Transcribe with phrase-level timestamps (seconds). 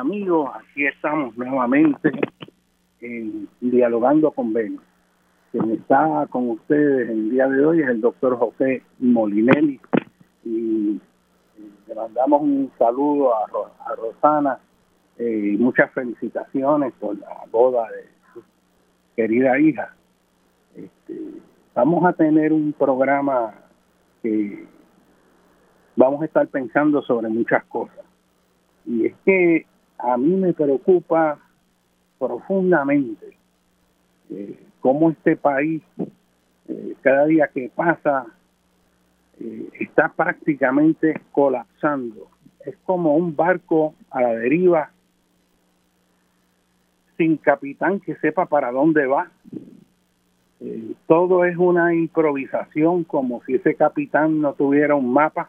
[0.00, 2.10] amigos, aquí estamos nuevamente
[3.60, 4.80] dialogando con Ben.
[5.52, 9.78] Quien está con ustedes el día de hoy es el doctor José Molinelli
[10.44, 13.46] y eh, le mandamos un saludo a,
[13.94, 14.58] Rosana
[15.18, 18.42] eh, y muchas felicitaciones por la boda de su
[19.16, 19.94] querida hija.
[20.76, 21.20] Este,
[21.74, 23.52] vamos a tener un programa
[24.22, 24.64] que
[25.96, 28.04] vamos a estar pensando sobre muchas cosas.
[28.86, 29.66] Y es que
[30.02, 31.38] a mí me preocupa
[32.18, 33.36] profundamente
[34.30, 35.82] eh, cómo este país,
[36.68, 38.26] eh, cada día que pasa,
[39.40, 42.28] eh, está prácticamente colapsando.
[42.64, 44.90] Es como un barco a la deriva
[47.16, 49.30] sin capitán que sepa para dónde va.
[51.06, 55.48] todo es una improvisación como si ese capitán no tuviera un mapa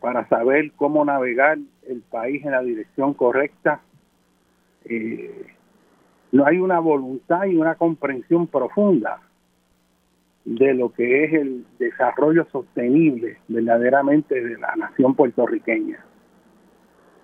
[0.00, 1.58] para saber cómo navegar
[1.88, 3.80] el país en la dirección correcta.
[4.84, 5.46] Eh,
[6.32, 9.20] no hay una voluntad y una comprensión profunda
[10.44, 16.04] de lo que es el desarrollo sostenible verdaderamente de la nación puertorriqueña.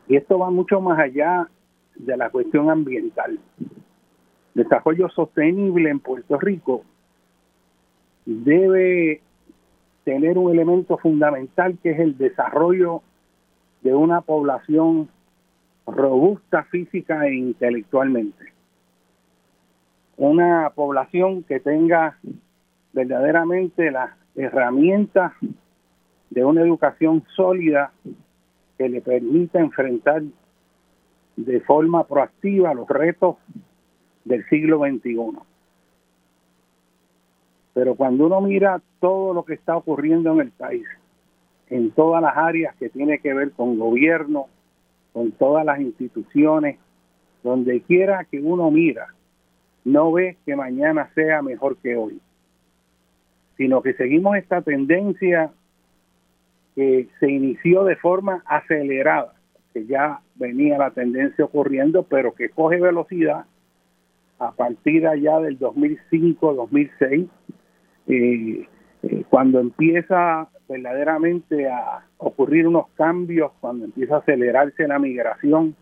[0.08, 1.48] Y esto va mucho más allá
[1.96, 3.38] de la cuestión ambiental.
[4.54, 6.84] Desarrollo sostenible en Puerto Rico
[8.24, 9.22] debe
[10.06, 13.02] tener un elemento fundamental que es el desarrollo
[13.82, 15.08] de una población
[15.84, 18.52] robusta física e intelectualmente.
[20.16, 22.18] Una población que tenga
[22.92, 25.32] verdaderamente las herramientas
[26.30, 27.90] de una educación sólida
[28.78, 30.22] que le permita enfrentar
[31.34, 33.38] de forma proactiva los retos
[34.24, 35.55] del siglo XXI.
[37.76, 40.86] Pero cuando uno mira todo lo que está ocurriendo en el país,
[41.68, 44.46] en todas las áreas que tiene que ver con gobierno,
[45.12, 46.78] con todas las instituciones,
[47.42, 49.08] donde quiera que uno mira,
[49.84, 52.18] no ve que mañana sea mejor que hoy,
[53.58, 55.50] sino que seguimos esta tendencia
[56.76, 59.34] que se inició de forma acelerada,
[59.74, 63.44] que ya venía la tendencia ocurriendo, pero que coge velocidad
[64.38, 67.28] a partir allá del 2005-2006
[68.08, 68.66] eh,
[69.02, 75.76] eh, cuando empieza verdaderamente a ocurrir unos cambios, cuando empieza a acelerarse la migración,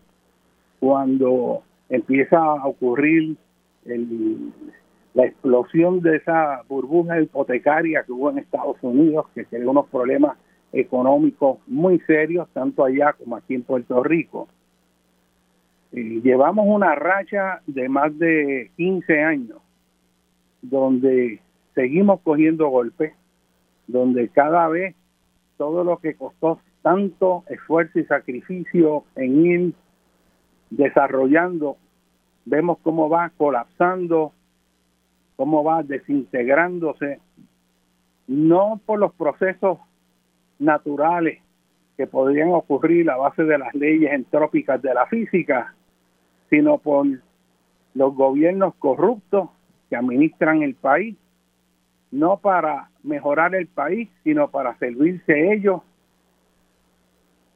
[0.80, 3.36] cuando empieza a ocurrir
[5.14, 10.36] la explosión de esa burbuja hipotecaria que hubo en Estados Unidos, que creó unos problemas
[10.72, 14.48] económicos muy serios, tanto allá como aquí en Puerto Rico.
[15.92, 19.58] eh, llevamos una racha de más de 15 años
[20.60, 21.40] donde
[21.74, 23.14] seguimos cogiendo golpes,
[23.86, 24.94] donde cada vez
[25.56, 29.72] todo lo que costó tanto esfuerzo y sacrificio en ir
[30.70, 31.76] desarrollando,
[32.44, 34.32] vemos cómo va colapsando,
[35.36, 37.20] cómo va desintegrándose,
[38.26, 39.78] no por los procesos
[40.58, 41.40] naturales
[41.96, 45.74] que podrían ocurrir a base de las leyes entrópicas de la física,
[46.50, 47.06] sino por
[47.94, 49.50] los gobiernos corruptos
[49.88, 51.16] que administran el país,
[52.14, 55.82] no para mejorar el país, sino para servirse ellos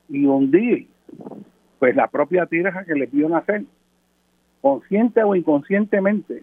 [0.09, 0.89] y hundir
[1.79, 3.63] pues la propia tierra que les vio nacer,
[4.61, 6.43] consciente o inconscientemente.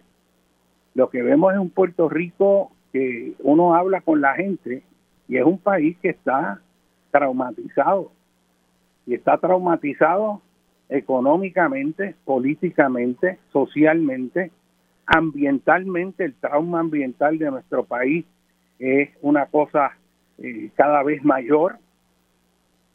[0.94, 4.82] Lo que vemos es un Puerto Rico que uno habla con la gente
[5.28, 6.62] y es un país que está
[7.10, 8.12] traumatizado.
[9.06, 10.40] Y está traumatizado
[10.88, 14.50] económicamente, políticamente, socialmente,
[15.06, 16.24] ambientalmente.
[16.24, 18.24] El trauma ambiental de nuestro país
[18.78, 19.96] es una cosa
[20.38, 21.78] eh, cada vez mayor,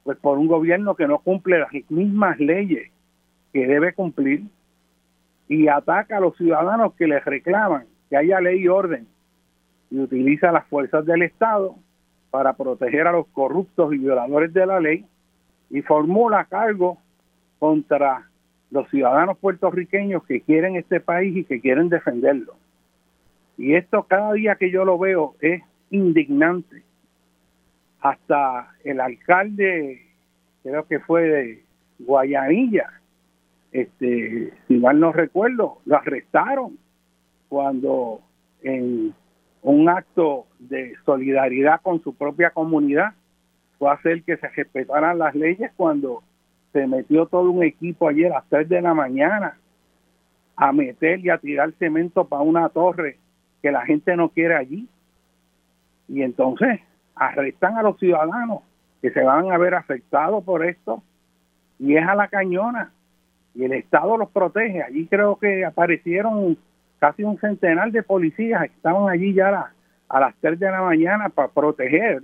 [0.04, 2.92] pues por un gobierno que no cumple las mismas leyes
[3.54, 4.44] que debe cumplir
[5.48, 9.08] y ataca a los ciudadanos que le reclaman que haya ley y orden
[9.90, 11.76] y utiliza las fuerzas del Estado
[12.30, 15.06] para proteger a los corruptos y violadores de la ley
[15.70, 16.98] y formula cargos
[17.60, 18.31] contra
[18.72, 22.56] los ciudadanos puertorriqueños que quieren este país y que quieren defenderlo.
[23.58, 26.84] Y esto cada día que yo lo veo es indignante.
[28.00, 30.02] Hasta el alcalde,
[30.64, 31.64] creo que fue de
[32.00, 32.90] Guayanilla,
[33.72, 36.78] este, si mal no recuerdo, lo arrestaron
[37.48, 38.22] cuando
[38.64, 39.14] en
[39.62, 43.14] un acto de solidaridad con su propia comunidad
[43.78, 46.24] fue hacer que se respetaran las leyes cuando
[46.74, 49.58] se metió todo un equipo ayer a las 3 de la mañana
[50.56, 53.18] a meter y a tirar cemento para una torre
[53.62, 54.88] que la gente no quiere allí.
[56.08, 56.80] Y entonces
[57.16, 58.62] arrestan a los ciudadanos
[59.02, 61.04] que se van a ver afectados por esto
[61.80, 62.92] y es a la cañona
[63.56, 64.84] y el Estado los protege.
[64.84, 66.58] Allí creo que aparecieron
[67.00, 69.74] casi un centenar de policías que estaban allí ya
[70.08, 72.22] a, las 3 de la mañana para proteger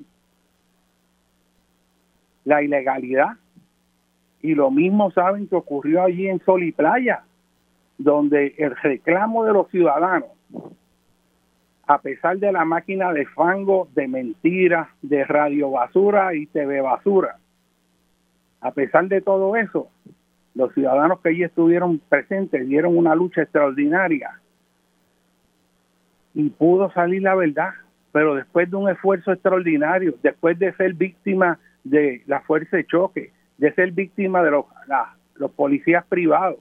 [2.46, 3.38] la ilegalidad.
[4.42, 7.24] Y lo mismo saben que ocurrió allí en Sol y Playa,
[7.98, 10.30] donde el reclamo de los ciudadanos,
[11.88, 17.38] a pesar de la máquina de fango, de mentiras, de radio basura y TV basura,
[18.62, 19.90] a pesar de todo eso,
[20.54, 24.40] los ciudadanos que allí estuvieron presentes dieron una lucha extraordinaria.
[26.34, 27.72] Y pudo salir la verdad,
[28.12, 33.32] pero después de un esfuerzo extraordinario, después de ser víctima de la fuerza de choque,
[33.58, 34.66] de ser víctima de los,
[35.36, 36.60] los policías privados.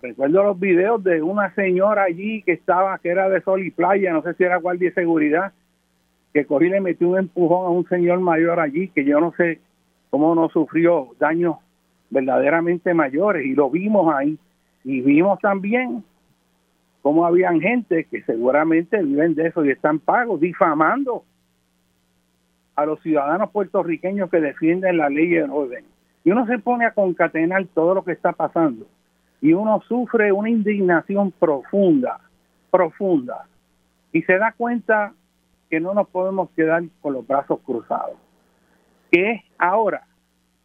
[0.00, 4.12] Recuerdo los videos de una señora allí que estaba, que era de sol y playa,
[4.12, 5.52] no sé si era guardia de seguridad,
[6.32, 9.32] que corrí y le metió un empujón a un señor mayor allí, que yo no
[9.36, 9.60] sé
[10.10, 11.56] cómo no sufrió daños
[12.10, 14.38] verdaderamente mayores, y lo vimos ahí.
[14.84, 16.04] Y vimos también
[17.02, 21.24] cómo habían gente que seguramente viven de eso y están pagos, difamando
[22.78, 25.84] a los ciudadanos puertorriqueños que defienden la ley y el orden.
[26.22, 28.86] Y uno se pone a concatenar todo lo que está pasando
[29.40, 32.20] y uno sufre una indignación profunda,
[32.70, 33.46] profunda,
[34.12, 35.12] y se da cuenta
[35.68, 38.16] que no nos podemos quedar con los brazos cruzados,
[39.10, 40.04] que es ahora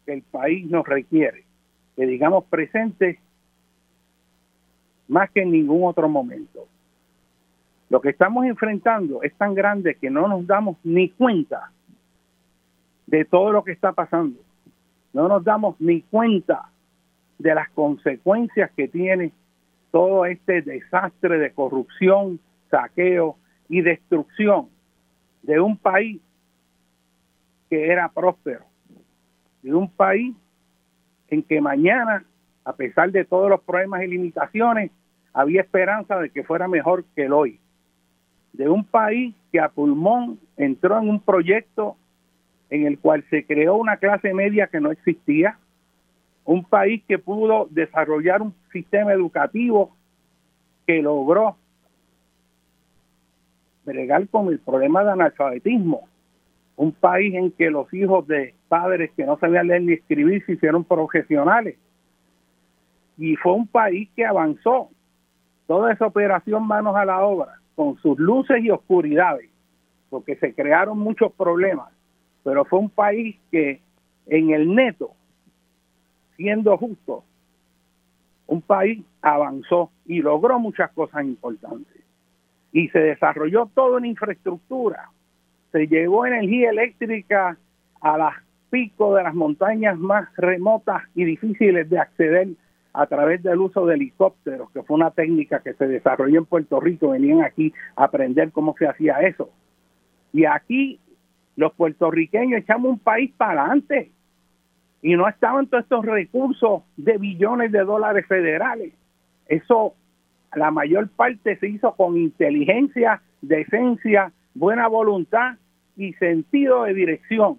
[0.05, 1.45] que el país nos requiere
[1.95, 3.17] que digamos presentes
[5.07, 6.67] más que en ningún otro momento.
[7.89, 11.71] Lo que estamos enfrentando es tan grande que no nos damos ni cuenta
[13.07, 14.39] de todo lo que está pasando.
[15.13, 16.69] No nos damos ni cuenta
[17.37, 19.31] de las consecuencias que tiene
[19.91, 23.35] todo este desastre de corrupción, saqueo
[23.69, 24.69] y destrucción
[25.43, 26.21] de un país
[27.69, 28.65] que era próspero,
[29.61, 30.35] de un país
[31.29, 32.25] en que mañana
[32.65, 34.91] a pesar de todos los problemas y limitaciones,
[35.33, 37.59] había esperanza de que fuera mejor que el hoy.
[38.53, 41.97] De un país que a pulmón entró en un proyecto
[42.69, 45.57] en el cual se creó una clase media que no existía,
[46.45, 49.95] un país que pudo desarrollar un sistema educativo
[50.85, 51.55] que logró
[53.85, 56.07] bregar con el problema de analfabetismo,
[56.75, 60.53] un país en que los hijos de padres que no sabían leer ni escribir se
[60.53, 61.77] hicieron profesionales,
[63.17, 64.89] y fue un país que avanzó.
[65.67, 69.49] Toda esa operación manos a la obra, con sus luces y oscuridades,
[70.09, 71.89] porque se crearon muchos problemas,
[72.43, 73.81] pero fue un país que
[74.27, 75.11] en el neto,
[76.35, 77.23] siendo justo,
[78.47, 82.01] un país avanzó y logró muchas cosas importantes.
[82.71, 85.09] Y se desarrolló todo en infraestructura.
[85.71, 87.57] Se llevó energía eléctrica
[88.01, 88.35] a las
[88.69, 92.47] picos de las montañas más remotas y difíciles de acceder
[92.93, 96.79] a través del uso de helicópteros, que fue una técnica que se desarrolló en Puerto
[96.79, 99.49] Rico, venían aquí a aprender cómo se hacía eso.
[100.31, 100.99] Y aquí
[101.55, 104.11] los puertorriqueños echamos un país para adelante
[105.01, 108.93] y no estaban todos estos recursos de billones de dólares federales.
[109.47, 109.95] Eso,
[110.55, 115.57] la mayor parte se hizo con inteligencia, decencia, buena voluntad
[115.97, 117.57] y sentido de dirección,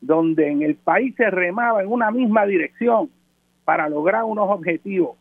[0.00, 3.08] donde en el país se remaba en una misma dirección
[3.64, 5.16] para lograr unos objetivos.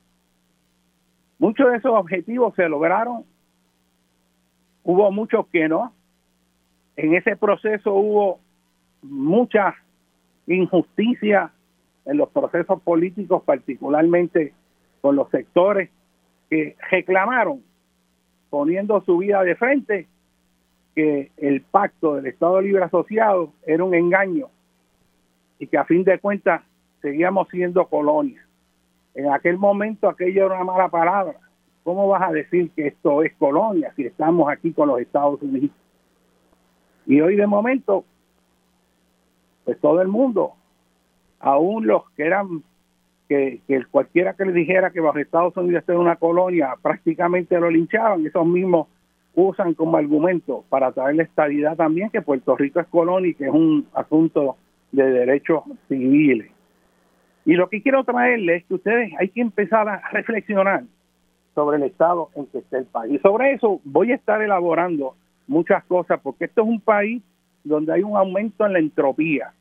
[1.39, 3.25] Muchos de esos objetivos se lograron,
[4.83, 5.93] hubo muchos que no.
[6.97, 8.39] En ese proceso hubo
[9.03, 9.75] muchas
[10.47, 11.51] injusticia
[12.05, 14.53] en los procesos políticos, particularmente
[15.01, 15.89] con los sectores
[16.49, 17.61] que reclamaron,
[18.49, 20.07] poniendo su vida de frente,
[20.95, 24.47] que el pacto del Estado Libre Asociado era un engaño
[25.59, 26.63] y que a fin de cuentas
[27.01, 28.43] seguíamos siendo colonia.
[29.13, 31.35] En aquel momento aquello era una mala palabra.
[31.83, 35.75] ¿Cómo vas a decir que esto es colonia si estamos aquí con los Estados Unidos?
[37.07, 38.05] Y hoy de momento
[39.67, 40.53] pues todo el mundo,
[41.41, 42.63] aún los que eran,
[43.27, 43.59] que,
[43.91, 48.45] cualquiera que le dijera que bajo Estados Unidos era una colonia, prácticamente lo linchaban, esos
[48.47, 48.87] mismos
[49.35, 53.43] usan como argumento para traer la estabilidad también que Puerto Rico es colonia y que
[53.47, 54.55] es un asunto
[54.93, 56.49] de derechos civiles.
[57.43, 60.85] Y lo que quiero traerle es que ustedes hay que empezar a reflexionar
[61.55, 63.15] sobre el estado en que está el país.
[63.15, 65.15] Y sobre eso voy a estar elaborando
[65.47, 67.23] muchas cosas, porque esto es un país
[67.63, 69.53] donde hay un aumento en la entropía.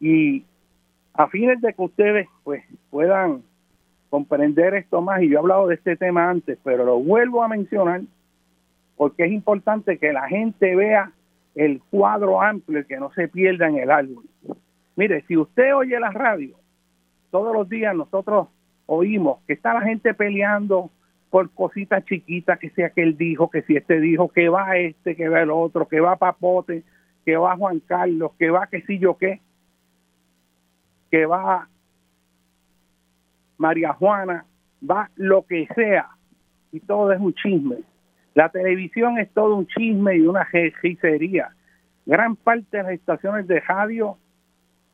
[0.00, 0.44] Y
[1.14, 3.42] a fines de que ustedes pues puedan
[4.10, 7.48] comprender esto más, y yo he hablado de este tema antes, pero lo vuelvo a
[7.48, 8.02] mencionar
[8.96, 11.12] porque es importante que la gente vea
[11.54, 14.24] el cuadro amplio y que no se pierda en el árbol.
[14.96, 16.56] Mire, si usted oye la radio,
[17.30, 18.48] todos los días nosotros
[18.86, 20.90] oímos que está la gente peleando
[21.30, 25.14] por cositas chiquitas, que sea que él dijo, que si este dijo, que va este,
[25.14, 26.82] que va el otro, que va Papote,
[27.24, 29.40] que va Juan Carlos, que va que si yo qué
[31.10, 31.68] que va
[33.56, 34.44] María Juana,
[34.88, 36.08] va lo que sea,
[36.70, 37.78] y todo es un chisme.
[38.34, 41.50] La televisión es todo un chisme y una hechicería.
[42.06, 44.16] Gran parte de las estaciones de radio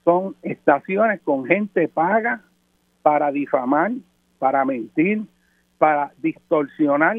[0.05, 2.41] son estaciones con gente paga
[3.03, 3.93] para difamar,
[4.39, 5.25] para mentir,
[5.85, 7.19] para distorsionar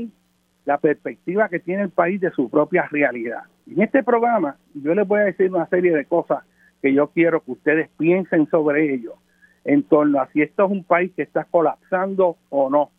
[0.66, 3.44] la perspectiva que tiene el país de su propia realidad.
[3.70, 6.44] En este programa yo les voy a decir una serie de cosas
[6.82, 9.18] que yo quiero que ustedes piensen sobre ello,
[9.66, 12.90] en torno a si esto es un país que está colapsando o no.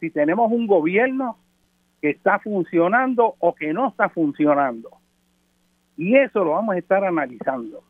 [0.00, 1.36] Si tenemos un gobierno
[2.00, 4.88] que está funcionando o que no está funcionando.
[5.98, 7.84] Y eso lo vamos a estar analizando.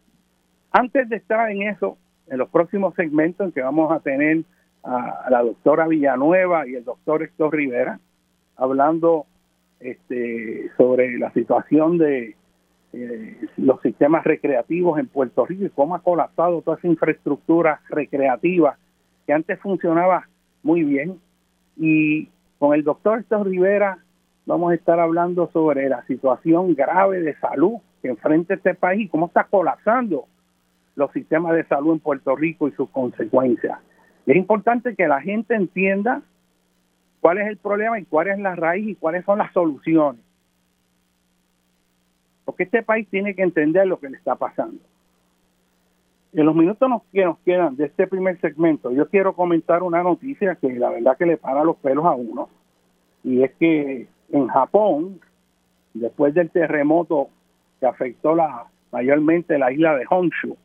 [0.73, 4.43] Antes de estar en eso, en los próximos segmentos en que vamos a tener
[4.85, 7.99] a, la doctora Villanueva y el doctor Héctor Rivera
[8.57, 9.27] hablando
[9.81, 12.37] este, sobre la situación de
[12.93, 18.77] eh, los sistemas recreativos en Puerto Rico y cómo ha colapsado toda esa infraestructura recreativa
[19.27, 20.29] que antes funcionaba
[20.63, 21.19] muy bien.
[21.77, 23.99] Y con el doctor Héctor Rivera
[24.47, 29.27] vamos a estar hablando sobre la situación grave de salud que enfrenta este país cómo
[29.27, 30.27] está colapsando
[30.95, 33.79] los sistemas de salud en Puerto Rico y sus consecuencias.
[34.27, 36.23] Es importante que la gente entienda
[37.21, 40.21] cuál es el problema y cuál es la raíz y cuáles son las soluciones
[42.45, 44.79] porque este país tiene que entender lo que le está pasando.
[46.33, 50.57] En los minutos que nos quedan de este primer segmento, yo quiero comentar una noticia
[50.57, 52.49] que la verdad que le para los pelos a uno,
[53.23, 55.21] y es que en Japón,
[55.95, 57.29] después del terremoto
[57.79, 60.57] que afectó la, mayormente la isla de Honshu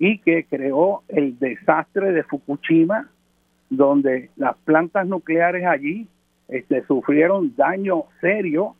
[0.00, 3.08] y que creó el desastre de Fukushima,
[3.68, 6.08] donde las plantas nucleares allí
[6.48, 8.74] este, sufrieron daño serio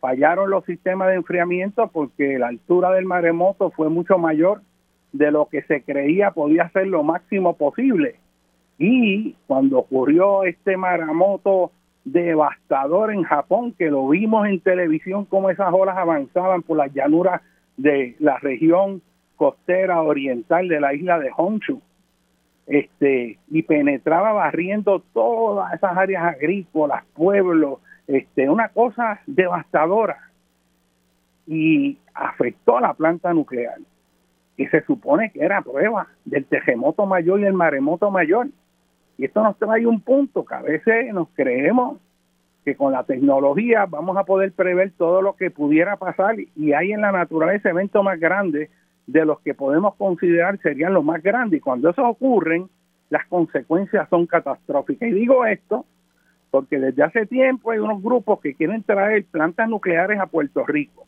[0.00, 4.60] fallaron los sistemas de enfriamiento porque la altura del maremoto fue mucho mayor
[5.12, 8.16] de lo que se creía podía ser lo máximo posible.
[8.78, 11.72] Y cuando ocurrió este maremoto
[12.04, 17.42] devastador en Japón, que lo vimos en televisión como esas olas avanzaban por las llanuras
[17.76, 19.02] de la región
[19.38, 21.80] costera oriental de la isla de Honshu,
[22.66, 30.18] este, y penetraba barriendo todas esas áreas agrícolas, pueblos, este, una cosa devastadora
[31.46, 33.78] y afectó a la planta nuclear
[34.58, 38.48] y se supone que era prueba del terremoto mayor y el maremoto mayor.
[39.16, 41.98] Y esto nos trae un punto que a veces nos creemos
[42.64, 46.92] que con la tecnología vamos a poder prever todo lo que pudiera pasar y hay
[46.92, 48.68] en la naturaleza eventos más grandes
[49.08, 51.58] de los que podemos considerar serían los más grandes.
[51.58, 52.68] Y cuando eso ocurren,
[53.08, 55.08] las consecuencias son catastróficas.
[55.08, 55.86] Y digo esto
[56.50, 61.06] porque desde hace tiempo hay unos grupos que quieren traer plantas nucleares a Puerto Rico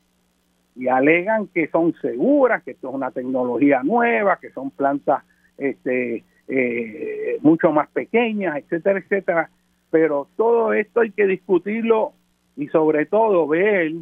[0.77, 5.23] y alegan que son seguras, que esto es una tecnología nueva, que son plantas
[5.59, 9.51] este, eh, mucho más pequeñas, etcétera, etcétera.
[9.91, 12.13] Pero todo esto hay que discutirlo
[12.57, 13.93] y sobre todo ver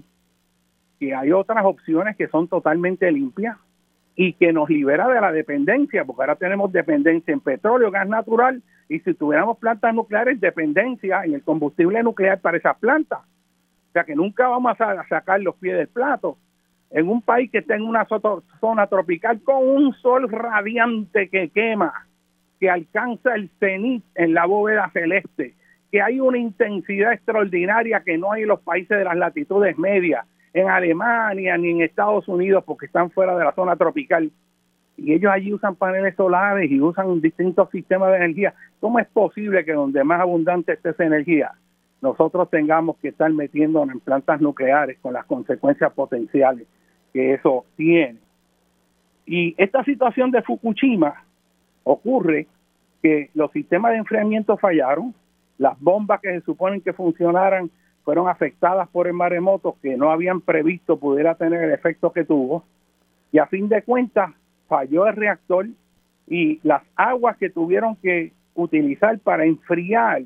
[1.00, 3.56] que hay otras opciones que son totalmente limpias
[4.20, 8.60] y que nos libera de la dependencia, porque ahora tenemos dependencia en petróleo, gas natural,
[8.88, 13.20] y si tuviéramos plantas nucleares, dependencia en el combustible nuclear para esas plantas.
[13.20, 16.36] O sea que nunca vamos a sacar los pies del plato.
[16.90, 18.08] En un país que está en una
[18.60, 21.92] zona tropical con un sol radiante que quema,
[22.58, 25.54] que alcanza el cenit en la bóveda celeste,
[25.92, 30.26] que hay una intensidad extraordinaria que no hay en los países de las latitudes medias,
[30.52, 34.30] en Alemania ni en Estados Unidos porque están fuera de la zona tropical.
[34.96, 38.54] Y ellos allí usan paneles solares y usan distintos sistemas de energía.
[38.80, 41.52] ¿Cómo es posible que donde más abundante esté esa energía,
[42.00, 46.66] nosotros tengamos que estar metiéndonos en plantas nucleares con las consecuencias potenciales
[47.12, 48.18] que eso tiene?
[49.24, 51.22] Y esta situación de Fukushima
[51.84, 52.46] ocurre
[53.02, 55.14] que los sistemas de enfriamiento fallaron,
[55.58, 57.70] las bombas que se suponen que funcionaran
[58.04, 62.64] fueron afectadas por el maremoto que no habían previsto pudiera tener el efecto que tuvo.
[63.32, 64.30] Y a fin de cuentas
[64.66, 65.66] falló el reactor
[66.26, 70.22] y las aguas que tuvieron que utilizar para enfriar,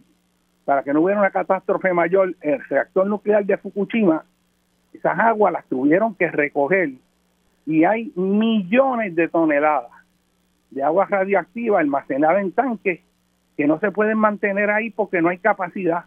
[0.65, 4.25] para que no hubiera una catástrofe mayor, el reactor nuclear de Fukushima,
[4.93, 6.91] esas aguas las tuvieron que recoger.
[7.67, 9.91] Y hay millones de toneladas
[10.71, 13.01] de agua radioactiva almacenada en tanques
[13.57, 16.07] que no se pueden mantener ahí porque no hay capacidad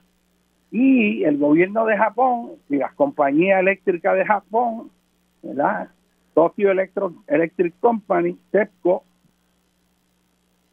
[0.71, 4.91] y el gobierno de Japón y las compañías eléctricas de Japón,
[5.41, 5.89] ¿verdad?
[6.33, 9.03] Tokyo Electric Company, TEPCO,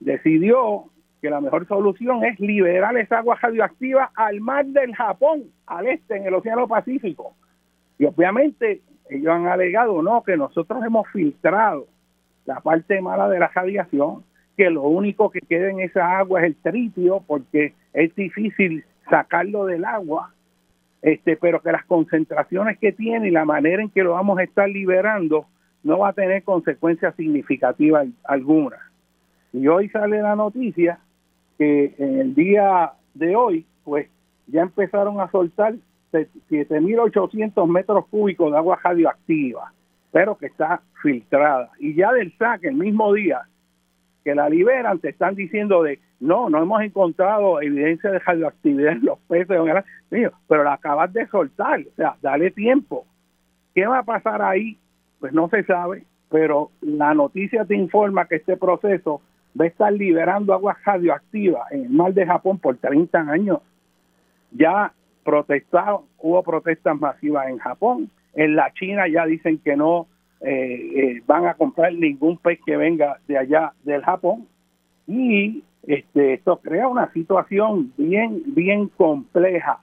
[0.01, 0.87] decidió
[1.21, 6.17] que la mejor solución es liberar esa agua radioactiva al mar del Japón, al este,
[6.17, 7.35] en el Océano Pacífico.
[7.99, 11.87] Y obviamente ellos han alegado, no, que nosotros hemos filtrado
[12.45, 14.25] la parte mala de la radiación,
[14.57, 19.67] que lo único que queda en esa agua es el tritio, porque es difícil sacarlo
[19.67, 20.33] del agua,
[21.03, 24.43] este, pero que las concentraciones que tiene y la manera en que lo vamos a
[24.43, 25.45] estar liberando
[25.83, 28.79] no va a tener consecuencias significativas alguna.
[29.53, 30.99] Y hoy sale la noticia
[31.59, 34.09] que en el día de hoy, pues
[34.47, 35.75] ya empezaron a soltar
[36.13, 39.75] 7.800 metros cúbicos de agua radioactiva,
[40.11, 41.71] pero que está filtrada.
[41.79, 43.43] Y ya del saque, el mismo día
[44.25, 49.05] que la liberan, te están diciendo de no, no hemos encontrado evidencia de radioactividad en
[49.05, 49.59] los peces,
[50.47, 53.05] pero la acabas de soltar, o sea, dale tiempo.
[53.75, 54.79] ¿Qué va a pasar ahí?
[55.19, 59.21] Pues no se sabe, pero la noticia te informa que este proceso
[59.61, 63.59] va a estar liberando agua radioactiva en el mar de Japón por 30 años.
[64.53, 64.93] Ya
[65.25, 70.07] protestado, hubo protestas masivas en Japón, en la China ya dicen que no
[70.41, 74.47] eh, eh, van a comprar ningún pez que venga de allá del Japón
[75.09, 79.81] y este, esto crea una situación bien, bien compleja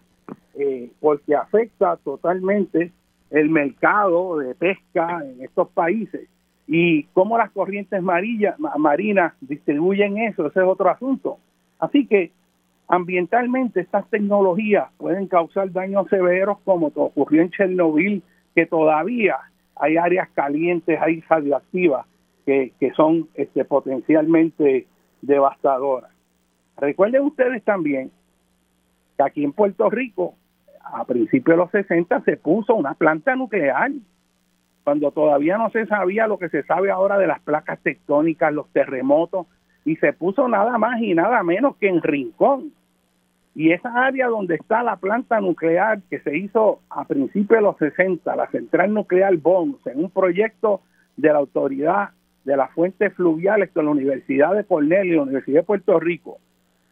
[0.55, 2.91] eh, porque afecta totalmente
[3.31, 6.27] el mercado de pesca en estos países
[6.67, 11.37] y cómo las corrientes marinas distribuyen eso, ese es otro asunto.
[11.79, 12.31] Así que
[12.87, 18.21] ambientalmente estas tecnologías pueden causar daños severos como ocurrió en Chernobyl,
[18.53, 19.37] que todavía
[19.75, 22.05] hay áreas calientes, hay radioactivas
[22.45, 24.87] que, que son este, potencialmente
[25.21, 26.09] devastadora.
[26.77, 28.11] Recuerden ustedes también
[29.17, 30.35] que aquí en Puerto Rico,
[30.83, 33.91] a principios de los 60, se puso una planta nuclear,
[34.83, 38.69] cuando todavía no se sabía lo que se sabe ahora de las placas tectónicas, los
[38.69, 39.45] terremotos,
[39.85, 42.71] y se puso nada más y nada menos que en Rincón.
[43.55, 47.77] Y esa área donde está la planta nuclear que se hizo a principios de los
[47.77, 50.81] 60, la central nuclear Bons, en un proyecto
[51.17, 52.11] de la autoridad
[52.43, 56.37] de las fuentes fluviales con la Universidad de Cornell y la Universidad de Puerto Rico.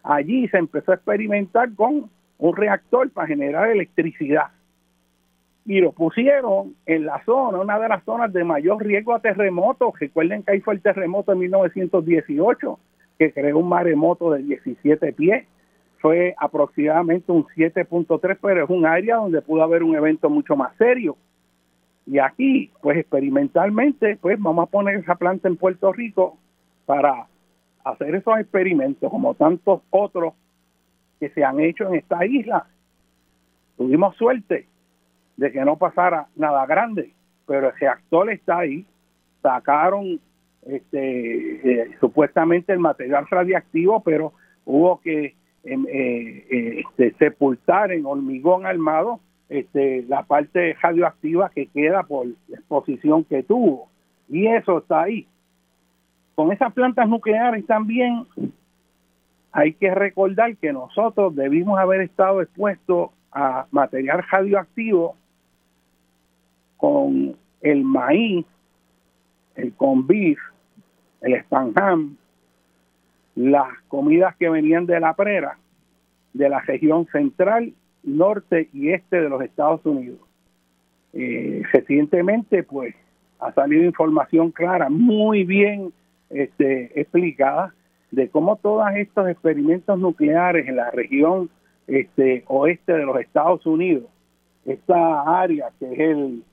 [0.03, 4.47] Allí se empezó a experimentar con un reactor para generar electricidad.
[5.65, 9.99] Y lo pusieron en la zona, una de las zonas de mayor riesgo a terremotos.
[9.99, 12.79] Recuerden que ahí fue el terremoto en 1918,
[13.19, 15.45] que creó un maremoto de 17 pies.
[15.99, 20.73] Fue aproximadamente un 7.3, pero es un área donde pudo haber un evento mucho más
[20.77, 21.17] serio.
[22.08, 26.38] Y aquí, pues experimentalmente, pues vamos a poner esa planta en Puerto Rico
[26.86, 27.28] para
[27.84, 30.34] hacer esos experimentos como tantos otros
[31.20, 32.65] que se han hecho en esta isla.
[33.76, 34.67] Tuvimos suerte
[35.36, 37.13] de que no pasara nada grande,
[37.46, 38.86] pero el reactor está ahí.
[39.41, 40.20] Sacaron
[40.65, 44.32] este, eh, supuestamente el material radiactivo, pero
[44.65, 51.67] hubo que em, eh, eh, este, sepultar en hormigón armado este, la parte radioactiva que
[51.67, 53.89] queda por la exposición que tuvo.
[54.29, 55.27] Y eso está ahí.
[56.36, 58.25] Con esas plantas nucleares también
[59.51, 65.15] hay que recordar que nosotros debimos haber estado expuestos a material radioactivo
[66.77, 68.45] con el maíz,
[69.55, 70.39] el conbif,
[71.21, 72.17] el spanham,
[73.36, 75.57] las comidas que venían de la prera,
[76.33, 80.19] de la región central, norte y este de los Estados Unidos.
[81.13, 82.95] Eh, recientemente, pues,
[83.39, 85.91] ha salido información clara, muy bien
[86.29, 87.73] este, explicada,
[88.12, 91.49] de cómo todos estos experimentos nucleares en la región
[91.88, 94.05] este, oeste de los Estados Unidos,
[94.65, 96.43] esta área que es el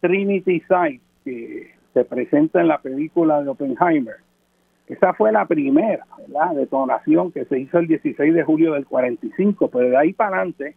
[0.00, 4.16] Trinity Site, que se presenta en la película de Oppenheimer,
[4.88, 6.04] esa fue la primera
[6.54, 10.74] detonación que se hizo el 16 de julio del 45, pero de ahí para adelante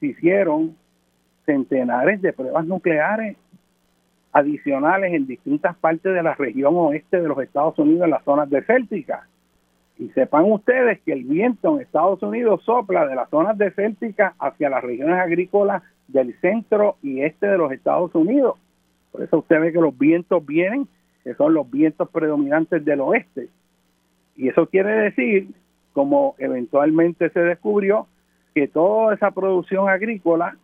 [0.00, 0.76] se hicieron
[1.44, 3.36] centenares de pruebas nucleares
[4.32, 8.50] adicionales en distintas partes de la región oeste de los Estados Unidos, en las zonas
[8.50, 9.26] desérticas.
[9.98, 14.68] Y sepan ustedes que el viento en Estados Unidos sopla de las zonas desérticas hacia
[14.68, 18.58] las regiones agrícolas del centro y este de los Estados Unidos.
[19.10, 20.86] Por eso usted ve que los vientos vienen,
[21.24, 23.48] que son los vientos predominantes del oeste.
[24.36, 25.48] Y eso quiere decir,
[25.94, 28.06] como eventualmente se descubrió,
[28.56, 30.56] que toda esa producción agrícola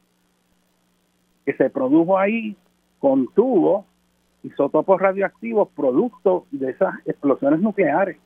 [1.44, 2.56] que se produjo ahí
[2.98, 3.84] contuvo
[4.42, 8.16] isótopos radioactivos producto de esas explosiones nucleares.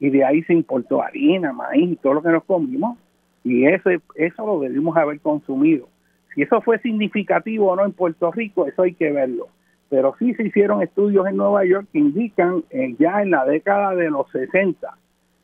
[0.00, 2.96] Y de ahí se importó harina, maíz y todo lo que nos comimos.
[3.44, 5.90] Y eso, eso lo debimos haber consumido.
[6.34, 9.48] Si eso fue significativo o no en Puerto Rico, eso hay que verlo.
[9.90, 13.94] Pero sí se hicieron estudios en Nueva York que indican eh, ya en la década
[13.94, 14.96] de los 60,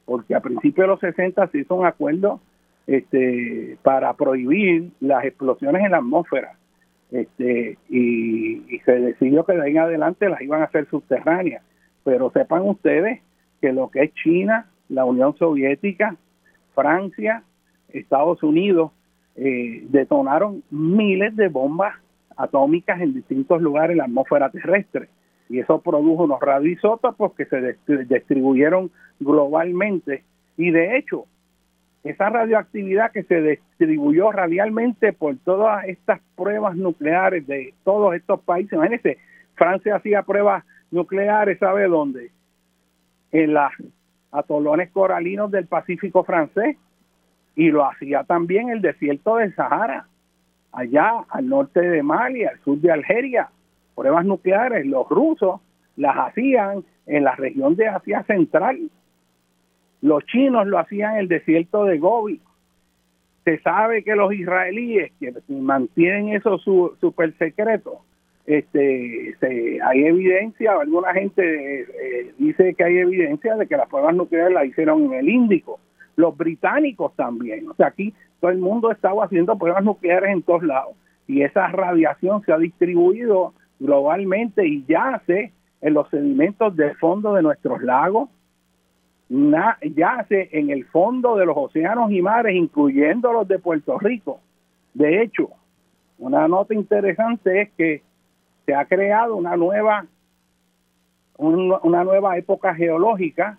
[0.07, 2.41] porque a principios de los 60 se hizo un acuerdo
[2.89, 6.57] este, para prohibir las explosiones en la atmósfera
[7.11, 11.63] este, y, se decidió que de ahí en adelante las iban a hacer subterráneas.
[12.03, 13.21] Pero sepan ustedes
[13.61, 16.17] que lo que es China, la Unión Soviética,
[16.75, 17.43] Francia,
[17.91, 18.93] Estados Unidos,
[19.37, 21.95] eh, detonaron miles de bombas
[22.37, 25.09] atómicas en distintos lugares en la atmósfera terrestre.
[25.51, 30.25] Y eso produjo unos radioisótopos que se distribuyeron globalmente.
[30.57, 31.27] Y de hecho,
[32.09, 38.73] esa radioactividad que se distribuyó radialmente por todas estas pruebas nucleares de todos estos países.
[38.73, 39.19] Imagínense,
[39.57, 42.31] Francia hacía pruebas nucleares, ¿sabe dónde?
[43.31, 43.71] En los
[44.33, 46.79] atolones coralinos del Pacífico francés
[47.55, 50.07] y lo hacía también el desierto del Sahara,
[50.73, 53.51] allá al norte de Mali, al sur de Algeria.
[53.95, 55.61] Pruebas nucleares, los rusos
[55.97, 58.91] las hacían en la región de Asia Central
[60.01, 62.41] los chinos lo hacían en el desierto de Gobi.
[63.45, 68.03] Se sabe que los israelíes, que mantienen eso súper secreto,
[68.49, 69.37] este,
[69.85, 74.65] hay evidencia, alguna gente eh, dice que hay evidencia de que las pruebas nucleares las
[74.65, 75.79] hicieron en el Índico.
[76.17, 77.69] Los británicos también.
[77.69, 80.97] O sea, aquí todo el mundo estaba haciendo pruebas nucleares en todos lados.
[81.27, 87.43] Y esa radiación se ha distribuido globalmente y yace en los sedimentos del fondo de
[87.43, 88.31] nuestros lagos,
[89.29, 94.41] yace en el fondo de los océanos y mares, incluyendo los de Puerto Rico.
[94.95, 95.51] De hecho,
[96.19, 98.03] una nota interesante es que
[98.67, 100.07] se ha creado una nueva
[101.39, 103.59] una nueva época geológica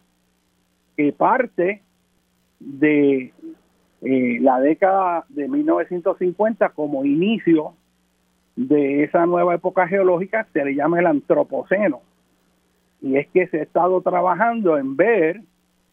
[0.98, 1.82] que parte
[2.60, 3.32] de
[4.02, 7.74] eh, la década de 1950 como inicio
[8.58, 12.02] de esa nueva época geológica se le llama el antropoceno
[13.02, 15.42] y es que se ha estado trabajando en ver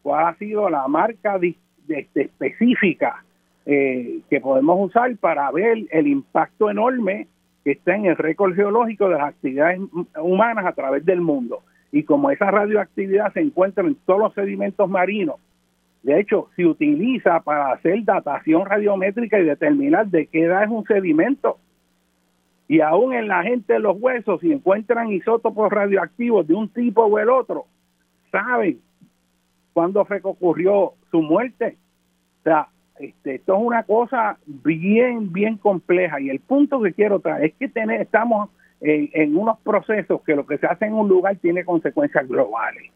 [0.01, 1.39] cuál ha sido la marca
[1.87, 3.23] este, específica
[3.65, 7.27] eh, que podemos usar para ver el impacto enorme
[7.63, 9.81] que está en el récord geológico de las actividades
[10.21, 11.63] humanas a través del mundo.
[11.91, 15.35] Y como esa radioactividad se encuentra en todos los sedimentos marinos,
[16.03, 20.85] de hecho, se utiliza para hacer datación radiométrica y determinar de qué edad es un
[20.85, 21.57] sedimento.
[22.69, 27.03] Y aún en la gente de los huesos, si encuentran isótopos radioactivos de un tipo
[27.03, 27.65] o el otro,
[28.31, 28.79] saben
[29.77, 31.77] cuándo fue que ocurrió su muerte.
[32.39, 37.19] O sea, este, esto es una cosa bien, bien compleja y el punto que quiero
[37.19, 38.49] traer es que tener, estamos
[38.81, 42.91] en, unos procesos que lo que se hace en un lugar tiene consecuencias globales.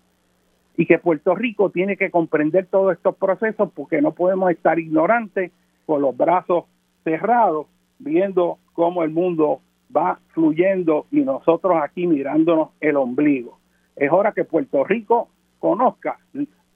[0.76, 5.52] y que Puerto Rico tiene que comprender todos estos procesos porque no podemos estar ignorantes
[5.86, 6.64] con los brazos
[7.04, 7.68] cerrados
[8.00, 9.62] viendo cómo el mundo
[9.96, 13.60] va fluyendo y nosotros aquí mirándonos el ombligo.
[13.96, 16.18] Es hora que Puerto Rico conozca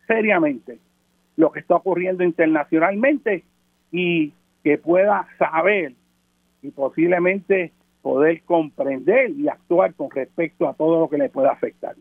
[0.07, 0.79] seriamente
[1.37, 3.43] lo que está ocurriendo internacionalmente
[3.91, 5.93] y que pueda saber
[6.61, 11.95] y posiblemente poder comprender y actuar con respecto a todo lo que le pueda afectar.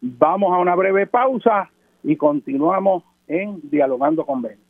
[0.00, 1.70] Vamos a una breve pausa
[2.02, 4.63] y continuamos en Dialogando con Ben.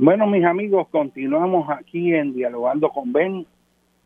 [0.00, 3.44] Bueno, mis amigos, continuamos aquí en Dialogando con Ben,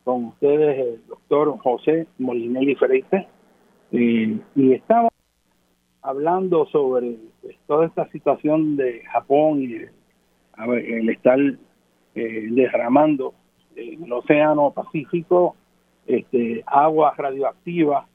[0.03, 3.27] con ustedes el doctor José Molinelli Freite,
[3.91, 5.11] eh, y estamos
[6.01, 9.75] hablando sobre pues, toda esta situación de Japón y
[10.65, 11.37] el estar
[12.15, 13.35] eh, derramando
[13.75, 15.55] en el Océano Pacífico
[16.07, 18.07] este, agua radioactiva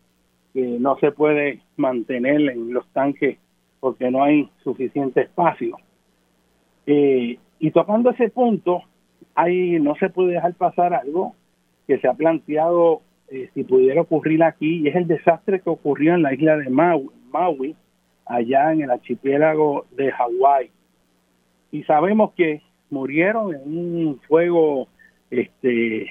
[0.53, 3.39] que no se puede mantener en los tanques
[3.79, 5.77] porque no hay suficiente espacio.
[6.85, 8.83] Eh, y tocando ese punto,
[9.35, 11.35] ahí no se puede dejar pasar algo
[11.87, 16.15] que se ha planteado eh, si pudiera ocurrir aquí, y es el desastre que ocurrió
[16.15, 17.77] en la isla de Maui, Maui
[18.27, 20.71] allá en el archipiélago de Hawái.
[21.73, 24.89] Y sabemos que murieron en un fuego
[25.31, 26.07] este,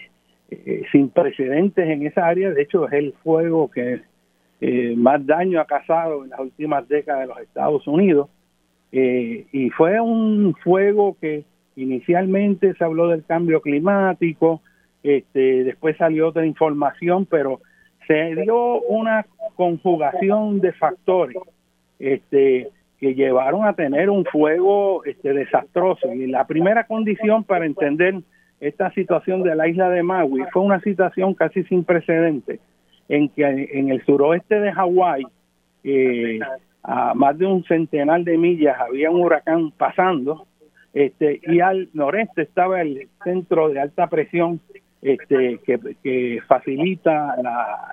[0.49, 4.01] eh, sin precedentes en esa área, de hecho es el fuego que
[4.61, 8.29] eh, más daño ha causado en las últimas décadas de los Estados Unidos
[8.91, 11.43] eh, y fue un fuego que
[11.75, 14.61] inicialmente se habló del cambio climático,
[15.03, 17.61] este, después salió otra información, pero
[18.07, 21.37] se dio una conjugación de factores
[21.99, 22.69] este,
[22.99, 26.13] que llevaron a tener un fuego este, desastroso.
[26.13, 28.15] Y la primera condición para entender
[28.59, 32.59] esta situación de la isla de Maui fue una situación casi sin precedentes,
[33.07, 35.23] en que en el suroeste de Hawái
[35.83, 36.39] eh,
[36.83, 40.47] a más de un centenar de millas había un huracán pasando
[40.93, 44.59] este y al noreste estaba el centro de alta presión
[45.01, 47.35] este que, facilita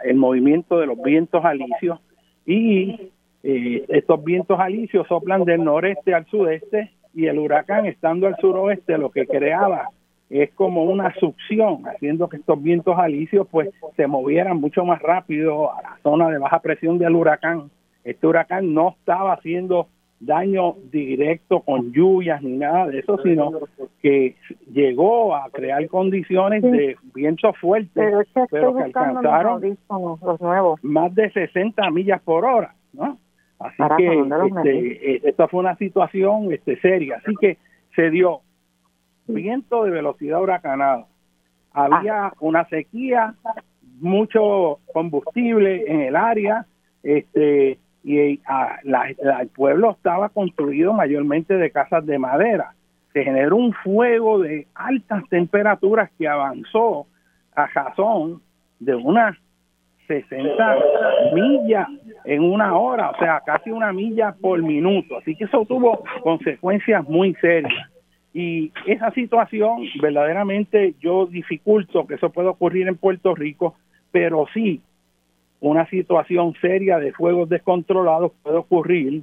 [0.05, 2.01] el movimiento de los vientos alisios
[2.47, 3.11] y
[3.43, 8.97] eh, estos vientos alisios soplan del noreste al sudeste y el huracán estando al suroeste
[8.97, 9.89] lo que creaba
[10.31, 15.73] es como una succión haciendo que estos vientos alisios pues se movieran mucho más rápido
[15.73, 17.71] a la zona de baja presión del huracán
[18.05, 19.89] este huracán no estaba haciendo
[20.21, 23.53] daño directo con lluvias ni nada de eso, sino
[24.01, 24.37] que
[24.73, 28.01] llegó a crear condiciones de viento fuerte,
[28.51, 29.79] pero, que alcanzaron
[30.83, 33.19] más de 60 millas por hora, ¿no?
[33.59, 37.17] Así que este, eh, esta fue una situación este, seria.
[37.17, 37.57] Así que
[37.95, 38.41] se dio
[39.27, 41.07] viento de velocidad huracanada.
[41.73, 42.35] Había ah.
[42.41, 43.35] una sequía,
[44.01, 46.67] mucho combustible en el área,
[47.03, 52.75] este y ah, el pueblo estaba construido mayormente de casas de madera.
[53.15, 57.07] Se generó un fuego de altas temperaturas que avanzó
[57.55, 58.43] a razón
[58.79, 59.37] de unas
[60.07, 60.77] 60
[61.33, 61.89] millas
[62.27, 65.17] en una hora, o sea, casi una milla por minuto.
[65.17, 67.89] Así que eso tuvo consecuencias muy serias.
[68.35, 73.77] Y esa situación, verdaderamente, yo dificulto que eso pueda ocurrir en Puerto Rico,
[74.11, 74.83] pero sí
[75.71, 79.23] una situación seria de fuegos descontrolados puede ocurrir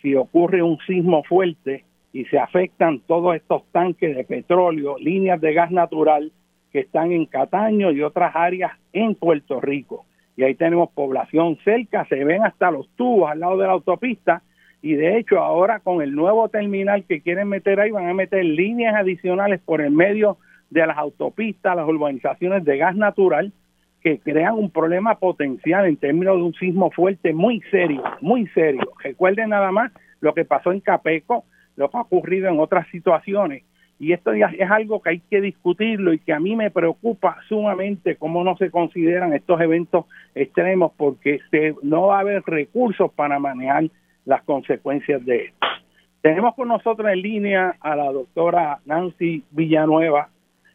[0.00, 5.54] si ocurre un sismo fuerte y se afectan todos estos tanques de petróleo, líneas de
[5.54, 6.30] gas natural
[6.70, 10.04] que están en Cataño y otras áreas en Puerto Rico.
[10.36, 14.42] Y ahí tenemos población cerca, se ven hasta los tubos al lado de la autopista
[14.82, 18.44] y de hecho ahora con el nuevo terminal que quieren meter ahí van a meter
[18.44, 20.38] líneas adicionales por el medio
[20.70, 23.52] de las autopistas, las urbanizaciones de gas natural
[24.02, 28.92] que crean un problema potencial en términos de un sismo fuerte muy serio, muy serio.
[29.02, 31.44] Recuerden nada más lo que pasó en Capeco,
[31.76, 33.64] lo que ha ocurrido en otras situaciones.
[33.98, 37.36] Y esto ya es algo que hay que discutirlo y que a mí me preocupa
[37.48, 43.12] sumamente cómo no se consideran estos eventos extremos porque se, no va a haber recursos
[43.12, 43.84] para manejar
[44.24, 45.66] las consecuencias de esto.
[46.20, 50.30] Tenemos con nosotros en línea a la doctora Nancy Villanueva,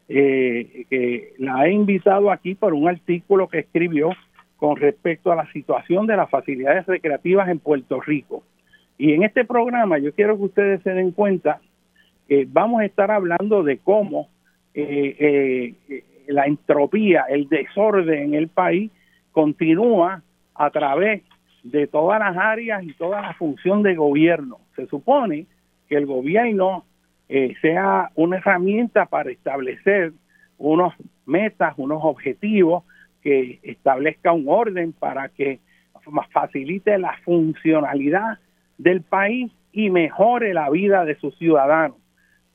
[0.10, 4.12] eh, que la he invitado aquí por un artículo que escribió
[4.56, 8.44] con respecto a la situación de las facilidades recreativas en Puerto Rico.
[8.98, 11.62] Y en este programa yo quiero que ustedes se den cuenta
[12.28, 14.30] que vamos a estar hablando de cómo
[14.74, 18.92] eh, eh, la entropía, el desorden en el país
[19.32, 20.24] continúa
[20.56, 21.22] a través
[21.64, 24.60] de todas las áreas y toda la función de gobierno.
[24.76, 25.46] Se supone
[25.88, 26.86] que el gobierno
[27.30, 30.14] eh, sea una herramienta para establecer
[30.58, 30.94] unos
[31.26, 32.84] metas, unos objetivos,
[33.22, 35.60] que establezca un orden para que
[36.32, 38.40] facilite la funcionalidad
[38.78, 41.98] del país y mejore la vida de sus ciudadanos.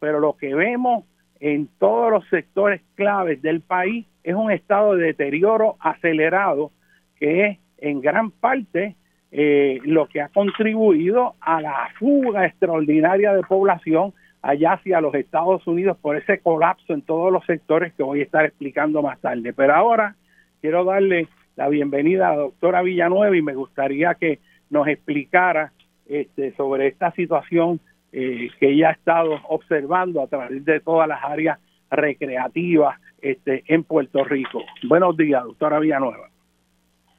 [0.01, 1.05] Pero lo que vemos
[1.41, 6.71] en todos los sectores claves del país es un estado de deterioro acelerado
[7.19, 8.97] que es en gran parte
[9.31, 15.67] eh, lo que ha contribuido a la fuga extraordinaria de población allá hacia los Estados
[15.67, 19.53] Unidos por ese colapso en todos los sectores que voy a estar explicando más tarde.
[19.53, 20.17] Pero ahora
[20.61, 25.73] quiero darle la bienvenida a la doctora Villanueva y me gustaría que nos explicara
[26.07, 27.81] este, sobre esta situación
[28.13, 31.59] eh, que ella ha estado observando a través de todas las áreas
[31.91, 34.63] recreativas este, en Puerto Rico.
[34.83, 36.29] Buenos días, doctora Villanueva.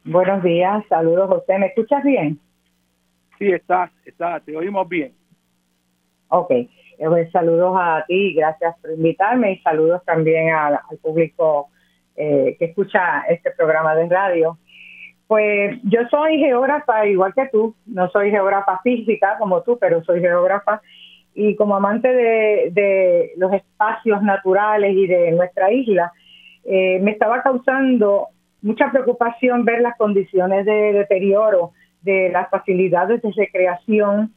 [0.04, 1.58] Buenos días, saludos José.
[1.58, 2.38] ¿Me escuchas bien?
[3.40, 5.14] Sí, está, está, te oímos bien.
[6.30, 6.70] Ok, eh,
[7.06, 11.70] pues, saludos a ti, gracias por invitarme y saludos también al público
[12.16, 14.58] eh, que escucha este programa de radio.
[15.28, 20.20] Pues yo soy geógrafa igual que tú, no soy geógrafa física como tú, pero soy
[20.20, 20.82] geógrafa
[21.34, 26.12] y como amante de, los espacios naturales y de nuestra isla,
[26.66, 28.28] eh, me estaba causando
[28.62, 34.34] mucha preocupación ver las condiciones de deterioro de las facilidades de recreación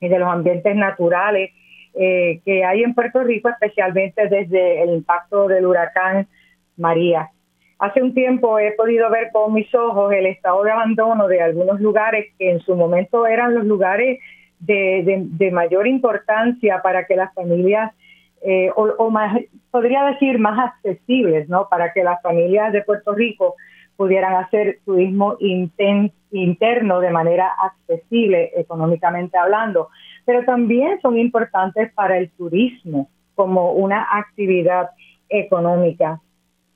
[0.00, 1.50] y de los ambientes naturales
[1.94, 6.28] eh, que hay en Puerto Rico, especialmente desde el impacto del huracán
[6.76, 7.30] María.
[7.78, 11.80] Hace un tiempo he podido ver con mis ojos el estado de abandono de algunos
[11.80, 14.18] lugares que en su momento eran los lugares
[14.58, 17.92] de, mayor importancia para que las familias,
[18.42, 21.68] eh, o, más, podría decir más accesibles, ¿no?
[21.68, 23.54] Para que las familias de Puerto Rico
[23.98, 25.36] pudieran hacer turismo
[26.30, 29.88] interno de manera accesible económicamente hablando,
[30.24, 34.90] pero también son importantes para el turismo como una actividad
[35.28, 36.20] económica.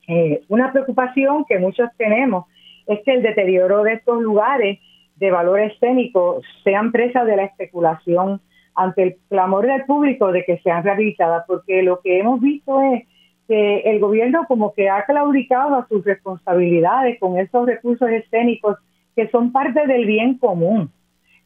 [0.08, 2.46] Eh, una preocupación que muchos tenemos
[2.88, 4.80] es que el deterioro de estos lugares
[5.14, 8.40] de valor escénico sean presa de la especulación
[8.74, 13.04] ante el clamor del público de que sean realizadas, porque lo que hemos visto es
[13.52, 18.78] que el gobierno como que ha claudicado a sus responsabilidades con esos recursos escénicos
[19.14, 20.90] que son parte del bien común.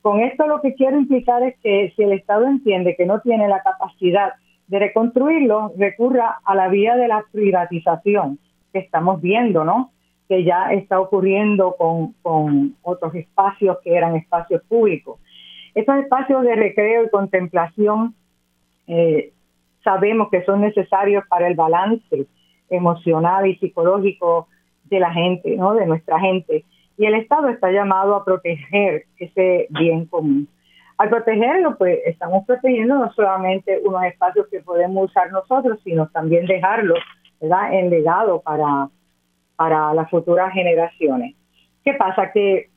[0.03, 3.49] Con esto lo que quiero implicar es que si el Estado entiende que no tiene
[3.49, 4.35] la capacidad
[4.69, 8.39] de reconstruirlo, recurra a la vía de la privatización
[8.73, 9.91] que estamos viendo, ¿no?
[10.29, 15.19] Que ya está ocurriendo con, con otros espacios que eran espacios públicos.
[15.75, 18.15] Estos espacios de recreo y contemplación
[18.87, 19.33] eh,
[19.87, 22.27] sabemos que son necesarios para el balance
[22.69, 24.49] emocional y psicológico
[24.85, 25.75] de la gente, ¿no?
[25.75, 26.65] De nuestra gente.
[26.99, 30.49] Y el Estado está llamado a proteger ese bien común.
[30.99, 36.47] Al protegerlo, pues estamos protegiendo no solamente unos espacios que podemos usar nosotros, sino también
[36.47, 36.99] dejarlos
[37.41, 37.75] ¿verdad?
[37.75, 38.89] en legado para,
[39.55, 41.37] para las futuras generaciones.
[41.85, 42.33] ¿Qué pasa?
[42.33, 42.71] Que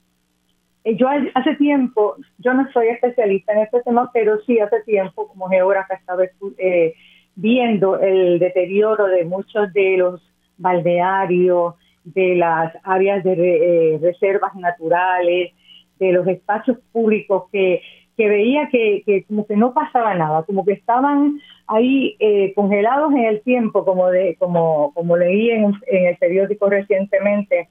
[0.85, 5.49] yo hace tiempo, yo no soy especialista en este tema, pero sí hace tiempo como
[5.49, 6.23] geógrafa estaba
[6.57, 6.93] eh,
[7.35, 10.21] viendo el deterioro de muchos de los
[10.57, 15.53] balnearios, de las áreas de eh, reservas naturales,
[15.99, 17.81] de los espacios públicos que
[18.19, 23.13] que veía que, que, como que no pasaba nada, como que estaban ahí eh, congelados
[23.13, 27.69] en el tiempo, como de como como leí en, el periódico recientemente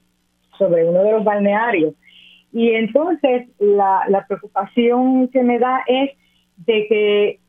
[0.57, 1.93] sobre uno de los balnearios.
[2.51, 6.11] Y entonces la, la preocupación que me da es
[6.57, 7.39] de que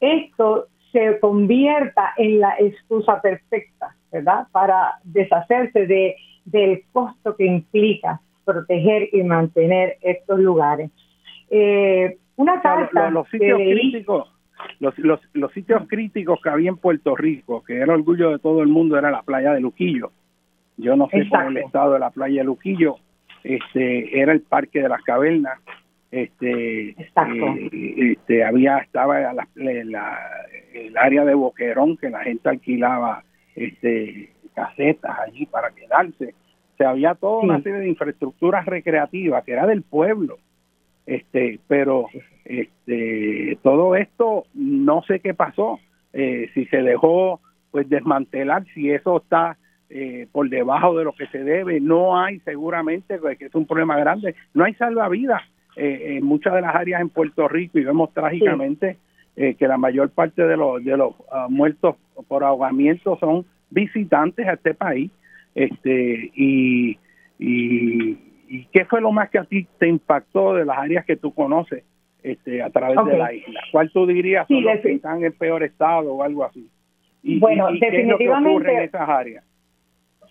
[0.00, 4.46] esto se convierta en la excusa perfecta, ¿verdad?
[4.52, 10.90] Para deshacerse de, del costo que implica proteger y mantener estos lugares.
[11.50, 13.10] Eh, una carta.
[13.10, 14.32] Los, sitios críticos,
[14.80, 18.62] los, los, los, sitios críticos que había en Puerto Rico, que era orgullo de todo
[18.62, 20.10] el mundo, era la playa de Luquillo.
[20.76, 22.96] Yo no sé cuál es el estado de la playa de Luquillo.
[23.44, 25.58] Este, era el Parque de las Cavernas,
[26.12, 26.96] este, eh,
[27.96, 29.48] este había estaba la,
[30.74, 33.24] el área de Boquerón que la gente alquilaba
[33.56, 36.34] este casetas allí para quedarse.
[36.74, 40.36] O sea, había toda una serie de infraestructuras recreativas que era del pueblo.
[41.06, 42.08] Este, pero
[42.44, 45.80] este todo esto no sé qué pasó,
[46.12, 47.40] eh, si se dejó
[47.70, 49.56] pues desmantelar, si eso está
[49.94, 53.66] eh, por debajo de lo que se debe, no hay seguramente, pues, que es un
[53.66, 55.42] problema grande, no hay salvavidas
[55.76, 58.96] eh, en muchas de las áreas en Puerto Rico y vemos trágicamente
[59.34, 61.96] que la mayor parte de los de los ah, muertos
[62.28, 65.10] por ahogamiento son visitantes a este país.
[65.54, 66.98] Este y,
[67.38, 68.16] y,
[68.72, 71.84] qué fue lo más que a ti te impactó de las áreas que tú conoces
[72.22, 75.62] este a través de la isla cuál tú dirías son los que están en peor
[75.62, 76.68] estado o algo así
[77.22, 79.44] y, bueno definitivamente en esas áreas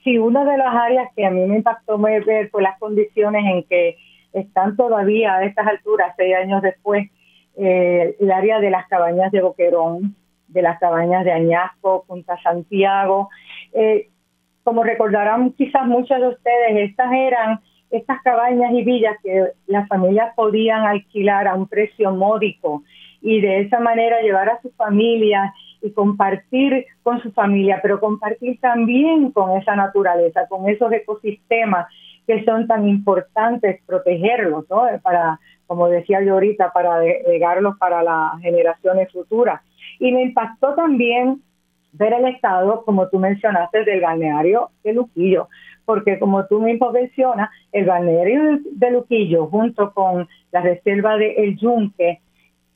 [0.03, 3.63] sí una de las áreas que a mí me impactó ver fue las condiciones en
[3.63, 3.97] que
[4.33, 7.09] están todavía a estas alturas seis años después
[7.57, 10.15] eh, el área de las cabañas de Boquerón
[10.51, 13.29] de las cabañas de Añasco, Punta Santiago.
[13.73, 14.09] Eh,
[14.63, 20.33] como recordarán quizás muchos de ustedes, estas eran estas cabañas y villas que las familias
[20.35, 22.83] podían alquilar a un precio módico
[23.21, 28.59] y de esa manera llevar a sus familias y compartir con su familia, pero compartir
[28.59, 31.87] también con esa naturaleza, con esos ecosistemas
[32.27, 34.83] que son tan importantes protegerlos, ¿no?
[35.01, 39.61] Para, como decía yo ahorita, para legarlos para las generaciones futuras.
[39.99, 41.41] Y me impactó también
[41.93, 45.47] ver el estado, como tú mencionaste, del balneario de Luquillo,
[45.85, 51.57] porque como tú mismo mencionas, el balneario de Luquillo junto con la reserva de El
[51.57, 52.21] Yunque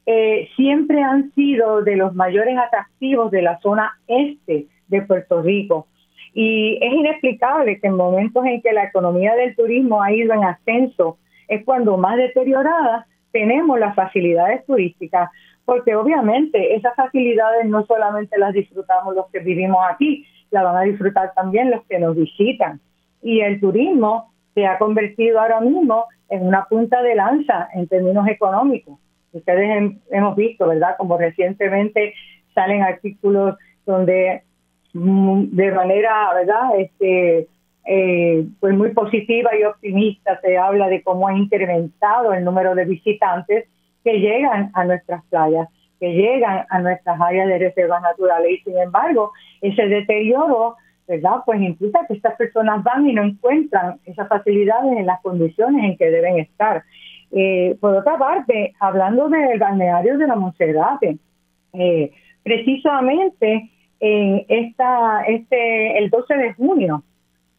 [0.06, 5.88] eh, siempre han sido de los mayores atractivos de la zona este de Puerto Rico.
[6.34, 10.44] Y es inexplicable que en momentos en que la economía del turismo ha ido en
[10.44, 15.30] ascenso, es cuando más deteriorada tenemos las facilidades turísticas
[15.66, 20.82] porque obviamente esas facilidades no solamente las disfrutamos los que vivimos aquí, las van a
[20.82, 22.80] disfrutar también los que nos visitan.
[23.22, 28.28] Y el turismo se ha convertido ahora mismo en una punta de lanza en términos
[28.28, 29.00] económicos.
[29.36, 30.96] Ustedes hemos visto, ¿verdad?
[30.98, 32.14] Como recientemente
[32.54, 33.56] salen artículos
[33.86, 34.44] donde
[34.94, 36.80] mm, de manera, ¿verdad?
[36.80, 37.48] Este,
[37.86, 42.86] eh, pues muy positiva y optimista se habla de cómo ha incrementado el número de
[42.86, 43.66] visitantes
[44.04, 45.68] que llegan a nuestras playas,
[46.00, 50.78] que llegan a nuestras áreas de reservas naturales y sin embargo ese deterioro,
[51.08, 51.42] ¿verdad?
[51.46, 55.98] Pues implica que estas personas van y no encuentran esas facilidades en las condiciones en
[55.98, 56.84] que deben estar.
[57.32, 61.18] Eh, por otra parte, hablando del balneario de la Monserrate,
[61.74, 62.12] eh,
[62.44, 63.70] precisamente
[64.00, 67.04] en esta, este, el 12 de junio,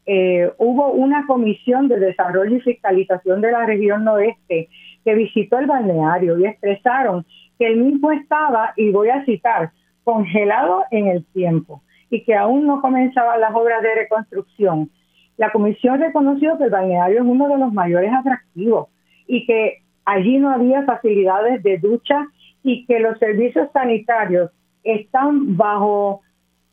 [0.07, 4.69] eh, hubo una comisión de desarrollo y fiscalización de la región noroeste
[5.05, 7.27] que visitó el balneario y expresaron
[7.59, 9.71] que el mismo estaba, y voy a citar,
[10.05, 14.91] congelado en el tiempo y que aún no comenzaban las obras de reconstrucción.
[15.37, 18.89] La comisión reconoció que el balneario es uno de los mayores atractivos
[19.27, 22.27] y que allí no había facilidades de ducha
[22.63, 24.51] y que los servicios sanitarios
[24.83, 26.23] están bajo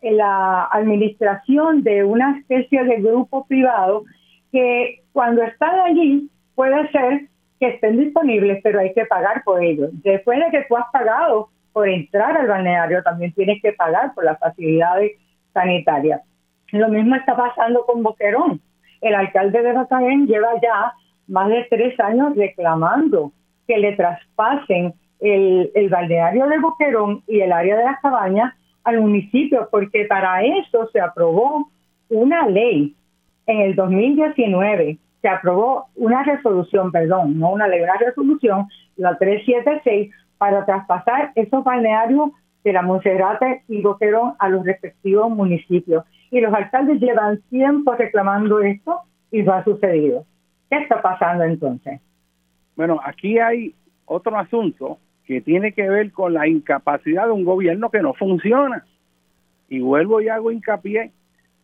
[0.01, 4.03] la administración de una especie de grupo privado
[4.51, 7.29] que cuando están allí puede ser
[7.59, 9.89] que estén disponibles, pero hay que pagar por ellos.
[10.03, 14.25] Después de que tú has pagado por entrar al balneario, también tienes que pagar por
[14.25, 15.13] las facilidades
[15.53, 16.21] sanitarias.
[16.71, 18.61] Lo mismo está pasando con Boquerón.
[19.01, 20.93] El alcalde de Bacaén lleva ya
[21.27, 23.31] más de tres años reclamando
[23.67, 28.53] que le traspasen el, el balneario de Boquerón y el área de las cabañas
[28.83, 31.69] al municipio, porque para eso se aprobó
[32.09, 32.95] una ley
[33.45, 38.67] en el 2019 se aprobó una resolución, perdón, no una ley, una resolución,
[38.97, 42.31] la 376, para traspasar esos balnearios
[42.65, 46.03] de la Monserrate y Boquerón a los respectivos municipios.
[46.29, 48.99] Y los alcaldes llevan tiempo reclamando esto
[49.31, 50.25] y no ha sucedido.
[50.73, 52.01] ¿Qué está pasando entonces?
[52.75, 57.91] Bueno, aquí hay otro asunto que tiene que ver con la incapacidad de un gobierno
[57.91, 58.83] que no funciona.
[59.69, 61.11] Y vuelvo y hago hincapié.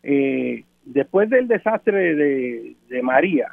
[0.04, 3.48] Eh, después del desastre de, María,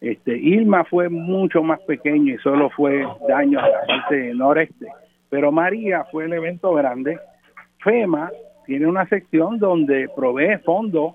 [0.00, 4.86] este, Irma fue mucho más pequeño y solo fue daño a la parte noreste,
[5.28, 7.18] pero María fue el evento grande.
[7.84, 8.30] FEMA
[8.64, 11.12] tiene una sección donde provee fondos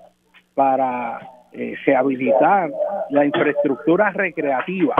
[0.54, 1.18] para
[1.56, 2.70] eh, rehabilitar
[3.10, 4.94] la infraestructura recreativa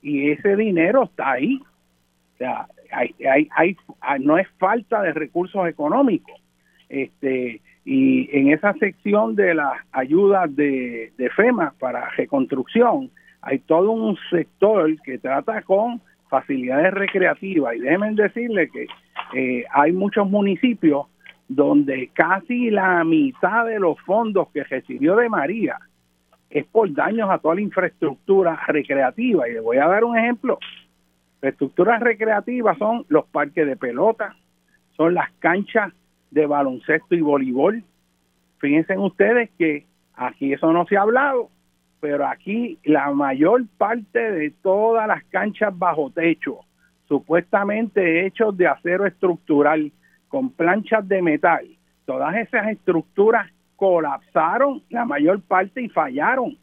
[0.00, 1.60] y ese dinero está ahí.
[2.34, 3.76] O sea, hay, hay, hay,
[4.20, 6.40] no es falta de recursos económicos.
[6.88, 13.10] Este, y en esa sección de las ayudas de, FEMA para reconstrucción
[13.42, 16.00] hay todo un sector que trata con
[16.30, 18.86] facilidades recreativas y déjenme decirle que
[19.34, 21.06] eh, hay muchos municipios
[21.48, 25.78] donde casi la mitad de los fondos que recibió de María
[26.50, 29.48] es por daños a toda la infraestructura recreativa.
[29.48, 30.58] Y le voy a dar un ejemplo.
[31.42, 34.34] Estructuras recreativas son los parques de pelota,
[34.96, 35.92] son las canchas
[36.30, 37.82] de baloncesto y voleibol.
[38.58, 39.84] Fíjense ustedes que
[40.14, 41.50] aquí eso no se ha hablado,
[42.00, 46.60] pero aquí la mayor parte de todas las canchas bajo techo,
[47.08, 49.92] supuestamente hechos de acero estructural,
[50.34, 51.64] con planchas de metal,
[52.06, 56.58] todas esas estructuras colapsaron la mayor parte y fallaron.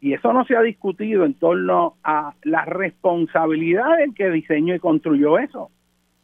[0.00, 4.80] Y eso no se ha discutido en torno a la responsabilidad del que diseñó y
[4.80, 5.70] construyó eso.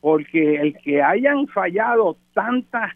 [0.01, 2.91] Porque el que hayan fallado tantas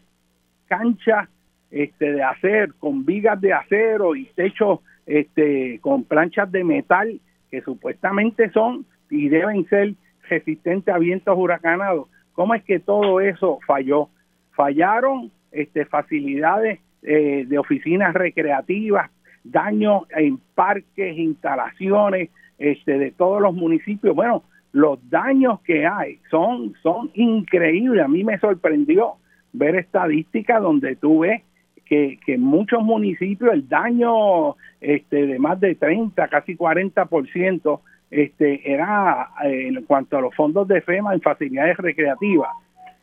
[0.65, 1.29] canchas
[1.71, 7.61] este, de acero, con vigas de acero y techos este, con planchas de metal que
[7.61, 9.93] supuestamente son y deben ser
[10.27, 12.09] resistentes a vientos huracanados.
[12.39, 14.07] ¿Cómo es que todo eso falló?
[14.51, 19.11] Fallaron este, facilidades eh, de oficinas recreativas,
[19.43, 24.15] daños en parques, instalaciones este, de todos los municipios.
[24.15, 28.05] Bueno, los daños que hay son, son increíbles.
[28.05, 29.15] A mí me sorprendió
[29.51, 31.43] ver estadísticas donde tú ves
[31.83, 37.81] que, que en muchos municipios el daño este, de más de 30, casi 40%
[38.11, 42.49] este, era eh, en cuanto a los fondos de FEMA en facilidades recreativas.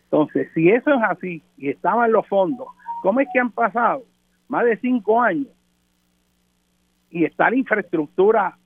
[0.05, 2.69] Entonces, si eso es así y estaban los fondos,
[3.03, 4.05] ¿cómo es que han pasado
[4.49, 5.49] más de cinco años
[7.11, 8.57] y está la infraestructura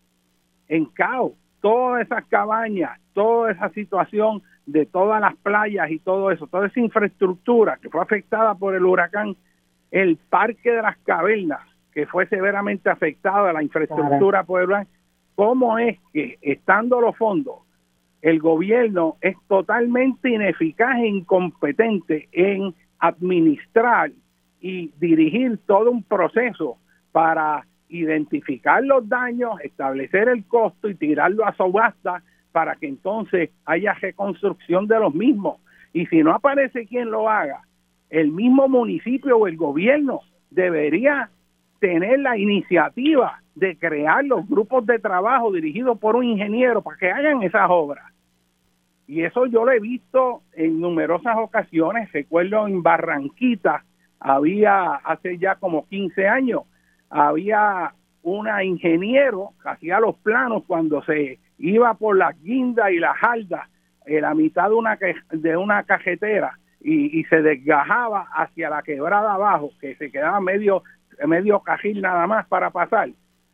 [0.69, 1.33] en caos?
[1.61, 6.81] Todas esas cabañas, toda esa situación de todas las playas y todo eso, toda esa
[6.81, 9.37] infraestructura que fue afectada por el huracán,
[9.91, 11.61] el parque de las cavernas,
[11.93, 14.89] que fue severamente afectada, la infraestructura por el huracán,
[15.41, 17.61] ¿cómo es que estando los fondos,
[18.21, 24.11] el gobierno es totalmente ineficaz e incompetente en administrar
[24.61, 26.77] y dirigir todo un proceso
[27.11, 32.23] para identificar los daños, establecer el costo y tirarlo a subasta
[32.53, 35.57] para que entonces haya reconstrucción de los mismos.
[35.95, 37.63] Y si no aparece quien lo haga,
[38.11, 40.21] el mismo municipio o el gobierno
[40.51, 41.31] debería
[41.79, 47.11] tener la iniciativa de crear los grupos de trabajo dirigidos por un ingeniero para que
[47.11, 48.05] hagan esas obras.
[49.07, 52.13] Y eso yo lo he visto en numerosas ocasiones.
[52.13, 53.85] Recuerdo en Barranquita,
[54.21, 56.63] había hace ya como 15 años,
[57.09, 57.93] había
[58.23, 63.69] una ingeniero que hacía los planos cuando se iba por la guinda y la jalda
[64.07, 64.99] en la mitad de una,
[65.31, 70.83] de una cajetera y, y se desgajaba hacia la quebrada abajo, que se quedaba medio
[71.27, 73.11] medio cajil nada más para pasar.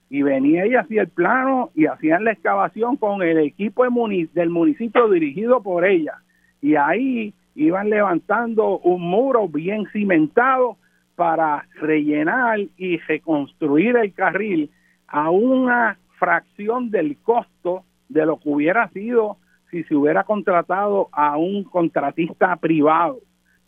[0.08, 5.08] Y venía y hacía el plano y hacían la excavación con el equipo del municipio
[5.08, 6.22] dirigido por ella.
[6.62, 10.76] Y ahí iban levantando un muro bien cimentado
[11.16, 14.70] para rellenar y reconstruir el carril
[15.08, 19.38] a una fracción del costo de lo que hubiera sido
[19.70, 23.18] si se hubiera contratado a un contratista privado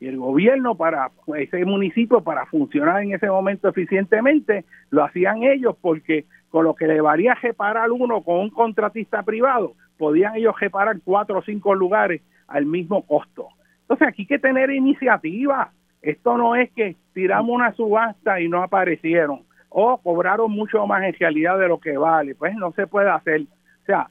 [0.01, 5.77] y el gobierno para ese municipio para funcionar en ese momento eficientemente lo hacían ellos
[5.81, 10.99] porque con lo que le valía reparar uno con un contratista privado podían ellos reparar
[11.05, 13.49] cuatro o cinco lugares al mismo costo.
[13.83, 15.73] Entonces aquí hay que tener iniciativa.
[16.01, 21.15] Esto no es que tiramos una subasta y no aparecieron o cobraron mucho más en
[21.15, 22.35] realidad de lo que vale.
[22.37, 23.43] Pues no se puede hacer.
[23.43, 24.09] O sea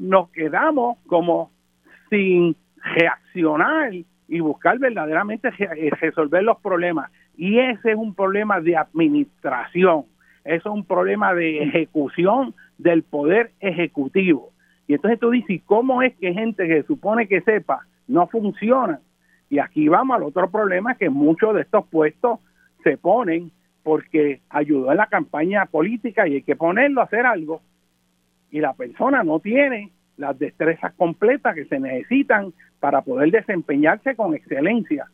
[0.00, 1.50] nos quedamos como
[2.08, 2.56] sin
[2.96, 3.92] reaccionar
[4.30, 7.10] y buscar verdaderamente eh, resolver los problemas.
[7.36, 10.04] Y ese es un problema de administración,
[10.44, 14.50] eso es un problema de ejecución del poder ejecutivo.
[14.86, 19.00] Y entonces tú dices, ¿cómo es que gente que supone que sepa no funciona?
[19.50, 22.38] Y aquí vamos al otro problema, que muchos de estos puestos
[22.84, 23.50] se ponen
[23.82, 27.62] porque ayudó en la campaña política y hay que ponerlo a hacer algo.
[28.52, 29.90] Y la persona no tiene
[30.20, 35.06] las destrezas completas que se necesitan para poder desempeñarse con excelencia.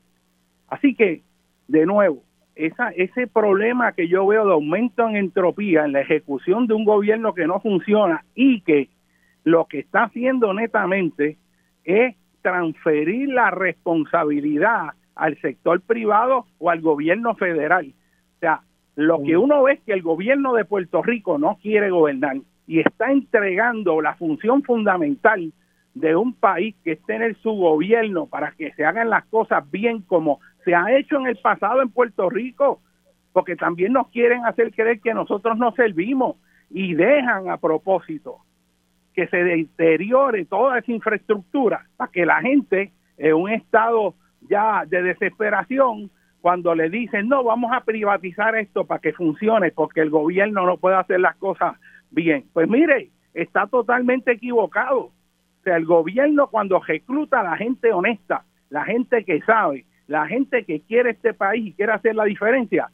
[0.69, 1.23] Así que,
[1.69, 2.23] de nuevo,
[2.57, 6.85] esa, ese problema que yo veo de aumento en entropía en la ejecución de un
[6.85, 8.89] gobierno que no funciona y que
[9.45, 11.37] lo que está haciendo netamente
[11.85, 17.93] es transferir la responsabilidad al sector privado o al gobierno federal.
[18.37, 18.63] O sea,
[18.97, 22.37] lo que uno ve es que el gobierno de Puerto Rico no quiere gobernar
[22.67, 25.53] y está entregando la función fundamental
[25.95, 30.03] de un país que es tener su gobierno para que se hagan las cosas bien
[30.03, 32.81] como se ha hecho en el pasado en Puerto Rico,
[33.33, 36.37] porque también nos quieren hacer creer que nosotros no servimos
[36.71, 38.39] y dejan a propósito
[39.15, 45.03] que se deteriore toda esa infraestructura para que la gente en un estado ya de
[45.03, 46.11] desesperación
[46.43, 50.77] cuando le dicen no vamos a privatizar esto para que funcione porque el gobierno no
[50.77, 51.77] puede hacer las cosas
[52.23, 54.99] bien pues mire está totalmente equivocado.
[54.99, 60.27] O sea el gobierno cuando recluta a la gente honesta la gente que sabe la
[60.27, 62.91] gente que quiere este país y quiere hacer la diferencia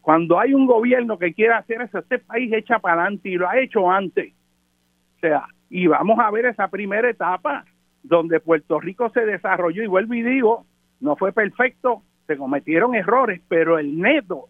[0.00, 3.48] cuando hay un gobierno que quiere hacer eso este país echa para adelante y lo
[3.48, 4.32] ha hecho antes.
[5.16, 7.64] O sea, y vamos a ver esa primera etapa
[8.02, 10.64] donde Puerto Rico se desarrolló y vuelvo y digo,
[11.00, 14.48] no fue perfecto, se cometieron errores, pero el neto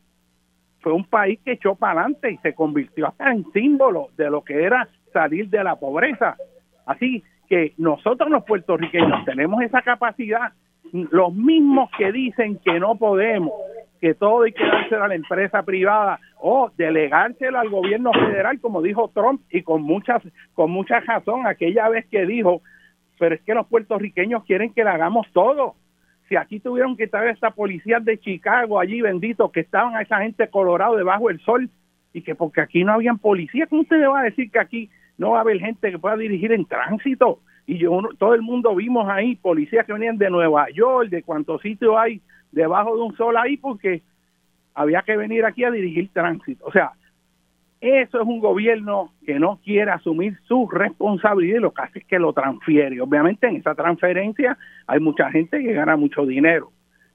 [0.80, 4.42] fue un país que echó para adelante y se convirtió hasta en símbolo de lo
[4.42, 6.36] que era salir de la pobreza.
[6.86, 10.52] Así que nosotros los puertorriqueños tenemos esa capacidad,
[10.92, 13.52] los mismos que dicen que no podemos,
[14.00, 18.80] que todo hay que dárselo a la empresa privada o delegárselo al gobierno federal, como
[18.80, 20.22] dijo Trump, y con muchas,
[20.54, 22.62] con mucha razón, aquella vez que dijo,
[23.18, 25.74] pero es que los puertorriqueños quieren que le hagamos todo.
[26.30, 30.18] Si aquí tuvieron que traer esta policía de Chicago allí, bendito, que estaban a esa
[30.20, 31.68] gente colorado debajo del sol,
[32.12, 34.90] y que porque aquí no habían policía, ¿cómo usted le va a decir que aquí
[35.18, 37.40] no va a haber gente que pueda dirigir en tránsito?
[37.66, 41.62] Y yo, todo el mundo vimos ahí policías que venían de Nueva York, de cuántos
[41.62, 42.20] sitios hay
[42.52, 44.02] debajo de un sol ahí porque
[44.72, 46.64] había que venir aquí a dirigir tránsito.
[46.64, 46.92] O sea,
[47.80, 52.04] eso es un gobierno que no quiere asumir su responsabilidad y lo que hace es
[52.04, 53.00] que lo transfiere.
[53.00, 56.70] Obviamente en esa transferencia hay mucha gente que gana mucho dinero.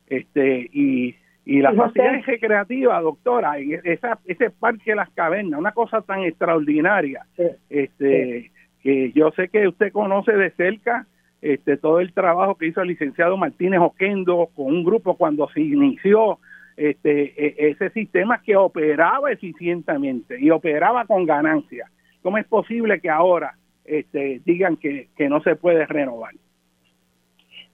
[0.08, 6.02] Este y, y la facilidad recreativa, doctora, esa, ese parque de las cavernas, una cosa
[6.02, 7.26] tan extraordinaria.
[7.70, 8.52] este
[8.82, 11.08] que yo sé que usted conoce de cerca
[11.42, 15.62] este, todo el trabajo que hizo el licenciado Martínez Oquendo con un grupo cuando se
[15.62, 16.40] inició
[16.78, 21.90] este, e, ese sistema que operaba eficientemente y operaba con ganancia.
[22.22, 26.34] ¿Cómo es posible que ahora este, digan que, no se puede renovar?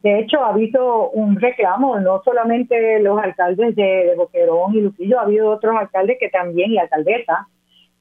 [0.03, 5.23] De hecho, ha habido un reclamo, no solamente los alcaldes de, Boquerón y Luquillo, ha
[5.23, 7.47] habido otros alcaldes que también, y alcaldesas,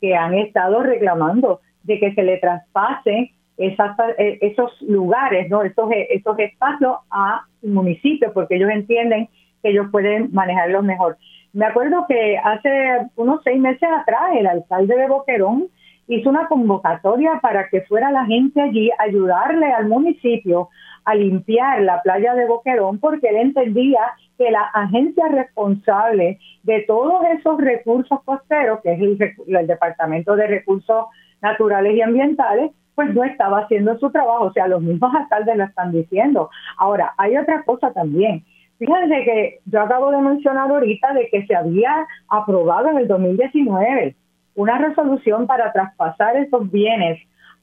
[0.01, 5.62] que han estado reclamando de que se le traspase eh, esos lugares, ¿no?
[5.62, 9.28] esos, esos espacios a municipios, porque ellos entienden
[9.62, 11.16] que ellos pueden manejarlos mejor.
[11.52, 15.66] Me acuerdo que hace unos seis meses atrás el alcalde de Boquerón
[16.06, 20.68] hizo una convocatoria para que fuera la gente allí a ayudarle al municipio
[21.04, 24.00] a limpiar la playa de Boquerón porque él entendía
[24.38, 29.18] que la agencia responsable de todos esos recursos costeros, que es el,
[29.56, 31.06] el Departamento de Recursos
[31.42, 34.44] Naturales y Ambientales, pues no estaba haciendo su trabajo.
[34.44, 36.50] O sea, los mismos alcaldes lo están diciendo.
[36.76, 38.44] Ahora, hay otra cosa también.
[38.80, 44.16] Fíjense que yo acabo de mencionar ahorita de que se había aprobado en el 2019
[44.54, 47.20] una resolución para traspasar esos bienes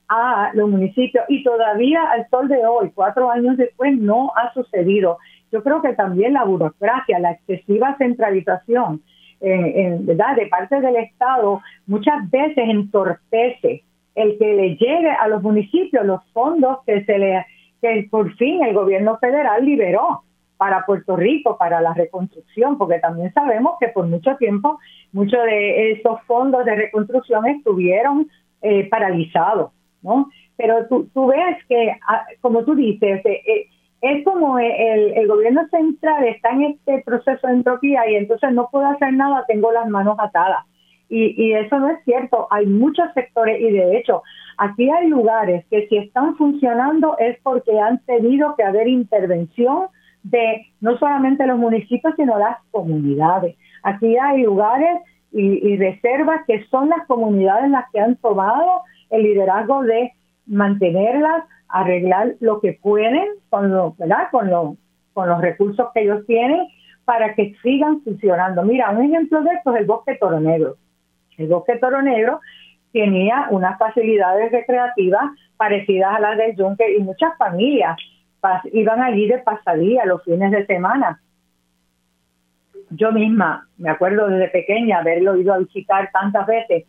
[0.07, 5.18] a los municipios y todavía al sol de hoy, cuatro años después, no ha sucedido.
[5.51, 9.01] Yo creo que también la burocracia, la excesiva centralización
[9.41, 10.36] en, ¿verdad?
[10.36, 16.24] de parte del Estado muchas veces entorpece el que le llegue a los municipios los
[16.32, 17.43] fondos que se le
[17.82, 20.24] que por fin el gobierno federal liberó
[20.58, 24.80] para Puerto Rico, para la reconstrucción, porque también sabemos que por mucho tiempo
[25.12, 28.28] muchos de esos fondos de reconstrucción estuvieron
[28.62, 30.30] eh, paralizados, ¿no?
[30.58, 33.68] Pero tú, tú ves que, ah, como tú dices, eh, eh,
[34.01, 38.70] es como el, el, gobierno central está en este proceso de entropía y entonces no
[38.72, 40.66] puedo hacer nada, tengo las manos atadas.
[41.10, 42.47] Y, eso no es cierto.
[42.51, 44.24] Hay muchos sectores y de hecho
[44.58, 49.88] aquí hay lugares que si están funcionando es porque han tenido que haber intervención
[50.30, 53.56] de no solamente los municipios, sino las comunidades.
[53.84, 55.02] Aquí hay lugares
[55.32, 60.12] y, reservas que son las comunidades las que han tomado el liderazgo de
[60.46, 64.30] mantenerlas, arreglar lo que pueden con, lo, ¿verdad?
[64.32, 64.78] con, lo,
[65.14, 66.68] con los recursos que ellos tienen
[67.06, 68.64] para que sigan funcionando.
[68.64, 70.76] Mira, un ejemplo de esto es el bosque Toro Negro.
[71.38, 72.40] El bosque Toro Negro
[72.92, 75.24] tenía unas facilidades recreativas
[75.58, 77.98] parecidas a las del Yunque y muchas familias
[78.72, 81.22] iban allí de pasadía los fines de semana.
[82.90, 86.86] Yo misma me acuerdo desde pequeña haberlo ido a visitar tantas veces.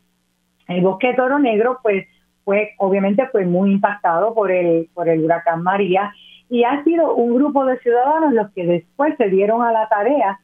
[0.69, 2.07] El bosque Toro Negro, pues,
[2.45, 6.13] fue obviamente fue muy impactado por el por el huracán María
[6.49, 10.39] y ha sido un grupo de ciudadanos los que después se dieron a la tarea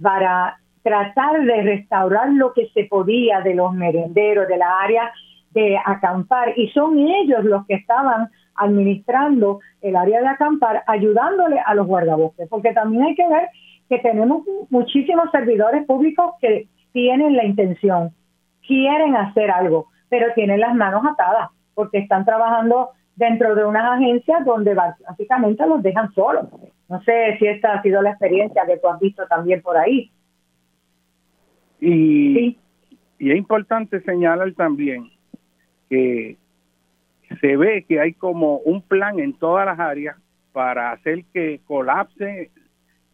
[0.00, 5.12] para tratar de restaurar lo que se podía de los merenderos, de la área
[5.50, 8.30] de acampar, y son ellos los que estaban
[8.60, 13.48] administrando el área de acampar, ayudándole a los guardabosques, porque también hay que ver
[13.88, 18.10] que tenemos muchísimos servidores públicos que tienen la intención,
[18.66, 24.44] quieren hacer algo, pero tienen las manos atadas porque están trabajando dentro de unas agencias
[24.44, 26.46] donde básicamente los dejan solos.
[26.88, 30.10] No sé si esta ha sido la experiencia que tú has visto también por ahí.
[31.80, 32.58] Y,
[33.18, 35.10] y es importante señalar también
[35.88, 36.36] que
[37.40, 40.16] se ve que hay como un plan en todas las áreas
[40.52, 42.50] para hacer que colapse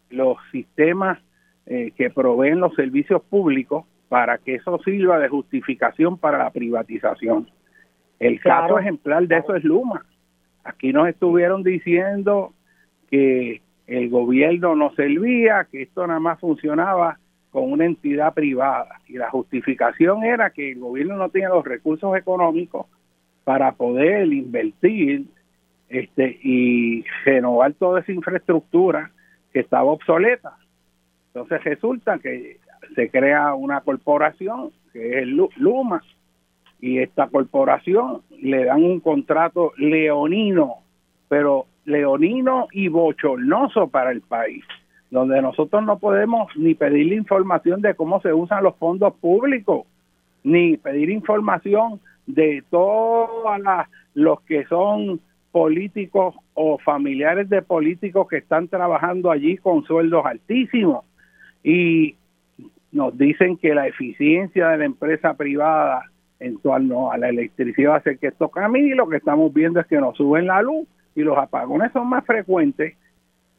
[0.09, 1.19] los sistemas
[1.65, 7.49] eh, que proveen los servicios públicos para que eso sirva de justificación para la privatización.
[8.19, 10.05] El caso ejemplar de eso es Luma.
[10.63, 12.53] Aquí nos estuvieron diciendo
[13.11, 17.19] que el gobierno no servía, que esto nada más funcionaba
[17.51, 18.99] con una entidad privada.
[19.07, 22.87] Y la justificación era que el gobierno no tenía los recursos económicos
[23.47, 25.23] para poder invertir
[25.87, 29.09] este y renovar toda esa infraestructura
[29.53, 30.57] que estaba obsoleta.
[31.27, 32.57] Entonces resulta que
[32.93, 36.03] se crea una corporación que es Luma
[36.81, 40.79] y esta corporación le dan un contrato leonino,
[41.29, 44.65] pero leonino y bochornoso para el país,
[45.09, 49.87] donde nosotros no podemos ni pedir información de cómo se usan los fondos públicos,
[50.43, 53.59] ni pedir información de todos
[54.13, 55.19] los que son
[55.51, 61.05] políticos o familiares de políticos que están trabajando allí con sueldos altísimos.
[61.63, 62.15] Y
[62.91, 66.03] nos dicen que la eficiencia de la empresa privada
[66.39, 69.87] en torno a la electricidad hace que esto cambie y lo que estamos viendo es
[69.87, 72.95] que nos suben la luz y los apagones son más frecuentes.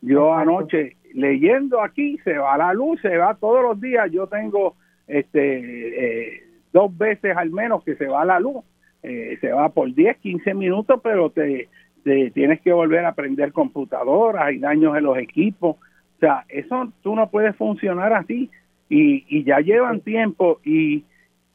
[0.01, 4.11] Yo anoche leyendo aquí se va la luz, se va todos los días.
[4.12, 4.77] Yo tengo
[5.09, 6.43] este eh,
[6.73, 8.64] dos veces al menos que se va la luz.
[9.03, 11.69] Eh, se va por 10, 15 minutos, pero te,
[12.03, 15.77] te tienes que volver a prender computadoras, hay daños en los equipos.
[15.77, 18.51] O sea, eso tú no puedes funcionar así
[18.89, 21.05] y, y ya llevan tiempo y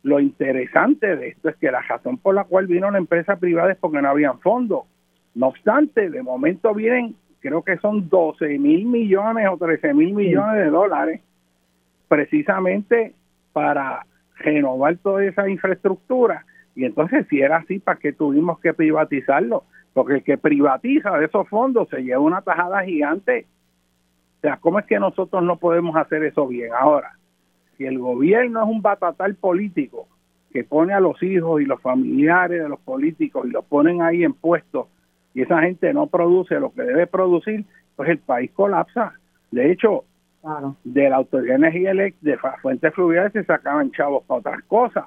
[0.04, 3.72] lo interesante de esto es que la razón por la cual vino la empresa privada
[3.72, 4.84] es porque no habían fondos.
[5.34, 10.64] No obstante, de momento vienen, creo que son 12 mil millones o 13 mil millones
[10.64, 11.22] de dólares
[12.08, 13.14] precisamente
[13.54, 14.06] para
[14.38, 16.46] renovar toda esa infraestructura.
[16.76, 19.64] Y entonces, si era así, ¿para qué tuvimos que privatizarlo?
[19.94, 23.46] Porque el que privatiza de esos fondos se lleva una tajada gigante.
[24.38, 26.72] O sea, ¿cómo es que nosotros no podemos hacer eso bien?
[26.78, 27.18] Ahora,
[27.78, 30.08] si el gobierno es un batatal político
[30.52, 34.24] que pone a los hijos y los familiares de los políticos y los ponen ahí
[34.24, 34.88] en puestos
[35.34, 37.66] y esa gente no produce lo que debe producir,
[37.96, 39.14] pues el país colapsa.
[39.52, 40.06] De hecho,
[40.84, 45.06] de la Autoridad de Energía Eléctrica, de fuentes fluviales se sacaban chavos para otras cosas.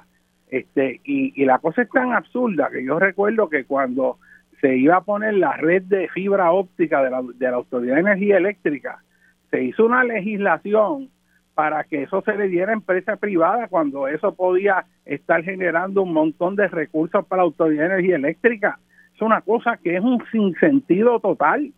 [0.49, 4.19] Este, y, la cosa es tan absurda que yo recuerdo que cuando
[4.61, 8.01] se iba a poner la red de fibra óptica de la, de la Autoridad de
[8.01, 9.03] Energía Eléctrica,
[9.51, 11.11] se hizo una legislación
[11.55, 16.13] para que eso se le diera a empresa privada cuando eso podía estar generando un
[16.13, 18.79] montón de recursos para la Autoridad de Energía Eléctrica.
[19.15, 21.73] Es una cosa que es un sinsentido total.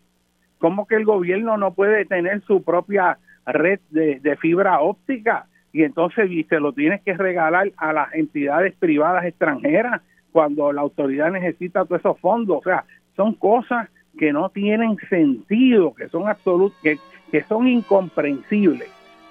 [0.59, 6.29] ¿Cómo que el gobierno no puede tener su propia red de, fibra óptica y entonces
[6.31, 11.85] y se lo tienes que regalar a las entidades privadas extranjeras cuando la autoridad necesita
[11.85, 12.59] todos esos fondos?
[12.59, 12.85] O sea,
[13.15, 16.97] son cosas que no tienen sentido, que son absolut que,
[17.31, 18.89] que son incomprensibles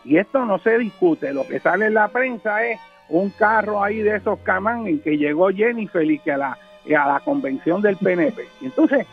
[0.08, 2.80] y esto no se discute, lo que sale en la prensa es
[3.10, 6.58] un carro ahí de esos camán en que llegó Jennifer y que a la,
[6.96, 8.46] a la convención del PNP.
[8.62, 9.06] Entonces,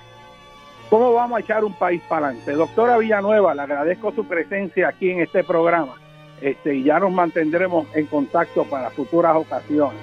[0.89, 2.53] ¿cómo vamos a echar un país para adelante?
[2.53, 5.93] Doctora Villanueva, le agradezco su presencia aquí en este programa
[6.41, 9.99] este, y ya nos mantendremos en contacto para futuras ocasiones.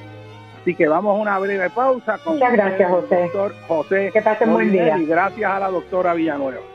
[0.60, 3.22] Así que vamos a una breve pausa con Muchas gracias, José.
[3.22, 4.10] doctor José.
[4.12, 4.96] Que pasen buen día.
[4.96, 6.71] Y gracias a la doctora Villanueva.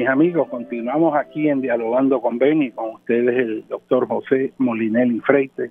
[0.00, 5.70] Mis amigos, continuamos aquí en Dialogando con Beni, con ustedes el doctor José Molinelli Freite.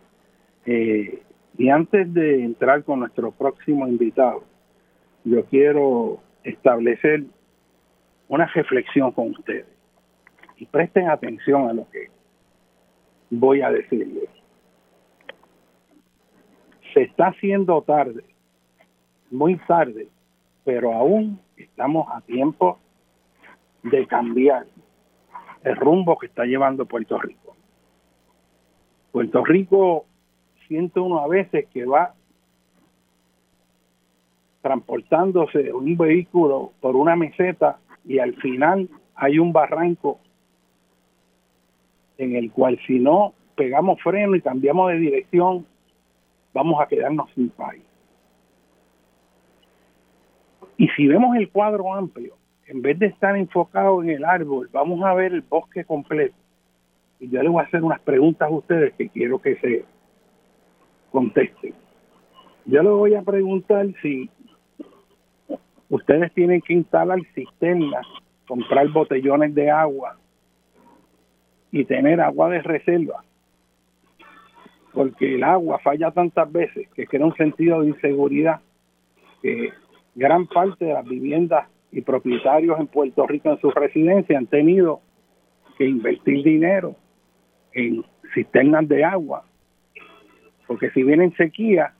[0.67, 1.23] Eh,
[1.57, 4.43] y antes de entrar con nuestro próximo invitado,
[5.23, 7.23] yo quiero establecer
[8.27, 9.65] una reflexión con ustedes.
[10.57, 12.09] Y presten atención a lo que
[13.31, 14.29] voy a decirles.
[16.93, 18.23] se está haciendo tarde,
[19.31, 20.07] muy tarde,
[20.65, 22.77] pero aún estamos a tiempo
[23.83, 24.65] de cambiar
[25.63, 27.55] el rumbo que está llevando Puerto Rico.
[29.11, 30.05] Puerto Rico
[30.67, 32.13] siente uno a veces que va
[34.61, 40.19] transportándose un vehículo por una meseta y al final hay un barranco
[42.17, 45.65] en el cual si no pegamos freno y cambiamos de dirección,
[46.53, 47.83] vamos a quedarnos sin país.
[50.77, 52.38] Y si vemos el cuadro amplio,
[52.69, 56.35] en vez de estar enfocado en el árbol, vamos a ver el bosque completo.
[57.19, 59.85] Y yo les voy a hacer unas preguntas a ustedes que quiero que se
[61.11, 61.73] contesten.
[62.65, 64.29] Yo les voy a preguntar si
[65.89, 68.05] ustedes tienen que instalar cisternas,
[68.47, 70.17] comprar botellones de agua
[71.71, 73.23] y tener agua de reserva.
[74.93, 78.61] Porque el agua falla tantas veces que crea un sentido de inseguridad
[79.41, 79.73] que
[80.13, 85.01] gran parte de las viviendas y propietarios en Puerto Rico en su residencia han tenido
[85.77, 86.95] que invertir dinero
[87.73, 89.43] en cisternas de agua,
[90.67, 91.93] porque si vienen sequía,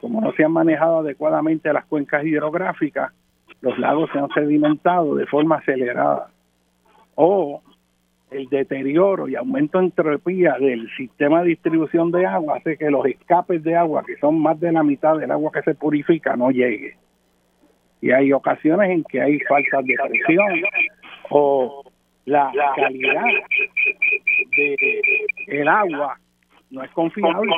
[0.00, 3.12] como no se han manejado adecuadamente las cuencas hidrográficas,
[3.60, 6.30] los lagos se han sedimentado de forma acelerada.
[7.14, 7.62] O
[8.30, 13.06] el deterioro y aumento de entropía del sistema de distribución de agua hace que los
[13.06, 16.50] escapes de agua, que son más de la mitad del agua que se purifica, no
[16.50, 16.94] lleguen
[18.04, 20.62] y hay ocasiones en que hay falta de presión
[21.30, 21.82] o
[22.26, 23.24] la calidad
[24.54, 25.00] de
[25.46, 26.20] el agua
[26.68, 27.50] no es confiable.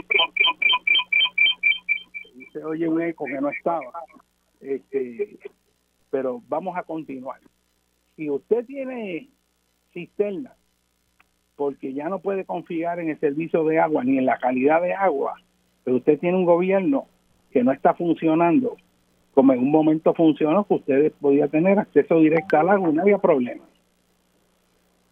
[2.53, 3.91] Se oye un eco que no estaba.
[4.61, 5.37] Este,
[6.11, 7.41] pero vamos a continuar.
[8.15, 9.27] Si usted tiene
[9.93, 10.53] cisterna
[11.57, 14.95] porque ya no puede confiar en el servicio de agua ni en la calidad de
[14.95, 15.35] agua
[15.83, 17.09] pero usted tiene un gobierno
[17.51, 18.77] que no está funcionando
[19.37, 23.19] como en un momento funcionó, que ustedes podían tener acceso directo al agua, no había
[23.19, 23.65] problema.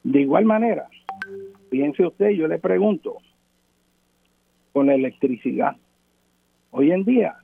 [0.03, 0.89] De igual manera,
[1.68, 3.18] piense usted, yo le pregunto,
[4.72, 5.77] con la electricidad,
[6.70, 7.37] hoy en día,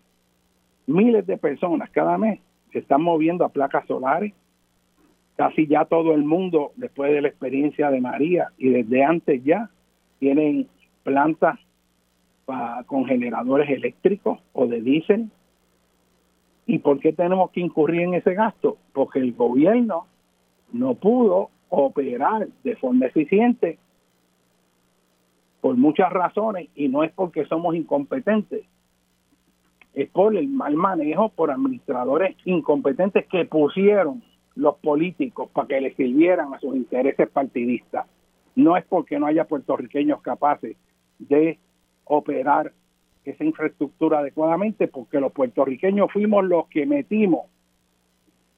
[0.86, 2.40] miles de personas cada mes
[2.72, 4.32] se están moviendo a placas solares,
[5.36, 9.68] casi ya todo el mundo, después de la experiencia de María y desde antes ya,
[10.18, 10.66] tienen
[11.02, 11.58] plantas
[12.86, 15.30] con generadores eléctricos o de diésel
[16.70, 18.78] ¿Y por qué tenemos que incurrir en ese gasto?
[18.92, 20.06] Porque el gobierno
[20.72, 23.76] no pudo operar de forma eficiente
[25.60, 28.64] por muchas razones y no es porque somos incompetentes,
[29.94, 34.22] es por el mal manejo por administradores incompetentes que pusieron
[34.54, 38.06] los políticos para que les sirvieran a sus intereses partidistas.
[38.54, 40.76] No es porque no haya puertorriqueños capaces
[41.18, 41.58] de
[42.04, 42.72] operar
[43.30, 47.46] esa infraestructura adecuadamente porque los puertorriqueños fuimos los que metimos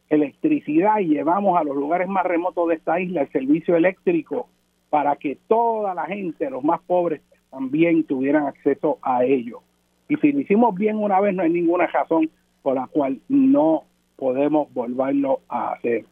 [0.09, 4.49] electricidad y llevamos a los lugares más remotos de esta isla el servicio eléctrico
[4.91, 9.63] para que toda la gente, los más pobres, también tuvieran acceso a ello.
[10.09, 12.31] Y si lo hicimos bien una vez, no hay ninguna razón
[12.63, 13.85] por la cual no
[14.17, 16.05] podemos volverlo a hacer.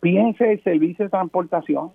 [0.00, 1.90] Piense el servicio de transportación.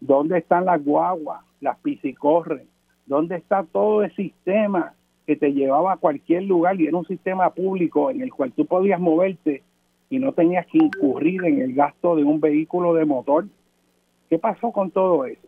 [0.00, 2.66] ¿Dónde están las guaguas, las piscicorres,
[3.06, 4.94] ¿Dónde está todo el sistema
[5.26, 8.66] que te llevaba a cualquier lugar y era un sistema público en el cual tú
[8.66, 9.62] podías moverte
[10.10, 13.46] y no tenías que incurrir en el gasto de un vehículo de motor?
[14.28, 15.46] ¿Qué pasó con todo eso?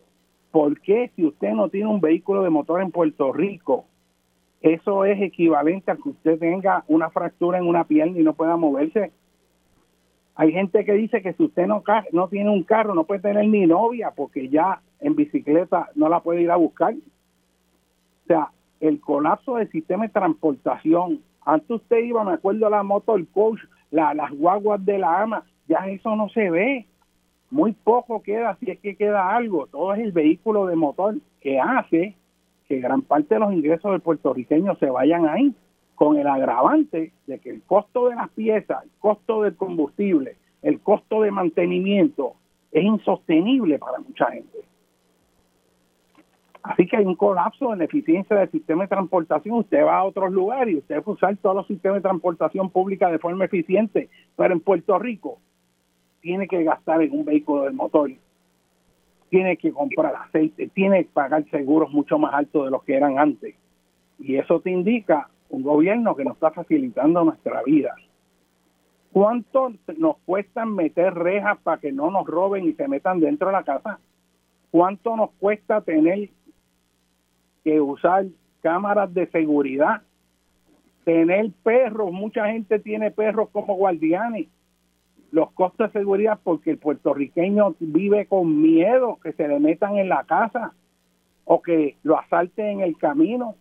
[0.51, 3.85] ¿Por qué si usted no tiene un vehículo de motor en Puerto Rico,
[4.61, 8.55] eso es equivalente a que usted tenga una fractura en una pierna y no pueda
[8.55, 9.11] moverse?
[10.35, 11.83] Hay gente que dice que si usted no,
[12.13, 16.21] no tiene un carro, no puede tener ni novia porque ya en bicicleta no la
[16.21, 16.95] puede ir a buscar
[18.33, 21.21] sea, el colapso del sistema de transportación.
[21.45, 23.59] Antes usted iba, me acuerdo, a la moto, el coach,
[23.91, 26.85] la, las guaguas de la AMA, ya eso no se ve.
[27.51, 29.67] Muy poco queda, si es que queda algo.
[29.67, 32.15] Todo es el vehículo de motor que hace
[32.67, 35.55] que gran parte de los ingresos del puertorriqueño se vayan ahí,
[35.95, 40.79] con el agravante de que el costo de las piezas, el costo del combustible, el
[40.79, 42.33] costo de mantenimiento
[42.71, 44.59] es insostenible para mucha gente.
[46.63, 49.59] Así que hay un colapso en eficiencia del sistema de transportación.
[49.59, 53.09] Usted va a otros lugares y usted puede usar todos los sistemas de transportación pública
[53.09, 55.39] de forma eficiente, pero en Puerto Rico
[56.21, 58.11] tiene que gastar en un vehículo de motor,
[59.29, 63.17] tiene que comprar aceite, tiene que pagar seguros mucho más altos de los que eran
[63.17, 63.55] antes.
[64.19, 67.95] Y eso te indica un gobierno que nos está facilitando nuestra vida.
[69.13, 73.53] ¿Cuánto nos cuesta meter rejas para que no nos roben y se metan dentro de
[73.53, 73.99] la casa?
[74.71, 76.29] ¿Cuánto nos cuesta tener
[77.63, 78.25] que usar
[78.61, 80.01] cámaras de seguridad,
[81.03, 84.47] tener perros, mucha gente tiene perros como guardianes,
[85.31, 90.09] los costos de seguridad porque el puertorriqueño vive con miedo que se le metan en
[90.09, 90.73] la casa
[91.45, 93.55] o que lo asalten en el camino.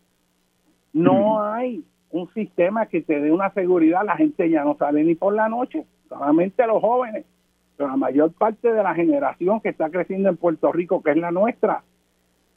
[0.93, 5.15] No hay un sistema que te dé una seguridad, la gente ya no sale ni
[5.15, 7.27] por la noche, solamente los jóvenes,
[7.77, 11.17] pero la mayor parte de la generación que está creciendo en Puerto Rico, que es
[11.17, 11.85] la nuestra,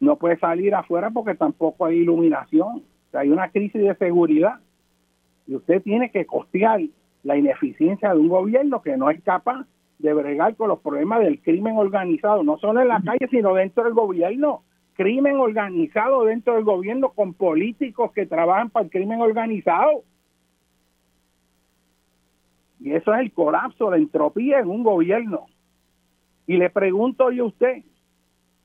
[0.01, 2.83] no puede salir afuera porque tampoco hay iluminación.
[3.13, 4.59] hay una crisis de seguridad
[5.47, 6.81] y usted tiene que costear
[7.23, 9.67] la ineficiencia de un gobierno que no es capaz
[9.99, 13.83] de bregar con los problemas del crimen organizado, no solo en la calle, sino dentro
[13.83, 14.63] del gobierno.
[14.95, 20.03] Crimen organizado dentro del gobierno con políticos que trabajan para el crimen organizado.
[22.79, 25.45] Y eso es el colapso, la entropía en un gobierno.
[26.47, 27.83] Y le pregunto yo a usted,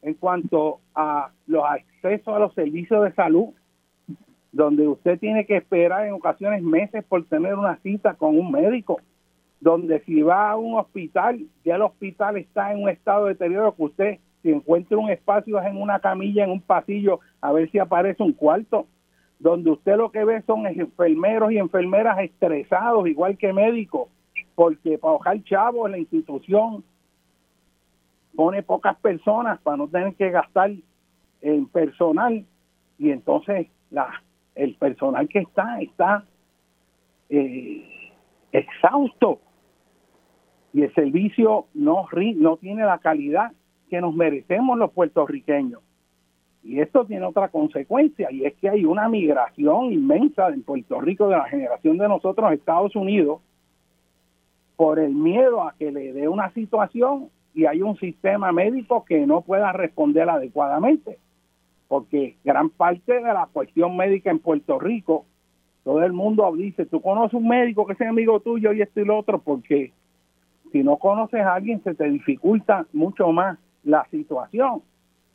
[0.07, 3.49] en cuanto a los accesos a los servicios de salud,
[4.53, 9.01] donde usted tiene que esperar en ocasiones meses por tener una cita con un médico,
[9.61, 13.75] donde si va a un hospital, ya el hospital está en un estado de deterioro
[13.75, 17.69] que usted, si encuentra un espacio es en una camilla, en un pasillo, a ver
[17.73, 18.87] si aparece un cuarto,
[19.41, 24.09] donde usted lo que ve son enfermeros y enfermeras estresados, igual que médicos,
[24.55, 26.85] porque para bajar chavo en la institución
[28.37, 30.71] pone pocas personas para no tener que gastar
[31.41, 32.45] en personal
[32.99, 34.23] y entonces la
[34.55, 36.25] el personal que está está
[37.29, 38.13] eh,
[38.53, 39.41] exhausto
[40.73, 42.07] y el servicio no,
[42.37, 43.53] no tiene la calidad
[43.89, 45.81] que nos merecemos los puertorriqueños.
[46.63, 51.29] Y esto tiene otra consecuencia, y es que hay una migración inmensa en Puerto Rico
[51.29, 53.41] de la generación de nosotros Estados Unidos
[54.75, 59.27] por el miedo a que le dé una situación y hay un sistema médico que
[59.27, 61.19] no pueda responder adecuadamente
[61.89, 65.25] porque gran parte de la cuestión médica en Puerto Rico,
[65.85, 69.05] todo el mundo dice, tú conoces un médico que sea amigo tuyo y esto y
[69.05, 69.93] lo otro, porque
[70.73, 74.83] si no conoces a alguien se te dificulta mucho más la situación.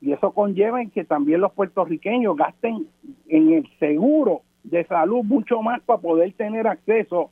[0.02, 2.88] Y eso conlleva en que también los puertorriqueños gasten
[3.28, 7.30] en el seguro de salud mucho más para poder tener acceso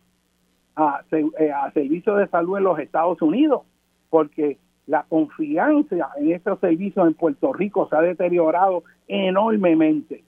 [0.75, 3.63] a, eh, a servicios de salud en los Estados Unidos,
[4.09, 4.57] porque
[4.89, 10.23] la confianza en estos servicios en Puerto Rico se ha deteriorado enormemente.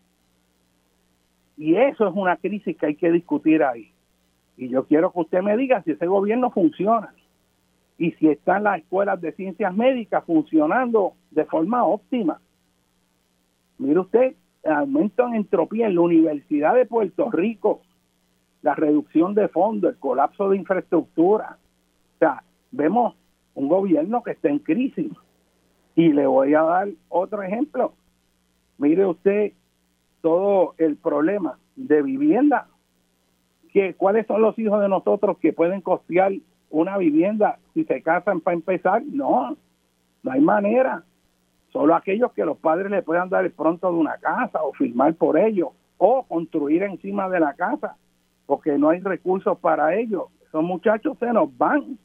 [1.58, 3.92] Y eso es una crisis que hay que discutir ahí.
[4.58, 7.12] Y yo quiero que usted me diga si ese gobierno funciona
[7.98, 12.40] y si están las escuelas de ciencias médicas funcionando de forma óptima.
[13.80, 17.82] Mire usted, el aumento en entropía en la Universidad de Puerto Rico,
[18.62, 21.58] la reducción de fondos, el colapso de infraestructura.
[22.16, 23.16] O sea, vemos
[23.54, 25.12] un gobierno que está en crisis.
[25.96, 27.94] Y le voy a dar otro ejemplo.
[28.78, 29.54] Mire usted
[30.22, 32.68] todo el problema de vivienda.
[33.74, 36.34] Que, ¿Cuáles son los hijos de nosotros que pueden costear
[36.70, 39.04] una vivienda si se casan para empezar?
[39.06, 39.56] No,
[40.24, 41.04] no hay manera.
[41.72, 45.14] Solo aquellos que los padres le puedan dar el pronto de una casa o firmar
[45.16, 47.96] por ellos o construir encima de la casa
[48.46, 50.24] porque no hay recursos para ellos.
[50.46, 51.98] Esos muchachos se nos van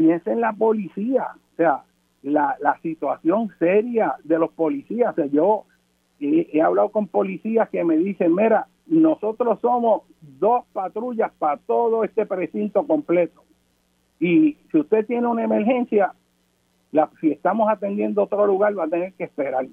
[0.00, 1.82] piensa en la policía, o sea,
[2.22, 5.12] la, situación seria de los policías.
[5.12, 5.64] O sea, yo
[6.18, 10.02] he, hablado con policías que me dicen, mira, nosotros somos
[10.38, 13.42] dos patrullas para todo este precinto completo.
[14.18, 16.14] Y si usted tiene una emergencia,
[16.92, 19.66] la, si estamos atendiendo otro lugar, va a tener que esperar.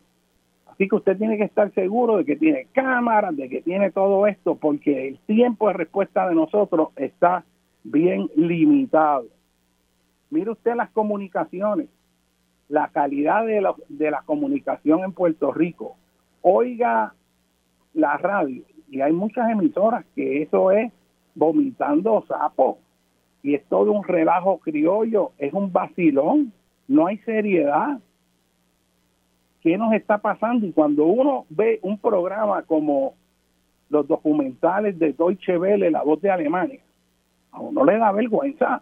[0.66, 4.28] Así que usted tiene que estar seguro de que tiene cámaras, de que tiene todo
[4.28, 7.46] esto, porque el tiempo de respuesta de nosotros está
[7.86, 9.26] bien limitado.
[10.30, 11.88] Mire usted las comunicaciones,
[12.70, 15.96] la calidad de la, de la comunicación en Puerto Rico.
[16.42, 17.14] Oiga
[17.94, 20.92] la radio, y hay muchas emisoras que eso es
[21.34, 22.80] vomitando sapo,
[23.42, 26.52] y es todo un relajo criollo, es un vacilón,
[26.88, 28.00] no hay seriedad.
[29.62, 30.66] ¿Qué nos está pasando?
[30.66, 33.16] Y cuando uno ve un programa como
[33.90, 36.80] los documentales de Deutsche Welle, La Voz de Alemania,
[37.52, 38.82] a uno le da vergüenza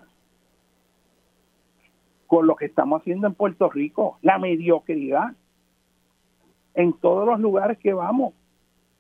[2.36, 5.31] con lo que estamos haciendo en Puerto Rico, la mediocridad
[6.73, 8.33] en todos los lugares que vamos.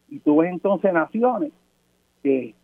[0.07, 1.51] Y tú ves entonces naciones
[2.23, 2.55] que,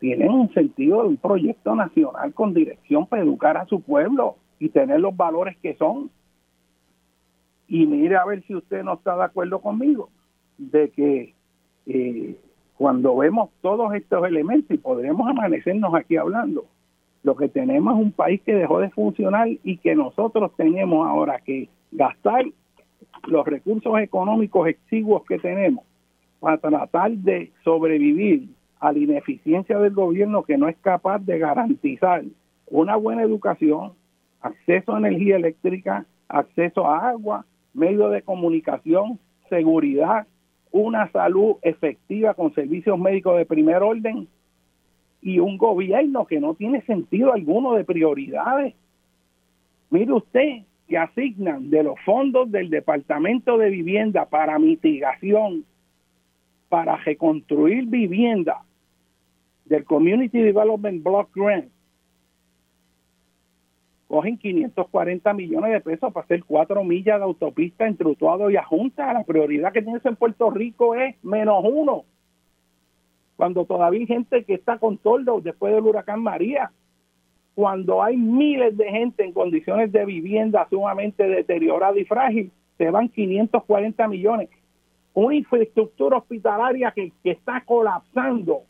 [0.00, 4.70] tienen un sentido de un proyecto nacional con dirección para educar a su pueblo y
[4.70, 6.10] tener los valores que son.
[7.68, 10.10] Y mire a ver si usted no está de acuerdo conmigo,
[10.58, 11.34] de que
[11.86, 12.36] eh,
[12.76, 16.64] cuando vemos todos estos elementos, y podremos amanecernos aquí hablando,
[17.22, 21.40] lo que tenemos es un país que dejó de funcionar y que nosotros tenemos ahora
[21.40, 22.44] que gastar
[23.26, 25.84] los recursos económicos exiguos que tenemos
[26.40, 28.48] para tratar de sobrevivir
[28.80, 32.24] a la ineficiencia del gobierno que no es capaz de garantizar
[32.66, 33.92] una buena educación,
[34.40, 37.44] acceso a energía eléctrica, acceso a agua,
[37.74, 40.26] medios de comunicación, seguridad,
[40.72, 44.26] una salud efectiva con servicios médicos de primer orden
[45.22, 48.74] y un gobierno que no tiene sentido alguno de prioridades.
[49.90, 55.64] Mire usted que asignan de los fondos del Departamento de Vivienda para mitigación,
[56.68, 58.62] para reconstruir vivienda
[59.64, 61.70] del Community Development Block Grant,
[64.12, 69.10] cogen 540 millones de pesos para hacer cuatro millas de autopista entre Utuado y Ajunta.
[69.10, 72.04] La prioridad que tienes en Puerto Rico es menos uno.
[73.36, 76.70] Cuando todavía hay gente que está con toldo después del huracán María.
[77.54, 83.08] Cuando hay miles de gente en condiciones de vivienda sumamente deteriorada y frágil, se van
[83.08, 84.48] 540 millones.
[85.14, 88.62] Una infraestructura hospitalaria que, que está colapsando,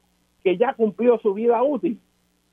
[0.43, 2.01] que ya cumplió su vida útil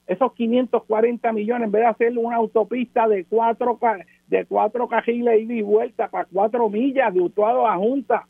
[0.10, 3.80] esos 540 millones, en vez de hacer una autopista de cuatro,
[4.28, 8.28] de cuatro cajiles y vuelta para cuatro millas de Utuado a Junta,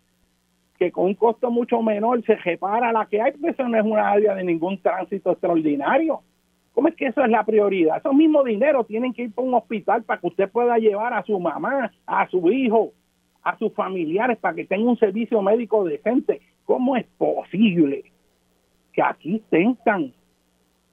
[0.79, 3.83] que con un costo mucho menor se repara la que hay, porque eso no es
[3.83, 6.21] una área de ningún tránsito extraordinario.
[6.73, 7.97] ¿Cómo es que eso es la prioridad?
[7.97, 11.23] Esos mismos dineros tienen que ir para un hospital para que usted pueda llevar a
[11.23, 12.93] su mamá, a su hijo,
[13.43, 16.41] a sus familiares para que tenga un servicio médico decente.
[16.65, 18.05] ¿Cómo es posible
[18.93, 20.13] que aquí tengan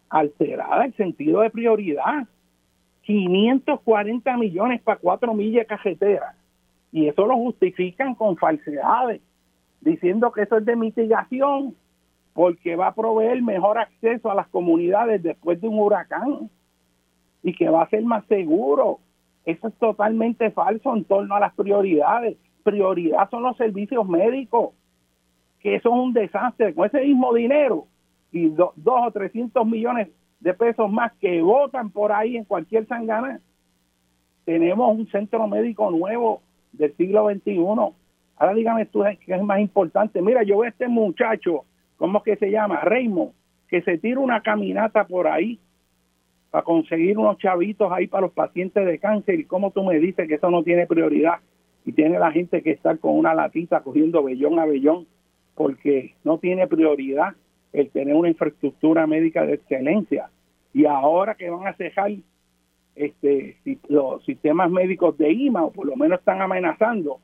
[0.09, 2.27] alterada el sentido de prioridad.
[3.03, 6.35] 540 millones para cuatro millas de carretera.
[6.91, 9.21] Y eso lo justifican con falsedades,
[9.81, 11.75] diciendo que eso es de mitigación,
[12.37, 16.51] porque va a proveer mejor acceso a las comunidades después de un huracán
[17.43, 18.99] y que va a ser más seguro.
[19.47, 22.37] Eso es totalmente falso en torno a las prioridades.
[22.63, 24.71] Prioridad son los servicios médicos,
[25.61, 26.75] que eso es un desastre.
[26.75, 27.87] Con ese mismo dinero
[28.33, 30.09] y dos o trescientos millones
[30.41, 33.41] de pesos más que votan por ahí en cualquier sangana.
[34.45, 37.59] Tenemos un centro médico nuevo del siglo XXI.
[38.37, 40.21] Ahora dígame tú qué es más importante.
[40.21, 41.65] Mira, yo veo a este muchacho,
[41.97, 42.81] ¿cómo que se llama?
[42.81, 43.33] Raymond,
[43.69, 45.59] que se tira una caminata por ahí
[46.51, 49.41] para conseguir unos chavitos ahí para los pacientes de cáncer.
[49.41, 51.41] ¿Y cómo tú me dices que eso no tiene prioridad?
[51.85, 55.07] Y tiene la gente que estar con una latita cogiendo vellón a vellón
[55.55, 57.35] porque no tiene prioridad
[57.73, 60.31] el tener una infraestructura médica de excelencia.
[60.75, 62.11] Y ahora que van a cejar
[62.95, 63.57] este,
[63.89, 67.21] los sistemas médicos de IMA, o por lo menos están amenazando,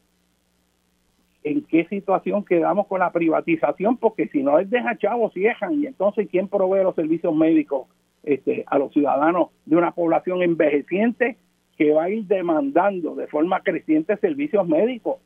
[1.45, 3.97] ¿en qué situación quedamos con la privatización?
[3.97, 5.74] Porque si no es deja chavos, cierran.
[5.74, 7.88] Y entonces, ¿quién provee los servicios médicos
[8.22, 11.36] este, a los ciudadanos de una población envejeciente
[11.76, 15.16] que va a ir demandando de forma creciente servicios médicos?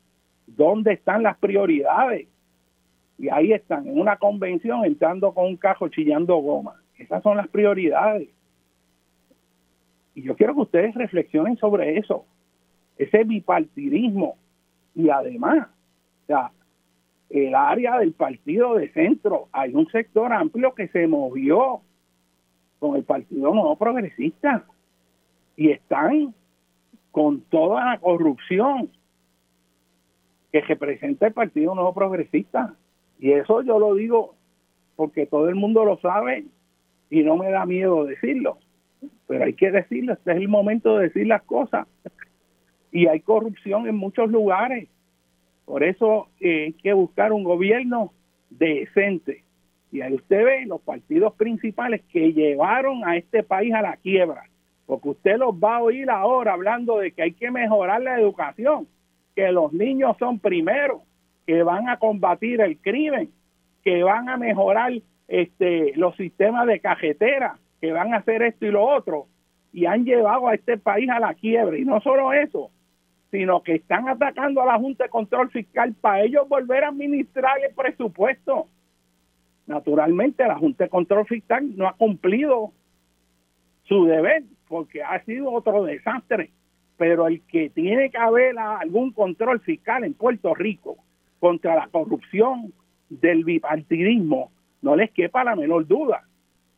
[0.47, 2.27] ¿Dónde están las prioridades?
[3.17, 6.75] y ahí están en una convención entrando con un cajo chillando goma.
[6.97, 8.29] Esas son las prioridades.
[10.13, 12.25] Y yo quiero que ustedes reflexionen sobre eso,
[12.97, 14.37] ese bipartidismo.
[14.95, 15.67] Y además,
[16.29, 16.49] o
[17.29, 21.81] el área del partido de centro, hay un sector amplio que se movió
[22.79, 24.65] con el Partido Nuevo Progresista
[25.55, 26.33] y están
[27.11, 28.89] con toda la corrupción
[30.51, 32.75] que representa el Partido Nuevo Progresista.
[33.19, 34.35] Y eso yo lo digo
[34.95, 36.45] porque todo el mundo lo sabe
[37.09, 38.59] y no me da miedo decirlo.
[39.27, 41.87] Pero hay que decirlo, este es el momento de decir las cosas.
[42.91, 44.87] Y hay corrupción en muchos lugares.
[45.67, 48.13] Por eso eh, hay que buscar un gobierno
[48.49, 49.43] decente.
[49.91, 54.45] Y ahí usted ve los partidos principales que llevaron a este país a la quiebra.
[54.85, 58.87] Porque usted los va a oír ahora hablando de que hay que mejorar la educación,
[59.35, 61.01] que los niños son primero,
[61.45, 63.29] que van a combatir el crimen,
[63.83, 64.93] que van a mejorar
[65.27, 69.27] este, los sistemas de cajetera, que van a hacer esto y lo otro,
[69.73, 71.77] y han llevado a este país a la quiebra.
[71.77, 72.71] Y no solo eso,
[73.31, 77.59] sino que están atacando a la Junta de Control Fiscal para ellos volver a administrar
[77.63, 78.67] el presupuesto.
[79.65, 82.71] Naturalmente, la Junta de Control Fiscal no ha cumplido
[83.83, 86.51] su deber porque ha sido otro desastre.
[86.97, 90.97] Pero el que tiene que haber algún control fiscal en Puerto Rico
[91.39, 92.73] contra la corrupción
[93.09, 94.51] del bipartidismo,
[94.81, 96.23] no les quepa la menor duda.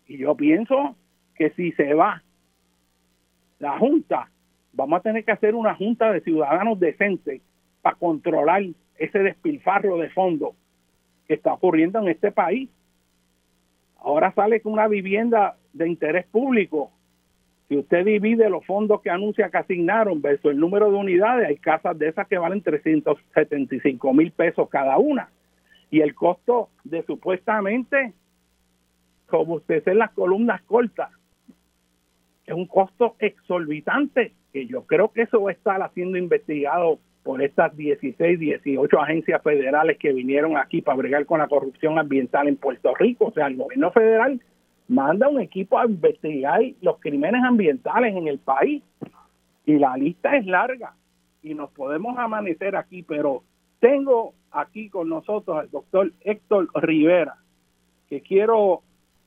[0.07, 0.95] Y yo pienso
[1.35, 2.21] que si se va
[3.59, 4.29] la Junta,
[4.79, 7.41] vamos a tener que hacer una Junta de ciudadanos decentes
[7.81, 8.63] para controlar
[8.97, 10.55] ese despilfarro de fondos
[11.27, 12.69] que está ocurriendo en este país.
[13.99, 16.91] Ahora sale con una vivienda de interés público
[17.69, 21.57] si usted divide los fondos que anuncia que asignaron versus el número de unidades, hay
[21.57, 25.29] casas de esas que valen 375 mil pesos cada una.
[25.91, 28.13] Y el costo de supuestamente
[29.27, 31.11] como usted en las columnas cortas,
[32.49, 37.43] es un costo exorbitante que yo creo que eso va a estar siendo investigado por
[37.43, 42.55] estas 16, 18 agencias federales que vinieron aquí para bregar con la corrupción ambiental en
[42.55, 43.25] Puerto Rico.
[43.27, 44.41] O sea, el gobierno federal
[44.87, 48.81] manda un equipo a investigar los crímenes ambientales en el país
[49.67, 50.95] y la lista es larga
[51.43, 53.43] y nos podemos amanecer aquí, pero
[53.79, 57.35] tengo aquí con nosotros al doctor Héctor Rivera,
[58.09, 58.81] que quiero,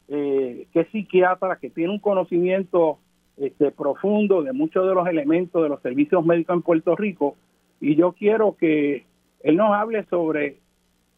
[0.08, 2.98] eh, que es psiquiatra, que tiene un conocimiento
[3.36, 7.36] este, profundo de muchos de los elementos de los servicios médicos en Puerto Rico
[7.80, 9.04] y yo quiero que
[9.42, 10.58] él nos hable sobre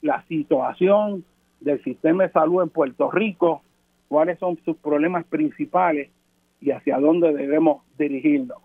[0.01, 1.25] la situación
[1.61, 3.63] del sistema de salud en Puerto Rico,
[4.09, 6.11] cuáles son sus problemas principales
[6.61, 8.59] y hacia dónde debemos dirigirnos.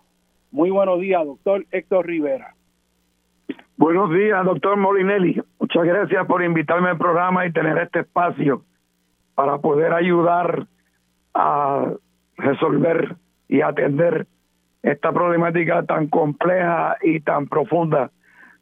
[0.50, 2.54] Muy buenos días, doctor Héctor Rivera.
[3.76, 5.40] Buenos días, doctor Molinelli.
[5.58, 8.62] Muchas gracias por invitarme al programa y tener este espacio
[9.34, 10.66] para poder ayudar
[11.34, 11.92] a
[12.36, 13.16] resolver
[13.50, 14.26] y atender
[14.82, 18.10] esta problemática tan compleja y tan profunda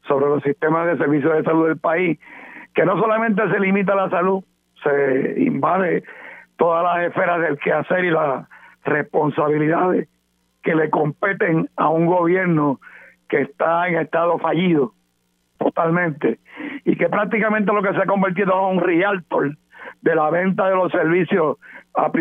[0.08, 2.18] sobre los sistemas de servicios de salud del país,
[2.74, 4.42] que no solamente se limita a la salud,
[4.82, 6.02] se invade
[6.56, 8.48] todas las esferas del quehacer y las
[8.84, 10.08] responsabilidades
[10.62, 12.80] que le competen a un gobierno
[13.28, 14.94] que está en estado fallido
[15.58, 16.38] totalmente
[16.84, 19.56] y que prácticamente lo que se ha convertido en un realtor
[20.00, 21.58] de la venta de los servicios
[21.94, 22.12] a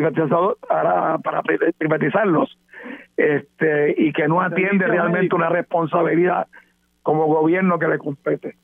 [0.68, 1.44] para, para
[1.78, 2.58] privatizarlos
[3.16, 6.48] este y que no atiende realmente una responsabilidad
[7.02, 8.58] como gobierno que le compete.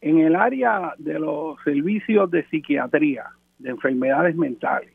[0.00, 3.24] En el área de los servicios de psiquiatría,
[3.58, 4.92] de enfermedades mentales,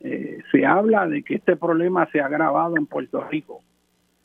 [0.00, 3.60] eh, se habla de que este problema se ha agravado en Puerto Rico.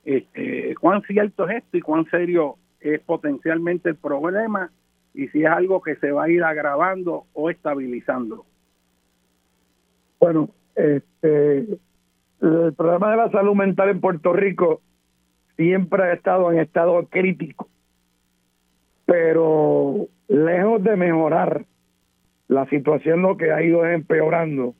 [0.05, 4.71] Este, ¿Cuán cierto es esto y cuán serio es potencialmente el problema?
[5.17, 8.45] Y si es algo que se va a ir agravando o estabilizando.
[10.19, 11.67] Bueno, este,
[12.41, 14.81] el problema de la salud mental en Puerto Rico
[15.55, 17.67] siempre ha estado en estado crítico
[19.07, 21.65] pero lejos de mejorar,
[22.49, 24.75] la situación lo que ha ido empeorando,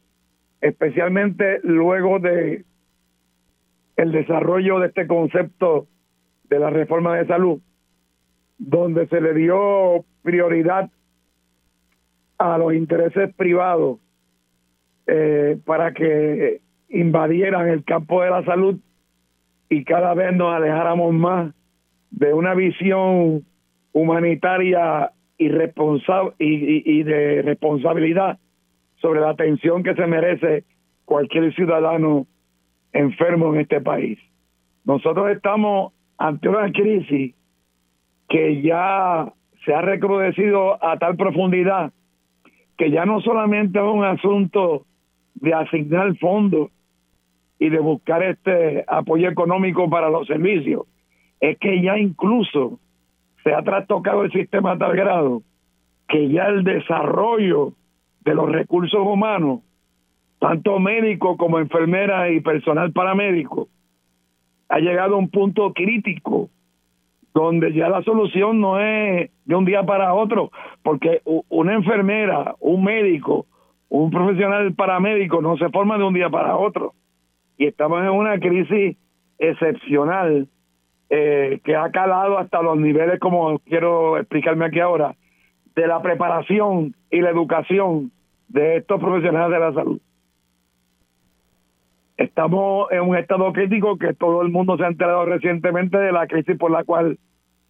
[0.62, 2.66] especialmente luego de
[3.96, 5.88] el desarrollo de este concepto
[6.50, 7.62] de la reforma de salud,
[8.58, 10.90] donde se le dio prioridad
[12.38, 13.98] a los intereses privados
[15.08, 16.60] eh, para que
[16.90, 18.78] invadieran el campo de la salud
[19.70, 21.54] y cada vez nos alejáramos más
[22.12, 23.46] de una visión
[23.94, 28.38] humanitaria y, responsable y, de responsabilidad
[28.98, 30.66] sobre la atención que se merece
[31.06, 32.28] cualquier ciudadano
[32.92, 34.20] enfermo en este país.
[34.84, 37.34] Nosotros estamos ante una crisis
[38.28, 39.32] que ya
[39.68, 41.92] se ha recrudecido a tal profundidad
[42.78, 44.86] que ya no solamente es un asunto
[45.36, 46.72] de asignar fondos
[47.60, 50.84] y de buscar este apoyo económico para los servicios,
[51.42, 52.80] es que ya incluso
[53.44, 55.42] se ha trastocado el sistema a tal grado
[56.08, 57.74] que ya el desarrollo
[58.24, 59.60] de los recursos humanos,
[60.40, 63.68] tanto médicos como enfermeras y personal paramédico,
[64.70, 66.50] ha llegado a un punto crítico
[67.34, 70.52] donde ya la solución no es de un día para otro,
[70.84, 73.46] porque una enfermera, un médico,
[73.88, 76.94] un profesional paramédico no se forma de un día para otro.
[77.58, 78.98] Y estamos en una crisis
[79.40, 80.50] excepcional
[81.10, 85.16] eh, que ha calado hasta los niveles, como quiero explicarme aquí ahora,
[85.76, 88.12] de la preparación y la educación
[88.50, 90.02] de estos profesionales de la salud.
[92.18, 96.28] Estamos en un estado crítico que todo el mundo se ha enterado recientemente de la
[96.28, 97.18] crisis por la cual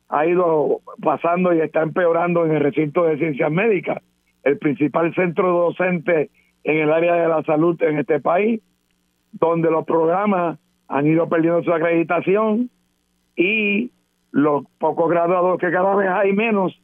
[0.10, 4.02] ha ido pasando y está empeorando en el recinto de ciencias médicas,
[4.44, 6.30] el principal centro docente
[6.64, 8.62] en el área de la salud en este país,
[9.34, 12.70] donde los programas han ido perdiendo su acreditación,
[13.38, 13.92] y
[14.32, 16.78] los pocos graduados que cada vez hay menos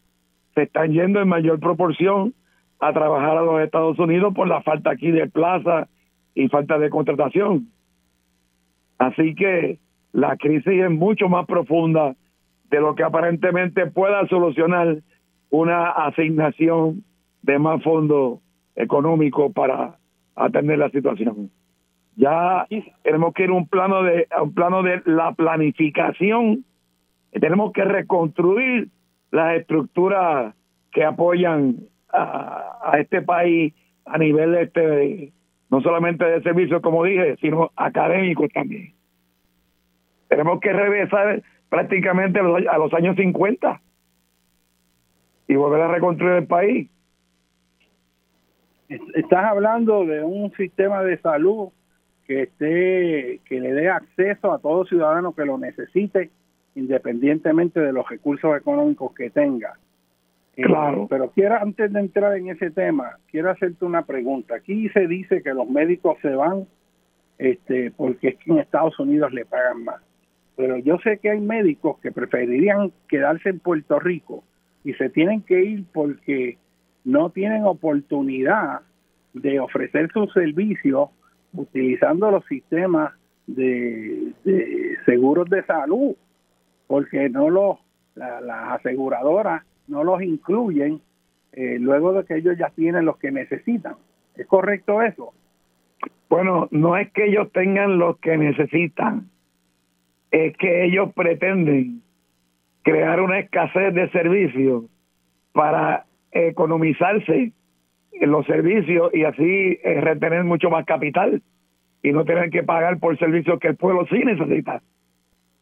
[0.54, 2.34] se están yendo en mayor proporción
[2.80, 5.88] a trabajar a los Estados Unidos por la falta aquí de plaza
[6.36, 7.70] y falta de contratación.
[9.00, 9.80] Así que
[10.12, 12.16] la crisis es mucho más profunda
[12.70, 14.98] de lo que aparentemente pueda solucionar
[15.50, 17.04] una asignación
[17.44, 18.42] de más fondo
[18.76, 19.98] económico para
[20.36, 21.52] atender la situación.
[22.16, 22.68] Ya
[23.04, 26.64] tenemos que ir a un plano de un plano de la planificación.
[27.32, 28.90] Tenemos que reconstruir
[29.32, 30.54] las estructuras
[30.92, 31.78] que apoyan
[32.12, 33.74] a, este país
[34.06, 35.34] a nivel este
[35.72, 38.94] no solamente de servicios como dije, sino académicos también.
[40.28, 41.42] Tenemos que regresar
[41.74, 43.82] prácticamente a los, años 50,
[45.48, 46.88] y volver a reconstruir el país.
[48.88, 51.70] Estás hablando de un sistema de salud
[52.28, 56.30] que esté que le dé acceso a todo ciudadano que lo necesite
[56.76, 59.74] independientemente de los recursos económicos que tenga.
[60.56, 61.08] Eh, claro.
[61.10, 64.58] pero quiero, antes de entrar en ese tema, quiero hacerte una pregunta.
[64.58, 66.68] Aquí se dice que los médicos se van
[67.40, 70.13] este, porque es que en Estados Unidos le pagan más.
[70.56, 74.44] Pero yo sé que hay médicos que preferirían quedarse en Puerto Rico
[74.84, 76.58] y se tienen que ir porque
[77.04, 78.82] no tienen oportunidad
[79.34, 81.10] de ofrecer sus servicios
[81.54, 83.14] utilizando los sistemas
[83.48, 84.34] de,
[85.06, 86.16] seguros de salud,
[86.88, 87.78] porque no los
[88.16, 91.02] las aseguradoras no los incluyen
[91.52, 93.96] eh, luego de que ellos ya tienen los que necesitan.
[94.36, 95.34] ¿Es correcto eso?
[96.30, 99.30] Bueno, no es que ellos tengan los que necesitan,
[100.34, 102.02] es que ellos pretenden
[102.82, 104.86] crear una escasez de servicios
[105.52, 107.52] para economizarse
[108.14, 111.44] en los servicios y así eh, retener mucho más capital
[112.02, 114.82] y no tener que pagar por servicios que el pueblo sí necesita.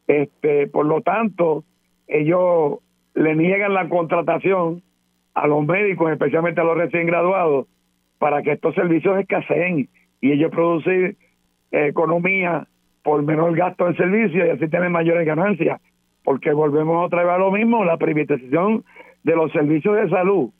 [0.08, 1.66] Este, por lo tanto,
[2.08, 2.80] ellos
[3.14, 4.82] le niegan la contratación
[5.34, 7.68] a los médicos, especialmente a los recién graduados,
[8.20, 9.90] para que estos servicios escaseen
[10.22, 11.18] y ellos producir
[11.72, 12.68] economía
[13.04, 15.82] por menor gasto en servicios y así tener mayores ganancias.
[16.24, 18.84] Porque volvemos otra vez a lo mismo, la privatización
[19.24, 20.52] de los servicios de salud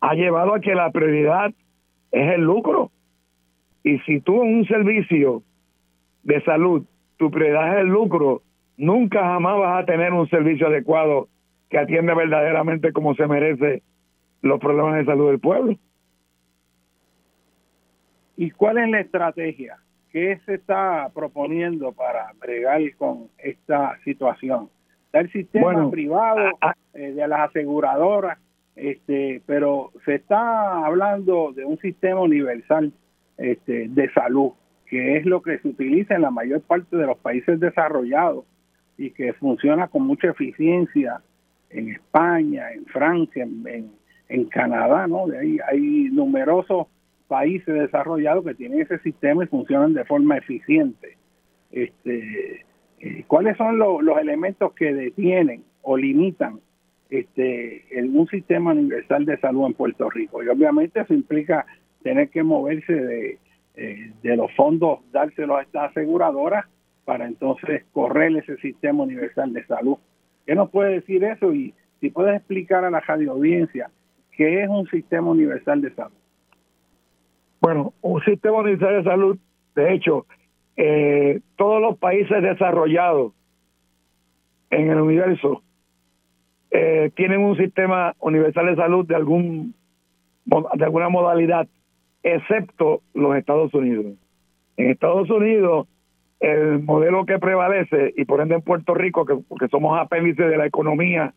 [0.00, 1.52] ha llevado a que la prioridad
[2.12, 2.90] es el lucro.
[3.82, 5.42] Y si tú en un servicio
[6.22, 6.84] de salud,
[7.16, 8.42] tu prioridad es el lucro,
[8.76, 11.28] nunca jamás vas a tener un servicio adecuado
[11.70, 13.82] que atiende verdaderamente como se merece
[14.42, 15.76] los problemas de salud del pueblo.
[18.36, 19.78] ¿Y cuál es la estrategia?
[20.14, 24.70] ¿Qué se está proponiendo para bregar con esta situación?
[25.06, 26.56] Está el sistema privado
[26.94, 28.38] eh, de las aseguradoras,
[28.76, 32.92] este, pero se está hablando de un sistema universal
[33.38, 34.52] este, de salud,
[34.86, 38.44] que es lo que se utiliza en la mayor parte de los países desarrollados
[38.96, 41.22] y que funciona con mucha eficiencia
[41.70, 43.90] en España, en Francia, en,
[44.28, 45.26] en, Canadá, ¿no?
[45.26, 46.86] De ahí hay numerosos
[47.34, 51.16] países desarrollados que tienen ese sistema y funcionan de forma eficiente.
[51.72, 52.64] Este,
[53.00, 56.60] eh, ¿Cuáles son los elementos que detienen o limitan
[57.10, 60.44] este, un sistema universal de salud en Puerto Rico?
[60.44, 61.66] Y obviamente eso implica
[62.04, 63.38] tener que moverse de,
[63.74, 66.66] eh, de los fondos, dárselos a estas aseguradoras
[67.04, 69.96] para entonces correr ese sistema universal de salud.
[70.46, 71.52] ¿Qué nos puede decir eso?
[71.52, 73.90] Y si puedes explicar a la radio audiencia
[74.36, 76.23] qué es un sistema universal de salud.
[77.64, 79.38] Bueno, un sistema universal de salud,
[79.74, 80.26] de hecho,
[80.76, 83.32] eh, todos los países desarrollados
[84.68, 85.62] en el universo
[86.70, 89.74] eh, tienen un sistema universal de salud de algún
[90.44, 91.66] de alguna modalidad,
[92.22, 94.12] excepto los Estados Unidos.
[94.76, 95.88] En Estados Unidos
[96.40, 100.58] el modelo que prevalece, y por ende en Puerto Rico, que porque somos apéndice de
[100.58, 101.32] la economía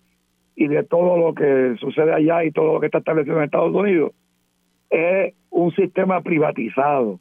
[0.58, 3.74] y de todo lo que sucede allá y todo lo que está establecido en Estados
[3.74, 4.12] Unidos,
[4.90, 7.20] es un sistema privatizado.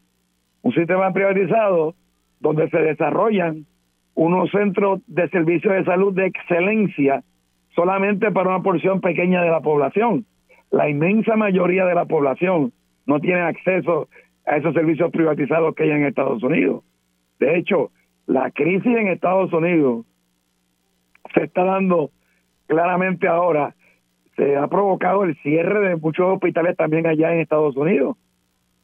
[0.62, 1.94] Un sistema privatizado
[2.40, 3.66] donde se desarrollan
[4.14, 7.22] unos centros de servicios de salud de excelencia
[7.74, 10.24] solamente para una porción pequeña de la población.
[10.70, 12.72] La inmensa mayoría de la población
[13.06, 14.08] no tiene acceso
[14.46, 16.82] a esos servicios privatizados que hay en Estados Unidos.
[17.38, 17.90] De hecho,
[18.26, 20.06] la crisis en Estados Unidos
[21.34, 22.10] se está dando
[22.66, 23.74] claramente ahora.
[24.36, 28.16] Se ha provocado el cierre de muchos hospitales también allá en Estados Unidos,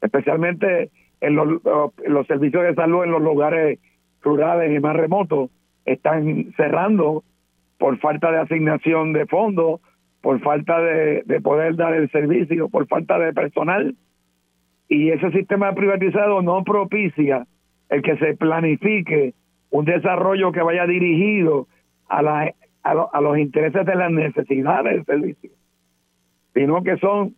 [0.00, 3.78] especialmente en los, servicios de salud en los lugares
[4.22, 5.50] rurales y más remotos.
[5.84, 7.22] Están cerrando
[7.78, 9.80] por falta de asignación de fondos,
[10.20, 13.94] por falta de, de poder dar el servicio, por falta de personal.
[14.88, 17.46] Y ese sistema privatizado no propicia
[17.88, 19.34] el que se planifique
[19.70, 21.66] un desarrollo que vaya dirigido
[22.08, 22.52] a, la,
[22.82, 25.50] a, los intereses de las necesidades del servicio,
[26.54, 27.34] sino que son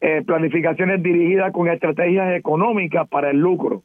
[0.00, 3.82] eh, planificaciones dirigidas con estrategias económicas para el lucro.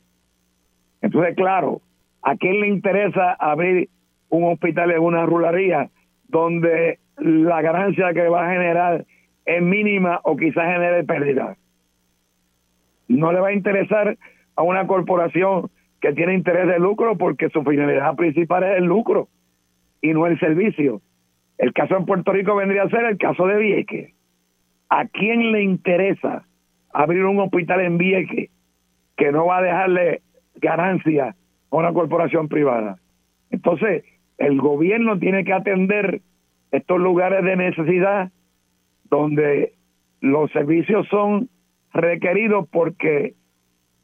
[1.02, 1.82] Entonces, claro,
[2.22, 3.90] ¿a quién le interesa abrir
[4.30, 5.90] un hospital en una rularía
[6.28, 9.06] donde la ganancia que va a generar
[9.46, 11.58] es mínima o quizás genere pérdida?
[13.08, 14.18] No le va a interesar
[14.56, 15.72] a una corporación
[16.02, 19.28] que tiene interés de lucro porque su finalidad principal es el lucro
[20.02, 21.02] y no el servicio.
[21.58, 24.14] El caso en Puerto Rico vendría a ser el caso de Vieques.
[24.90, 26.46] ¿A quién le interesa
[26.94, 28.50] abrir un hospital en Vieques
[29.18, 30.22] que no va a dejarle
[30.56, 31.36] ganancia
[31.72, 32.98] a una corporación privada?
[33.52, 34.04] Entonces,
[34.38, 36.22] el gobierno tiene que atender
[36.72, 38.32] estos lugares de necesidad
[39.10, 39.74] donde
[40.22, 41.50] los servicios son
[41.94, 43.34] requeridos porque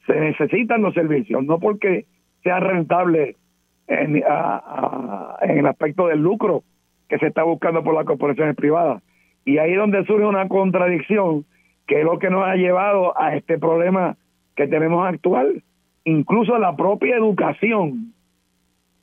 [0.07, 2.05] se necesitan los servicios, no porque
[2.43, 3.38] sea rentable
[3.87, 6.63] en, en el aspecto del lucro
[7.07, 9.03] que se está buscando por las corporaciones privadas.
[9.45, 11.45] Y ahí es donde surge una contradicción,
[11.87, 14.17] que es lo que nos ha llevado a este problema
[14.55, 15.63] que tenemos actual.
[16.03, 18.13] Incluso la propia educación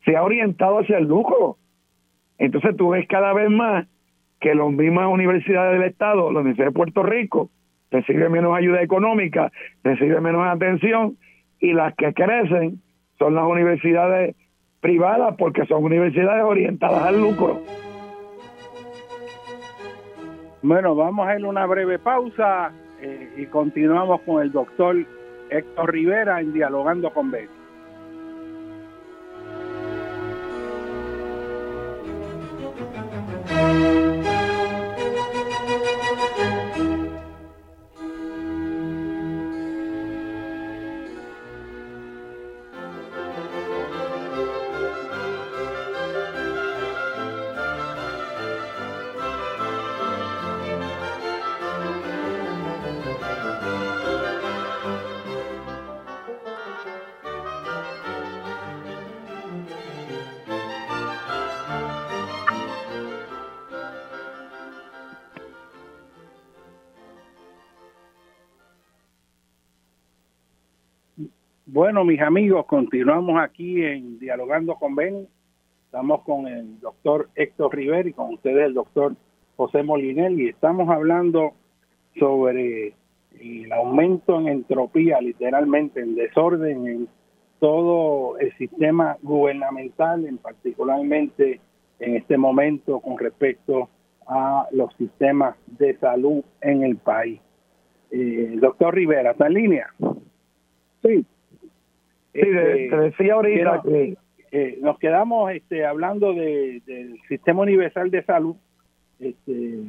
[0.04, 1.56] se ha orientado hacia el lucro.
[2.38, 3.86] Entonces tú ves cada vez más
[4.40, 7.50] que las mismas universidades del Estado, la Universidad de Puerto Rico,
[7.92, 9.52] reciben menos ayuda económica,
[9.84, 11.16] reciben menos atención,
[11.60, 12.80] y las que crecen
[13.18, 14.34] son las universidades
[14.82, 17.62] privadas porque son universidades orientadas al lucro.
[20.60, 24.96] Bueno, vamos a ir una breve pausa eh, y continuamos con el doctor
[25.50, 27.61] Héctor Rivera en Dialogando con Betty.
[71.92, 75.28] Bueno, mis amigos, continuamos aquí en Dialogando con Ben.
[75.84, 79.14] Estamos con el doctor Héctor Rivera y con ustedes el doctor
[79.56, 81.52] José Molinel y estamos hablando
[82.18, 82.94] sobre
[83.38, 87.08] el aumento en entropía, literalmente en desorden en
[87.60, 91.60] todo el sistema gubernamental, en particularmente
[91.98, 93.90] en este momento con respecto
[94.26, 97.38] a los sistemas de salud en el país.
[98.10, 99.88] Eh, doctor Rivera, ¿está en línea?
[101.02, 101.26] Sí.
[102.32, 104.16] Sí, te este, decía ahorita que,
[104.52, 108.56] eh, nos quedamos este, hablando de, del sistema universal de salud
[109.18, 109.84] este,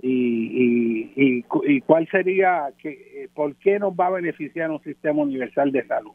[0.00, 5.22] y, y, y, cuál sería, que, eh, por qué nos va a beneficiar un sistema
[5.22, 6.12] universal de salud.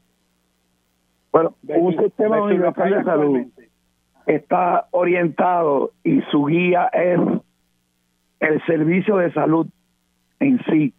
[1.31, 3.39] Bueno, un sistema universal de salud
[4.27, 7.19] está orientado y su guía es
[8.39, 9.67] el servicio de salud
[10.39, 10.93] en sí,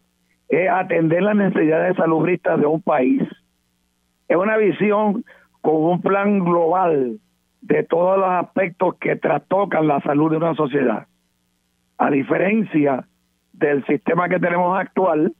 [0.49, 3.21] es atender las necesidades salubristas de un país
[4.31, 5.25] es una visión
[5.59, 7.19] con un plan global
[7.59, 11.05] de todos los aspectos que trastocan la salud de una sociedad.
[11.97, 13.05] A diferencia
[13.51, 15.33] del sistema que tenemos actual,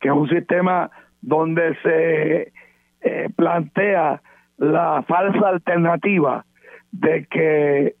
[0.00, 0.90] que es un sistema
[1.20, 2.52] donde se
[3.02, 4.20] eh, plantea
[4.56, 6.44] la falsa alternativa
[6.90, 7.94] de que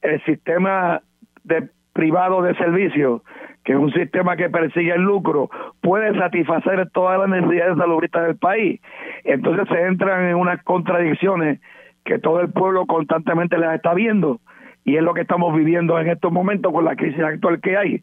[0.00, 1.02] el sistema
[1.42, 3.22] de privado de servicios
[3.64, 8.36] que es un sistema que persigue el lucro, puede satisfacer todas las necesidades salubristas del
[8.36, 8.80] país.
[9.24, 11.60] Entonces se entran en unas contradicciones
[12.04, 14.40] que todo el pueblo constantemente las está viendo
[14.84, 18.02] y es lo que estamos viviendo en estos momentos con la crisis actual que hay.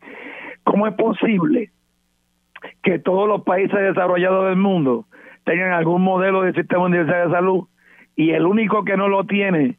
[0.64, 1.72] ¿Cómo es posible
[2.82, 5.06] que todos los países desarrollados del mundo
[5.44, 7.68] tengan algún modelo de sistema universal de salud
[8.16, 9.78] y el único que no lo tiene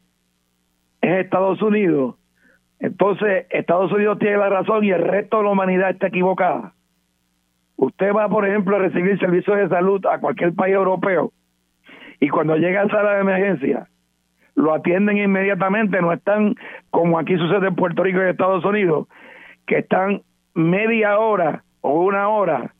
[1.01, 2.15] es Estados Unidos?
[2.81, 6.73] Entonces, Estados Unidos tiene la razón y el resto de la humanidad está equivocada.
[7.77, 11.31] Usted va, por ejemplo, a recibir servicios de salud a cualquier país europeo
[12.19, 13.87] y cuando llega a sala de emergencia,
[14.55, 16.55] lo atienden inmediatamente, no están
[16.89, 19.07] como aquí sucede en Puerto Rico y Estados Unidos,
[19.65, 20.21] que están
[20.53, 22.73] media hora o una hora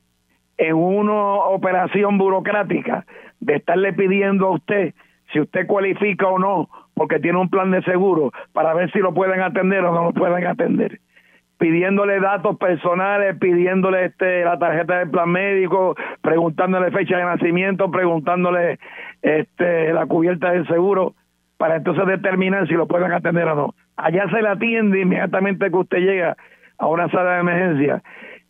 [0.57, 3.05] en una operación burocrática
[3.39, 4.93] de estarle pidiendo a usted
[5.31, 9.13] si usted cualifica o no porque tiene un plan de seguro para ver si lo
[9.13, 10.99] pueden atender o no lo pueden atender
[11.61, 18.79] pidiéndole datos personales, pidiéndole este la tarjeta del plan médico, preguntándole fecha de nacimiento, preguntándole
[19.21, 21.13] este la cubierta del seguro
[21.57, 23.75] para entonces determinar si lo pueden atender o no.
[23.95, 26.35] Allá se le atiende inmediatamente que usted llega
[26.79, 28.01] a una sala de emergencia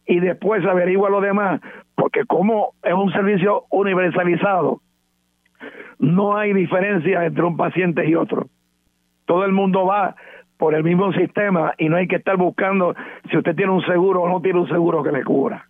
[0.05, 1.59] y después averigua lo demás,
[1.95, 4.79] porque como es un servicio universalizado,
[5.99, 8.47] no hay diferencia entre un paciente y otro.
[9.25, 10.15] Todo el mundo va
[10.57, 12.95] por el mismo sistema y no hay que estar buscando
[13.29, 15.67] si usted tiene un seguro o no tiene un seguro que le cubra.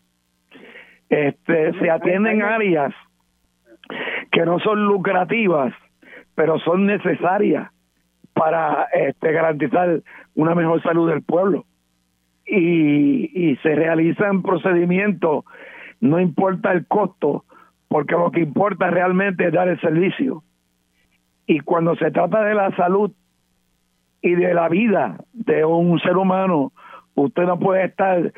[1.09, 2.93] Este, se atienden áreas
[4.31, 5.73] que no son lucrativas,
[6.35, 7.69] pero son necesarias
[8.34, 10.01] para este, garantizar
[10.35, 11.65] una mejor salud del pueblo.
[12.45, 15.45] Y, y se realizan procedimientos,
[15.99, 17.45] no importa el costo,
[17.91, 20.43] porque lo que importa realmente es dar el servicio.
[21.45, 23.11] Y cuando se trata de la salud
[24.22, 26.72] y de la vida de un ser humano,
[27.15, 28.31] usted no puede estar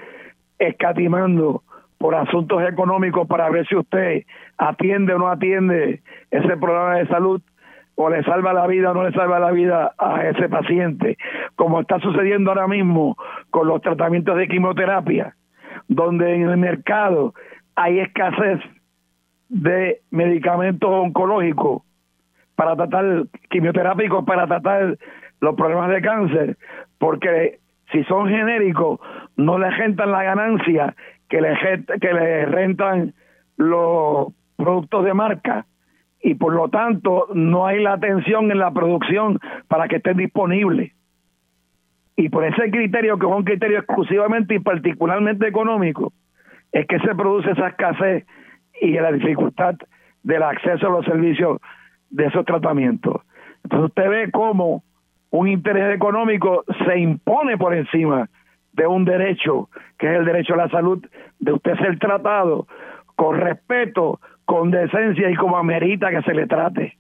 [0.58, 1.62] escatimando
[2.00, 4.24] por asuntos económicos para ver si usted
[4.58, 6.02] atiende o no atiende
[6.32, 7.40] ese programa de salud
[7.94, 11.16] o le salva la vida o no le salva la vida a ese paciente,
[11.56, 13.18] como está sucediendo ahora mismo
[13.52, 15.36] con los tratamientos de quimioterapia,
[15.88, 17.36] donde en el mercado
[17.76, 18.60] hay escasez
[19.54, 21.84] de medicamentos oncológicos
[22.56, 24.98] para tratar quimioterápicos para tratar
[25.42, 26.58] los problemas de cáncer,
[26.98, 27.60] porque
[27.92, 29.00] si son genéricos
[29.38, 30.96] no le rentan la ganancia
[31.30, 31.56] que le,
[32.02, 33.14] que le rentan
[33.58, 35.68] los productos de marca
[36.20, 40.94] y por lo tanto no hay la atención en la producción para que estén disponibles.
[42.16, 46.12] Y por ese criterio, que es un criterio exclusivamente y particularmente económico,
[46.72, 48.26] es que se produce esa escasez
[48.84, 49.76] y la dificultad
[50.24, 51.60] del acceso a los servicios
[52.10, 53.22] de esos tratamientos.
[53.64, 54.84] Entonces usted ve cómo
[55.32, 58.30] un interés económico se impone por encima
[58.74, 61.04] de un derecho, que es el derecho a la salud,
[61.40, 62.68] de usted ser tratado
[63.16, 66.98] con respeto, con decencia y como amerita que se le trate.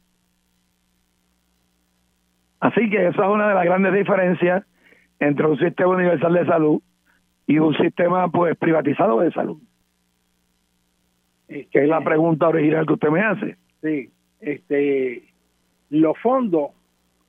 [2.61, 4.63] Así que esa es una de las grandes diferencias
[5.19, 6.81] entre un sistema universal de salud
[7.45, 9.59] y un sistema pues privatizado de salud.
[11.47, 13.57] Que es la pregunta original que usted me hace.
[13.81, 14.09] Sí,
[14.39, 15.23] este,
[15.89, 16.71] los fondos,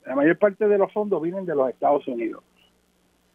[0.06, 2.42] la mayor parte de los fondos vienen de los Estados Unidos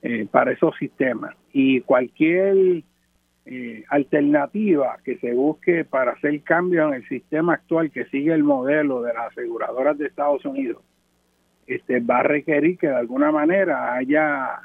[0.01, 2.83] eh, para esos sistemas y cualquier
[3.45, 8.43] eh, alternativa que se busque para hacer cambio en el sistema actual que sigue el
[8.43, 10.81] modelo de las aseguradoras de Estados Unidos,
[11.67, 14.61] este, va a requerir que de alguna manera haya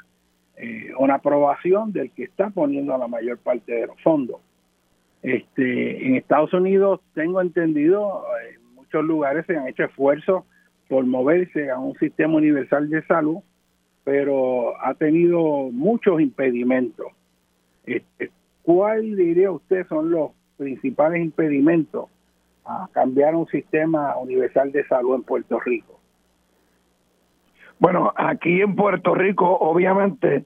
[0.57, 4.41] eh, una aprobación del que está poniendo la mayor parte de los fondos.
[5.25, 10.43] Este, en Estados Unidos tengo entendido, en muchos lugares se han hecho esfuerzos
[10.87, 13.37] por moverse a un sistema universal de salud,
[14.03, 17.07] pero ha tenido muchos impedimentos.
[17.87, 18.29] Este,
[18.61, 22.05] ¿Cuál diría usted son los principales impedimentos
[22.63, 25.99] a cambiar un sistema universal de salud en Puerto Rico?
[27.79, 30.45] Bueno, aquí en Puerto Rico, obviamente,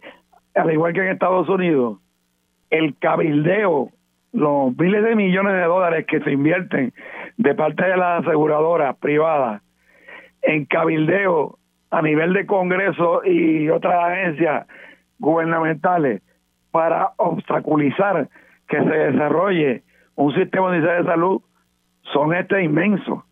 [0.56, 2.00] al igual que en Estados Unidos,
[2.70, 3.92] el cabildeo,
[4.32, 6.94] los miles de millones de dólares que se invierten
[7.38, 9.62] de parte de las aseguradoras privadas
[10.42, 11.58] en cabildeo
[11.92, 14.68] a nivel de Congreso y otras agencias
[15.18, 16.22] gubernamentales
[16.72, 18.30] para obstaculizar
[18.68, 19.84] que se desarrolle
[20.16, 21.42] un sistema de salud
[22.14, 23.24] son este inmensos.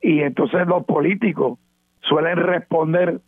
[0.00, 1.58] Y entonces los políticos
[2.00, 3.20] suelen responder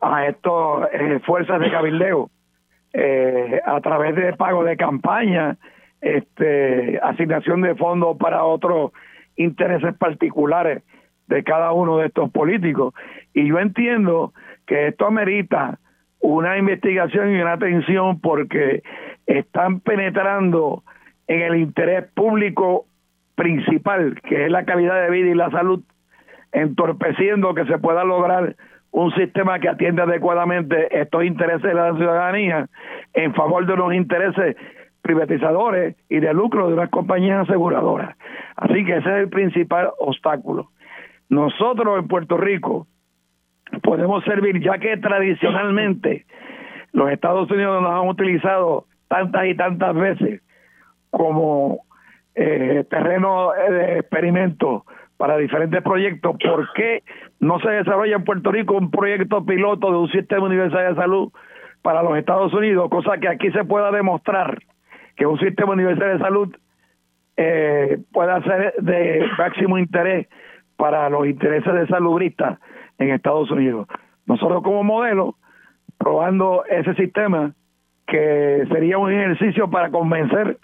[0.00, 0.52] a estas
[0.92, 2.30] eh, fuerzas de cabildeo
[2.92, 5.56] eh, a través de pago de campaña,
[6.06, 8.92] este, asignación de fondos para otros
[9.36, 10.84] intereses particulares
[11.26, 12.94] de cada uno de estos políticos.
[13.34, 14.32] Y yo entiendo
[14.66, 15.78] que esto amerita
[16.20, 18.82] una investigación y una atención porque
[19.26, 20.84] están penetrando
[21.26, 22.86] en el interés público
[23.34, 25.82] principal, que es la calidad de vida y la salud,
[26.52, 28.54] entorpeciendo que se pueda lograr
[28.92, 32.68] un sistema que atienda adecuadamente estos intereses de la ciudadanía
[33.12, 34.56] en favor de los intereses
[35.06, 38.16] privatizadores y de lucro de unas compañías aseguradoras.
[38.56, 40.70] Así que ese es el principal obstáculo.
[41.28, 42.88] Nosotros en Puerto Rico
[43.82, 46.26] podemos servir, ya que tradicionalmente
[46.92, 50.42] los Estados Unidos nos han utilizado tantas y tantas veces
[51.10, 51.80] como
[52.34, 54.84] eh, terreno de experimento
[55.16, 57.02] para diferentes proyectos, ¿por qué
[57.40, 61.32] no se desarrolla en Puerto Rico un proyecto piloto de un sistema universal de salud
[61.82, 62.90] para los Estados Unidos?
[62.90, 64.58] Cosa que aquí se pueda demostrar
[65.16, 66.56] que un sistema universal de salud
[67.36, 70.28] eh, pueda ser de máximo interés
[70.76, 72.58] para los intereses de salubristas
[72.98, 73.88] en Estados Unidos.
[74.26, 75.36] Nosotros como modelo,
[75.98, 77.54] probando ese sistema,
[78.06, 80.58] que sería un ejercicio para convencer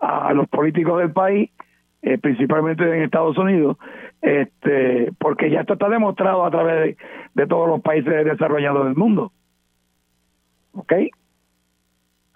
[0.00, 1.50] a los políticos del país,
[2.02, 3.76] eh, principalmente en Estados Unidos,
[4.22, 6.96] este, porque ya esto está demostrado a través
[7.34, 9.32] de, todos los países desarrollados del mundo.
[10.72, 10.92] ¿Ok?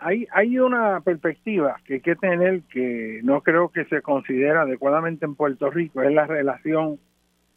[0.06, 5.24] Hay, hay una perspectiva que hay que tener que no creo que se considera adecuadamente
[5.24, 6.98] en Puerto Rico, es la relación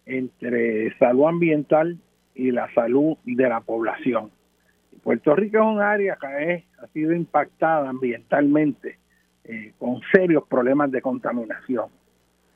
[0.06, 1.98] entre salud ambiental
[2.36, 4.32] y la salud de la población.
[5.04, 8.98] Puerto Rico es un área que ha sido impactada ambientalmente
[9.44, 11.88] eh, con serios problemas de contaminación.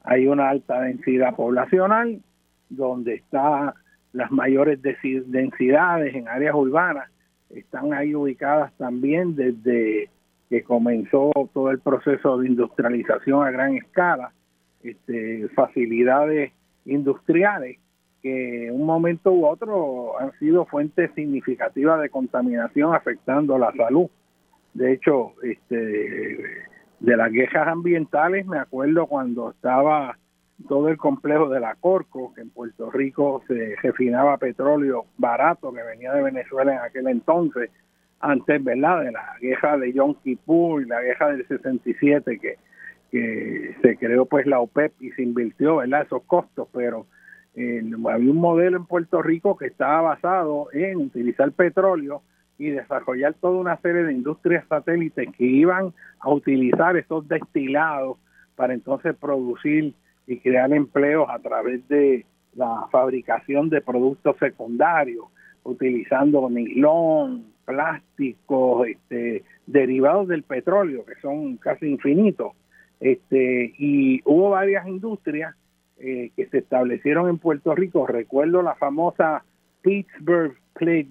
[0.06, 2.22] Hay una alta densidad poblacional
[2.70, 3.74] donde están
[4.14, 7.10] las mayores densidades en áreas urbanas,
[7.56, 10.10] están ahí ubicadas también desde
[10.50, 14.34] que comenzó todo el proceso de industrialización a gran escala,
[14.84, 16.52] este, facilidades
[16.86, 17.78] industriales
[18.22, 24.08] que en un momento u otro han sido fuentes significativas de contaminación afectando la salud.
[24.74, 26.38] De hecho, este,
[27.00, 30.18] de las quejas ambientales, me acuerdo cuando estaba
[30.62, 35.84] todo el complejo de la Corco, que en Puerto Rico se refinaba petróleo barato que
[35.84, 37.70] venía de Venezuela en aquel entonces,
[38.20, 42.58] antes, ¿verdad?, de la guerra de Yom Kippur y la guerra del 67, que,
[43.12, 47.06] que se creó pues la OPEP y se invirtió, ¿verdad?, esos costos, pero
[47.56, 52.22] eh, había un modelo en Puerto Rico que estaba basado en utilizar petróleo
[52.58, 58.18] y desarrollar toda una serie de industrias satélites que iban a utilizar esos destilados
[58.56, 59.96] para entonces producir
[60.32, 62.26] y crear empleos a través de
[62.56, 65.26] la fabricación de productos secundarios,
[65.64, 72.54] utilizando nilón, plásticos, este, derivados del petróleo, que son casi infinitos.
[73.02, 75.54] Este, y hubo varias industrias
[76.00, 78.08] eh, que se establecieron en Puerto Rico.
[78.08, 79.44] Recuerdo la famosa
[79.82, 81.10] Pittsburgh Plate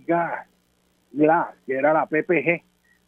[1.13, 2.63] Glass, que era la PPG.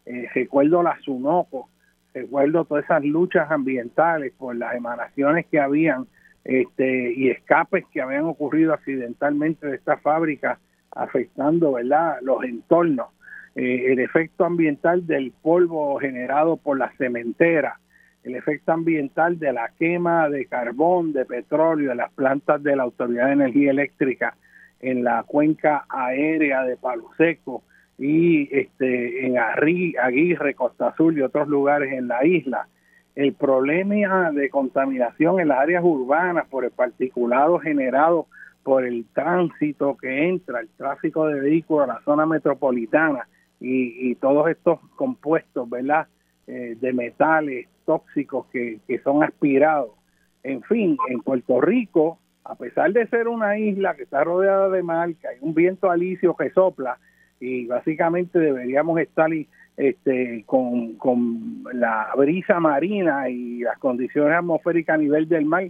[0.05, 1.71] Eh, recuerdo la Sunoco.
[2.15, 6.07] Recuerdo todas esas luchas ambientales por las emanaciones que habían
[6.45, 10.59] este, y escapes que habían ocurrido accidentalmente de esta fábrica
[10.91, 12.19] afectando ¿verdad?
[12.23, 13.07] los entornos.
[13.55, 17.79] Eh, el efecto ambiental del polvo generado por la cementera,
[18.25, 22.85] el efecto ambiental de la quema de carbón, de petróleo, de las plantas de la
[22.85, 24.37] Autoridad de Energía Eléctrica
[24.81, 27.63] en la cuenca aérea de Palo Seco
[28.03, 32.67] y este, en Aguirre, Costa Azul y otros lugares en la isla.
[33.15, 38.27] El problema de contaminación en las áreas urbanas por el particulado generado
[38.65, 43.29] por el tránsito que entra, el tráfico de vehículos a la zona metropolitana
[43.61, 46.09] y, todos estos compuestos, ¿verdad?
[46.49, 49.91] Eh, de metales tóxicos que, que son aspirados.
[50.43, 54.83] En fin, en Puerto Rico, a pesar de ser una isla que está rodeada de
[54.83, 56.99] mar, que hay un viento alisio que sopla,
[57.43, 59.29] y básicamente deberíamos estar
[59.77, 65.65] este, con, con la brisa marina y las condiciones atmosféricas a nivel del mar,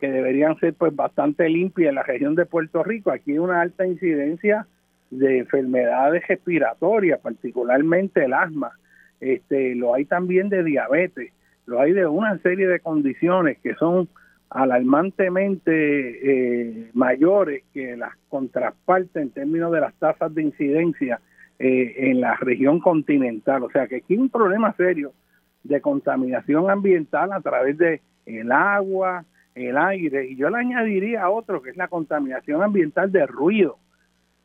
[0.00, 3.10] que deberían ser pues bastante limpias en la región de Puerto Rico.
[3.10, 4.66] Aquí hay una alta incidencia
[5.10, 8.72] de enfermedades respiratorias, particularmente el asma.
[9.20, 11.32] Este, lo hay también de diabetes
[11.66, 14.08] lo hay de una serie de condiciones que son
[14.54, 21.20] alarmantemente eh, mayores que las contrapartes en términos de las tasas de incidencia
[21.58, 23.62] eh, en la región continental.
[23.62, 25.12] O sea que aquí hay un problema serio
[25.64, 29.24] de contaminación ambiental a través de el agua,
[29.54, 33.78] el aire, y yo le añadiría otro que es la contaminación ambiental de ruido,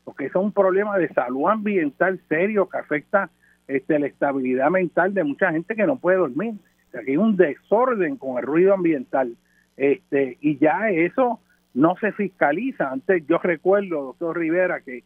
[0.03, 3.29] porque es un problema de salud ambiental serio que afecta
[3.67, 6.55] este, la estabilidad mental de mucha gente que no puede dormir
[6.97, 9.35] aquí hay un desorden con el ruido ambiental.
[9.77, 11.39] Este, y ya eso
[11.73, 12.91] no se fiscaliza.
[12.91, 15.03] Antes yo recuerdo, doctor Rivera, que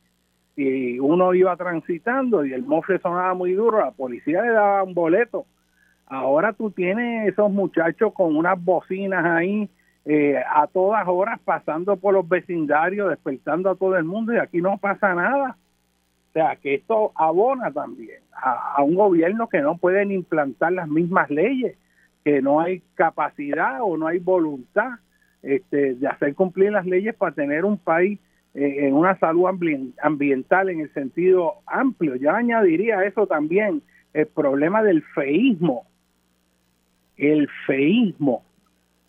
[0.99, 5.45] uno iba transitando y el mofle sonaba muy duro, la policía le daba un boleto.
[6.07, 9.69] Ahora tú tienes esos muchachos con unas bocinas ahí
[10.03, 14.61] eh, a todas horas pasando por los vecindarios, despertando a todo el mundo y aquí
[14.61, 15.57] no pasa nada.
[16.30, 21.30] O sea, que esto abona también a, un gobierno que no pueden implantar las mismas
[21.30, 21.77] leyes,
[22.23, 24.99] que no hay capacidad o no hay voluntad
[25.41, 28.19] este, de hacer cumplir las leyes para tener un país
[28.53, 29.45] eh, en una salud
[30.02, 32.15] ambiental en el sentido amplio.
[32.15, 33.81] Yo añadiría eso también
[34.14, 35.85] el problema del feísmo.
[37.18, 38.43] El feísmo.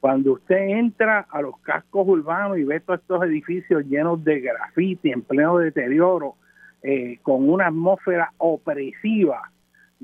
[0.01, 5.13] Cuando usted entra a los cascos urbanos y ve todos estos edificios llenos de grafiti,
[5.13, 6.35] en pleno deterioro,
[6.83, 9.52] eh, con una atmósfera opresiva,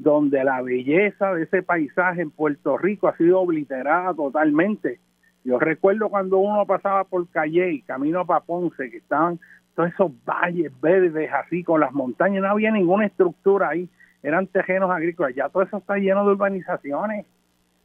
[0.03, 5.01] donde la belleza de ese paisaje en Puerto Rico ha sido obliterada totalmente.
[5.45, 9.41] Yo recuerdo cuando uno pasaba por Calle, camino para Ponce, que estaban
[9.75, 13.89] todos esos valles verdes así con las montañas, no había ninguna estructura ahí,
[14.23, 17.27] eran terrenos agrícolas, ya todo eso está lleno de urbanizaciones.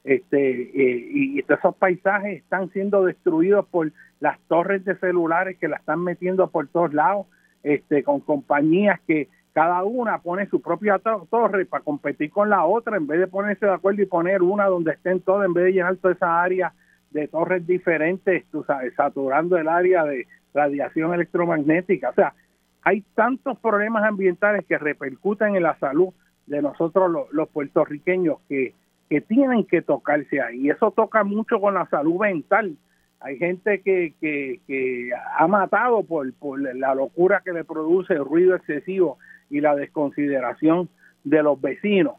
[0.03, 5.57] Este, eh, y, y todos esos paisajes están siendo destruidos por las torres de celulares
[5.57, 7.25] que la están metiendo por todos lados
[7.63, 10.99] este, con compañías que cada una pone su propia
[11.29, 14.65] torre para competir con la otra en vez de ponerse de acuerdo y poner una
[14.65, 16.73] donde estén todas en vez de llenar toda esa área
[17.11, 22.09] de torres diferentes, tú sabes, saturando el área de radiación electromagnética.
[22.09, 22.33] O sea,
[22.81, 26.09] hay tantos problemas ambientales que repercuten en la salud
[26.47, 28.73] de nosotros los, puertorriqueños que,
[29.07, 30.61] que tienen que tocarse ahí.
[30.61, 32.75] Y eso toca mucho con la salud mental
[33.23, 38.53] hay gente que, que, ha matado por, por la locura que le produce el ruido
[38.53, 39.17] excesivo
[39.53, 40.89] y la desconsideración
[41.23, 42.15] de los vecinos.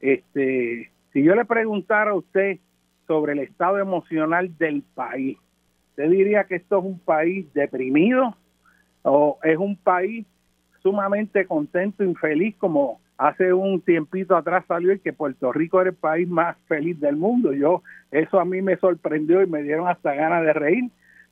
[0.00, 2.58] Este, si yo le preguntara a usted
[3.06, 5.36] sobre el estado emocional del país,
[5.90, 8.34] ¿usted diría que esto es un país deprimido
[9.02, 10.26] o es un país
[10.82, 15.96] sumamente contento, infeliz, como hace un tiempito atrás salió el que Puerto Rico era el
[15.96, 17.52] país más feliz del mundo.
[17.52, 20.90] Yo eso a mí me sorprendió y me dieron hasta ganas de reír,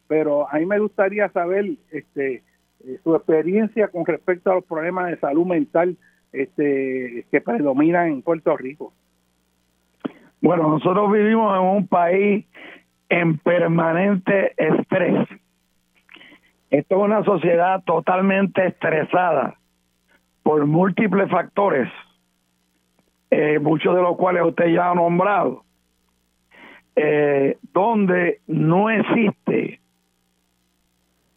[0.08, 2.42] pero a mí me gustaría saber este
[2.84, 5.96] eh, su experiencia con respecto a los problemas de salud mental
[6.32, 8.92] este que predominan en Puerto Rico.
[10.40, 12.44] Bueno, nosotros vivimos en un país
[13.08, 15.28] en permanente estrés.
[16.70, 19.56] Esto es una sociedad totalmente estresada
[20.42, 21.88] por múltiples factores,
[23.30, 25.64] eh, muchos de los cuales usted ya ha nombrado,
[26.94, 29.80] eh, donde no existe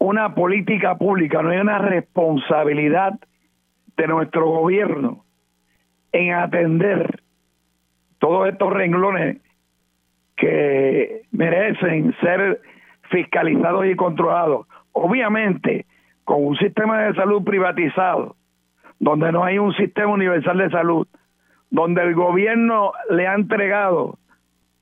[0.01, 3.19] una política pública, no hay una responsabilidad
[3.97, 5.23] de nuestro gobierno
[6.11, 7.21] en atender
[8.17, 9.37] todos estos renglones
[10.35, 12.61] que merecen ser
[13.11, 14.65] fiscalizados y controlados.
[14.91, 15.85] Obviamente,
[16.23, 18.35] con un sistema de salud privatizado,
[18.99, 21.07] donde no hay un sistema universal de salud,
[21.69, 24.17] donde el gobierno le ha entregado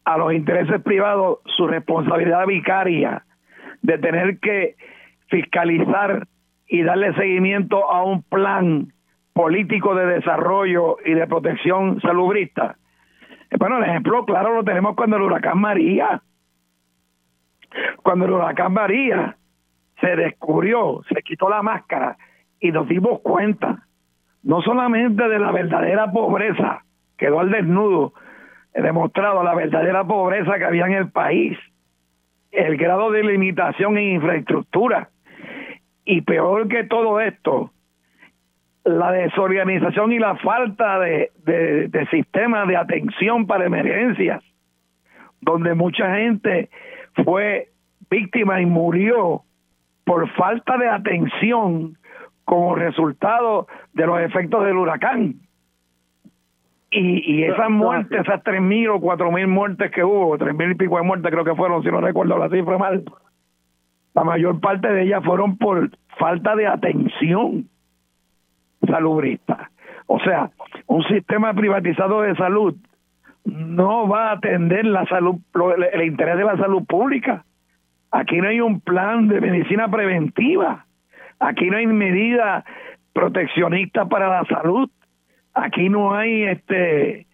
[0.05, 3.25] a los intereses privados su responsabilidad vicaria
[3.81, 4.77] de tener que
[5.29, 6.27] fiscalizar
[6.67, 8.93] y darle seguimiento a un plan
[9.33, 12.75] político de desarrollo y de protección salubrista.
[13.57, 16.21] Bueno, el ejemplo claro lo tenemos cuando el huracán María.
[18.03, 19.37] Cuando el huracán María
[20.01, 22.17] se descubrió, se quitó la máscara
[22.59, 23.85] y nos dimos cuenta
[24.43, 26.83] no solamente de la verdadera pobreza,
[27.17, 28.13] quedó al desnudo,
[28.73, 31.57] he demostrado la verdadera pobreza que había en el país,
[32.51, 35.09] el grado de limitación en infraestructura,
[36.09, 37.71] y peor que todo esto,
[38.83, 44.43] la desorganización y la falta de, de, de sistemas de atención para emergencias,
[45.39, 46.69] donde mucha gente
[47.23, 47.67] fue
[48.09, 49.43] víctima y murió
[50.03, 51.95] por falta de atención
[52.43, 55.35] como resultado de los efectos del huracán.
[56.89, 60.71] Y, y esas muertes, esas tres mil o cuatro mil muertes que hubo, tres mil
[60.71, 63.03] y pico de muertes creo que fueron, si no recuerdo la cifra mal,
[64.13, 67.69] la mayor parte de ellas fueron por falta de atención
[68.85, 69.69] salubrista.
[70.07, 70.49] O sea,
[70.87, 72.75] un sistema privatizado de salud
[73.45, 75.37] no va a atender la salud,
[75.93, 77.45] el interés de la salud pública.
[78.11, 80.85] Aquí no hay un plan de medicina preventiva
[81.39, 82.65] Aquí no hay medida
[83.13, 84.89] proteccionista para la salud.
[85.53, 87.27] Aquí no hay este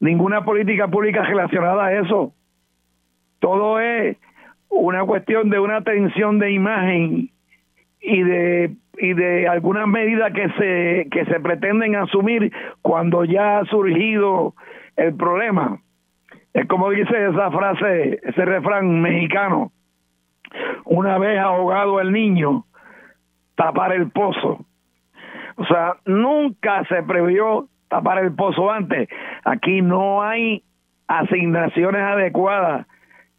[0.00, 2.32] ninguna política pública relacionada a eso.
[3.40, 4.16] Todo es
[4.70, 7.30] una cuestión de una tensión de imagen
[8.00, 13.64] y de y de algunas medidas que se que se pretenden asumir cuando ya ha
[13.66, 14.54] surgido
[14.96, 15.80] el problema.
[16.52, 19.70] Es como dice esa frase, ese refrán mexicano.
[20.84, 22.64] Una vez ahogado el niño,
[23.54, 24.64] tapar el pozo.
[25.56, 29.08] O sea, nunca se previó tapar el pozo antes.
[29.44, 30.62] Aquí no hay
[31.06, 32.86] asignaciones adecuadas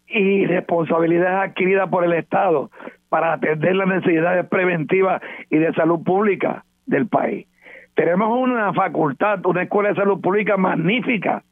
[0.10, 2.72] y responsabilidades adquiridas por el Estado
[3.10, 7.48] para atender las necesidades preventivas y de salud pública del país.
[7.96, 11.44] Tenemos una facultad, una escuela de salud pública magnífica,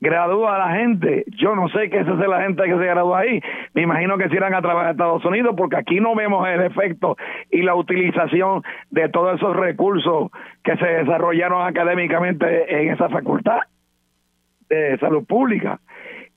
[0.00, 1.24] gradúa a la gente.
[1.36, 3.40] Yo no sé qué es hace la gente que se gradúa ahí.
[3.74, 6.62] Me imagino que se irán a trabajar a Estados Unidos porque aquí no vemos el
[6.62, 7.16] efecto
[7.50, 10.30] y la utilización de todos esos recursos
[10.64, 13.60] que se desarrollaron académicamente en esa facultad
[14.68, 15.78] de salud pública.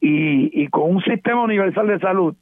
[0.07, 2.35] Y, y con un sistema universal de salud,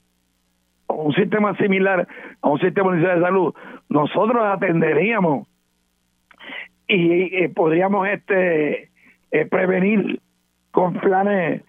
[0.86, 2.06] con un sistema similar
[2.42, 3.54] a un sistema universal de salud,
[3.88, 5.48] nosotros atenderíamos
[6.90, 8.90] y, eh, podríamos este
[9.32, 10.20] eh, prevenir
[10.72, 11.62] con planes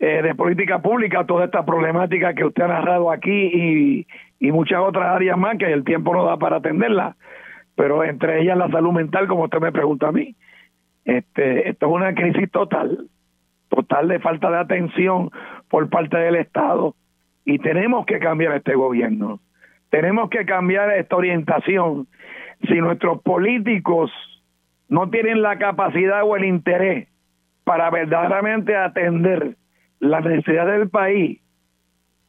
[0.00, 4.06] eh, de política pública toda esta problemática que usted ha narrado aquí y,
[4.40, 7.16] y muchas otras áreas más que el tiempo no da para atenderla,
[7.74, 10.34] pero entre ellas la salud mental, como usted me pregunta a mí.
[11.06, 13.08] Este, esto es una crisis total,
[13.68, 15.30] total de falta de atención
[15.68, 16.94] por parte del Estado
[17.44, 19.40] y tenemos que cambiar este gobierno.
[19.90, 22.06] Tenemos que cambiar esta orientación.
[22.66, 24.10] Si nuestros políticos
[24.88, 27.08] no tienen la capacidad o el interés
[27.64, 29.56] para verdaderamente atender
[30.00, 31.40] las necesidades del país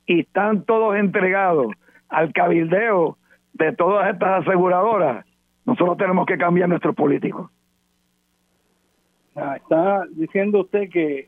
[0.06, 1.74] y están todos entregados
[2.10, 3.18] al cabildeo
[3.54, 5.26] de todas estas aseguradoras,
[5.66, 7.52] nosotros tenemos que cambiar nuestros políticos.
[9.42, 11.28] Ah, está diciendo usted que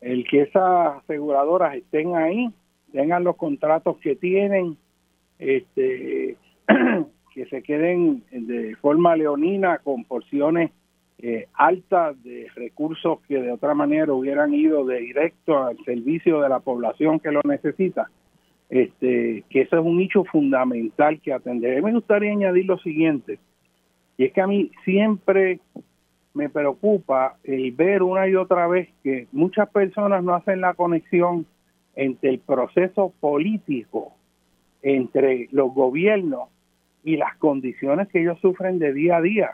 [0.00, 2.50] el, que esas aseguradoras estén ahí,
[2.92, 4.76] tengan los contratos que tienen,
[5.38, 6.36] este
[7.34, 10.72] que se queden de forma leonina con porciones
[11.18, 16.48] eh, alta de recursos que de otra manera hubieran ido de directo al servicio de
[16.48, 18.10] la población que lo necesita,
[18.68, 21.82] este, que eso es un nicho fundamental que atender.
[21.82, 23.38] Me gustaría añadir lo siguiente,
[24.16, 25.60] y es que a mí siempre
[26.34, 31.46] me preocupa el ver una y otra vez que muchas personas no hacen la conexión
[31.96, 34.12] entre el proceso político,
[34.82, 36.48] entre los gobiernos
[37.02, 39.50] y las condiciones que ellos sufren de día a día.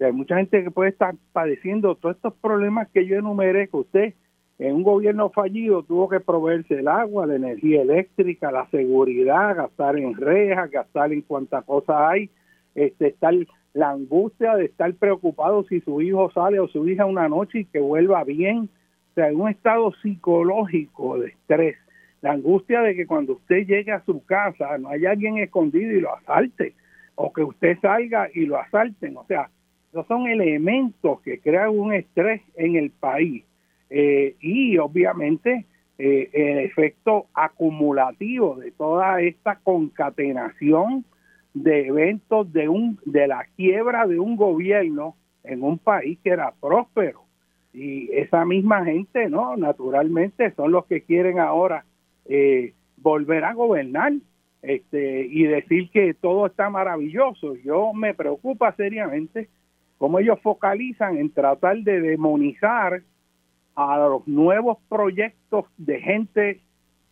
[0.00, 4.14] hay mucha gente que puede estar padeciendo todos estos problemas que yo enumeré, que usted
[4.58, 9.98] en un gobierno fallido tuvo que proveerse el agua, la energía eléctrica, la seguridad, gastar
[9.98, 12.30] en rejas, gastar en cuantas cosas hay,
[12.74, 13.34] este, estar
[13.74, 17.64] la angustia de estar preocupado si su hijo sale o su hija una noche y
[17.66, 18.70] que vuelva bien,
[19.10, 21.76] o sea, en un estado psicológico de estrés,
[22.22, 26.00] la angustia de que cuando usted llegue a su casa no haya alguien escondido y
[26.00, 26.74] lo asalte,
[27.16, 29.50] o que usted salga y lo asalten, o sea,
[29.90, 33.44] esos son elementos que crean un estrés en el país.
[33.90, 35.66] Eh, y obviamente
[35.98, 41.04] eh, el efecto acumulativo de toda esta concatenación
[41.54, 46.52] de eventos de un de la quiebra de un gobierno en un país que era
[46.60, 47.22] próspero.
[47.72, 51.84] Y esa misma gente no naturalmente son los que quieren ahora
[52.26, 54.12] eh, volver a gobernar
[54.62, 57.54] este y decir que todo está maravilloso.
[57.56, 59.48] Yo me preocupa seriamente
[59.98, 63.02] cómo ellos focalizan en tratar de demonizar
[63.76, 66.60] a los nuevos proyectos de gente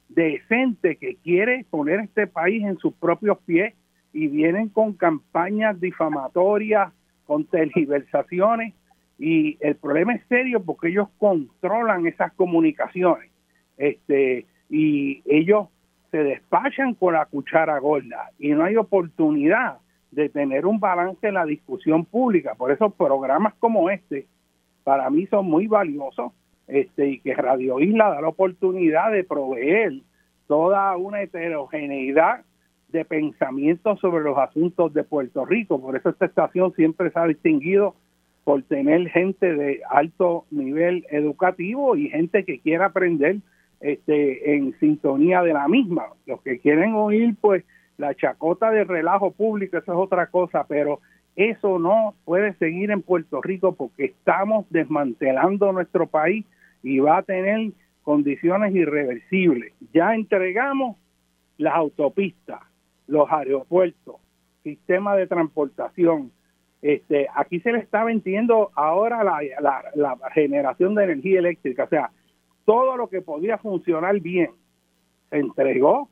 [0.09, 3.75] decente que quiere poner este país en sus propios pies
[4.13, 6.93] y vienen con campañas difamatorias,
[7.27, 8.75] con tergiversaciones
[9.19, 13.31] y el problema es serio porque ellos controlan esas comunicaciones
[13.77, 15.69] este y ellos
[16.11, 19.79] se despachan con la cuchara gorda y no hay oportunidad
[20.11, 22.55] de tener un balance en la discusión pública.
[22.55, 24.27] Por eso programas como este
[24.85, 26.33] para mí son muy valiosos
[26.67, 29.95] este y que Radio Isla da la oportunidad de proveer
[30.47, 32.45] toda una heterogeneidad
[32.93, 35.81] de pensamiento sobre los asuntos de Puerto Rico.
[35.81, 37.95] Por eso esta estación siempre se ha distinguido
[38.45, 43.37] por tener gente de alto nivel educativo y gente que quiera aprender
[43.81, 46.07] este, en sintonía de la misma.
[46.27, 47.65] Los que quieren oír, pues,
[47.99, 51.01] la chacota de relajo público, eso es otra cosa, pero
[51.37, 56.45] eso no puede seguir en Puerto Rico porque estamos desmantelando nuestro país
[56.83, 59.73] y va a tener condiciones irreversibles.
[59.93, 60.97] Ya entregamos
[61.59, 62.61] las autopistas,
[63.13, 64.17] los aeropuertos,
[64.63, 66.33] sistema de transportación.
[66.81, 69.39] Este, aquí se le está vendiendo ahora la,
[69.95, 72.11] la, generación de energía eléctrica, o sea,
[72.65, 74.51] todo lo que podía funcionar bien
[75.29, 76.09] se entregó.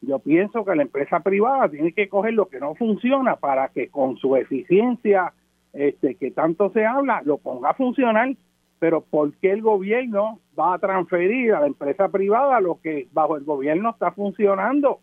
[0.00, 3.88] Yo pienso que la empresa privada tiene que coger lo que no funciona para que
[3.88, 5.32] con su eficiencia,
[5.72, 8.36] este, que tanto se habla, lo ponga a funcionar.
[8.78, 13.36] Pero ¿por qué el gobierno va a transferir a la empresa privada lo que bajo
[13.36, 15.00] el gobierno está funcionando?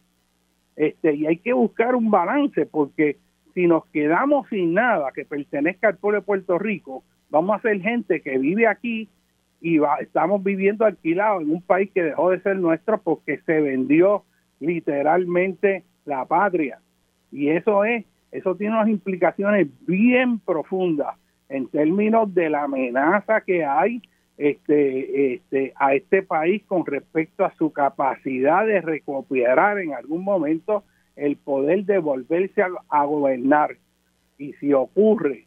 [0.75, 3.17] Este y hay que buscar un balance porque
[3.53, 7.81] si nos quedamos sin nada que pertenezca al pueblo de Puerto Rico, vamos a ser
[7.81, 9.09] gente que vive aquí
[9.61, 13.61] y va, estamos viviendo alquilados en un país que dejó de ser nuestro porque se
[13.61, 14.23] vendió
[14.59, 16.79] literalmente la patria.
[17.31, 21.15] Y eso es, eso tiene unas implicaciones bien profundas
[21.49, 24.01] en términos de la amenaza que hay
[24.37, 30.83] este, este, a este país con respecto a su capacidad de recuperar en algún momento
[31.15, 33.77] el poder de volverse a, gobernar.
[34.37, 35.45] Y si ocurre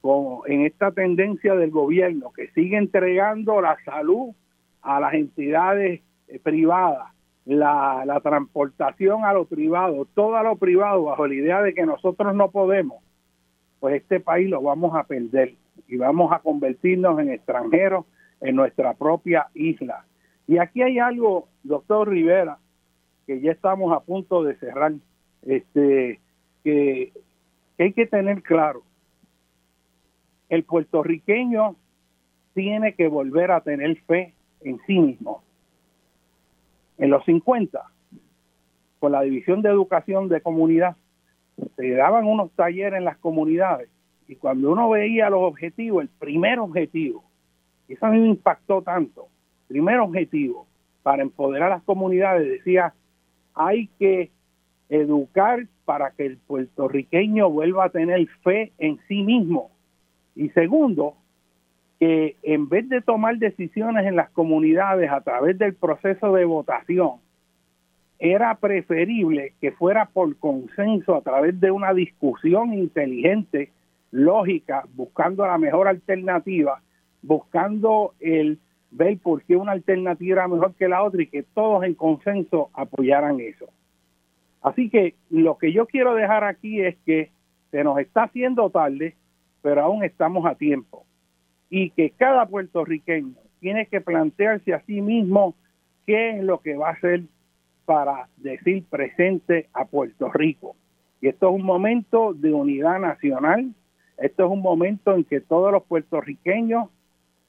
[0.00, 4.34] como en esta tendencia del gobierno que sigue entregando la salud
[4.82, 7.12] a las entidades eh, privadas,
[7.44, 11.86] la, la transportación a lo privado, todo a lo privado bajo la idea de que
[11.86, 13.02] nosotros no podemos,
[13.80, 15.54] pues este país lo vamos a perder
[15.88, 18.04] y vamos a convertirnos en extranjeros
[18.40, 20.04] en nuestra propia isla.
[20.46, 22.58] Y aquí hay algo, doctor Rivera,
[23.26, 24.92] que ya estamos a punto de cerrar,
[25.42, 26.20] este,
[26.62, 27.12] que,
[27.78, 28.82] hay que tener claro.
[30.48, 31.76] El puertorriqueño
[32.54, 35.42] tiene que volver a tener fe en sí mismo.
[36.98, 37.82] En los 50,
[38.98, 40.96] con la División de Educación de Comunidad,
[41.76, 43.88] se daban unos talleres en las comunidades
[44.28, 47.24] y cuando uno veía los objetivos, el primer objetivo,
[47.88, 49.28] eso a mí me impactó tanto,
[49.66, 50.66] primer objetivo,
[51.02, 52.92] para empoderar a las comunidades, decía,
[53.54, 54.30] hay que
[54.90, 59.70] educar para que el puertorriqueño vuelva a tener fe en sí mismo.
[60.36, 61.14] Y segundo,
[61.98, 67.12] que en vez de tomar decisiones en las comunidades a través del proceso de votación,
[68.18, 73.70] era preferible que fuera por consenso a través de una discusión inteligente,
[74.10, 76.82] lógica, buscando la mejor alternativa,
[77.22, 78.58] buscando el
[78.90, 82.70] ver por qué una alternativa era mejor que la otra y que todos en consenso
[82.72, 83.66] apoyaran eso.
[84.62, 87.30] Así que lo que yo quiero dejar aquí es que
[87.70, 89.14] se nos está haciendo tarde,
[89.62, 91.04] pero aún estamos a tiempo.
[91.70, 95.54] Y que cada puertorriqueño tiene que plantearse a sí mismo
[96.06, 97.22] qué es lo que va a hacer
[97.84, 100.76] para decir presente a Puerto Rico.
[101.20, 103.74] Y esto es un momento de unidad nacional,
[104.18, 106.88] esto es un momento en que todos los puertorriqueños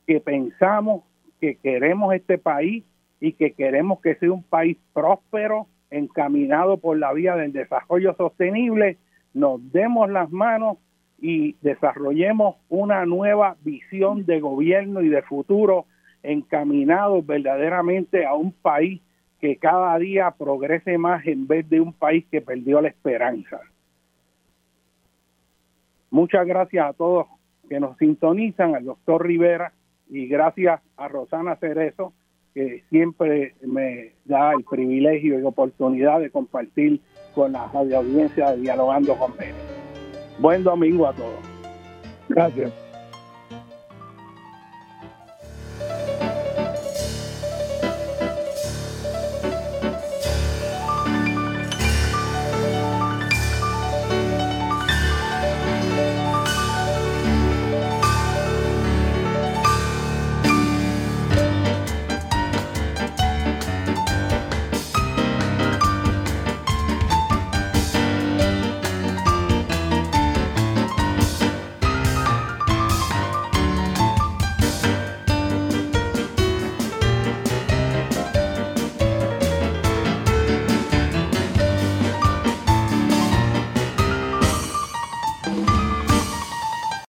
[0.06, 1.04] que pensamos
[1.40, 2.84] que queremos este país
[3.20, 8.98] y que queremos que sea un país próspero, encaminado por la vía del desarrollo sostenible,
[9.34, 10.78] nos demos las manos
[11.20, 15.86] y desarrollemos una nueva visión de gobierno y de futuro
[16.24, 19.02] encaminado verdaderamente a un país
[19.40, 23.60] que cada día progrese más en vez de un país que perdió la esperanza.
[26.12, 27.28] Muchas gracias a todos
[27.70, 29.74] que nos sintonizan, al doctor Rivera
[30.10, 32.14] y gracias a Rosana Cerezo,
[32.54, 37.00] que siempre me da el privilegio y oportunidad de compartir
[37.36, 39.34] con la audiencia de Dialogando con
[40.40, 41.40] Buen domingo a todos.
[42.28, 42.89] Gracias.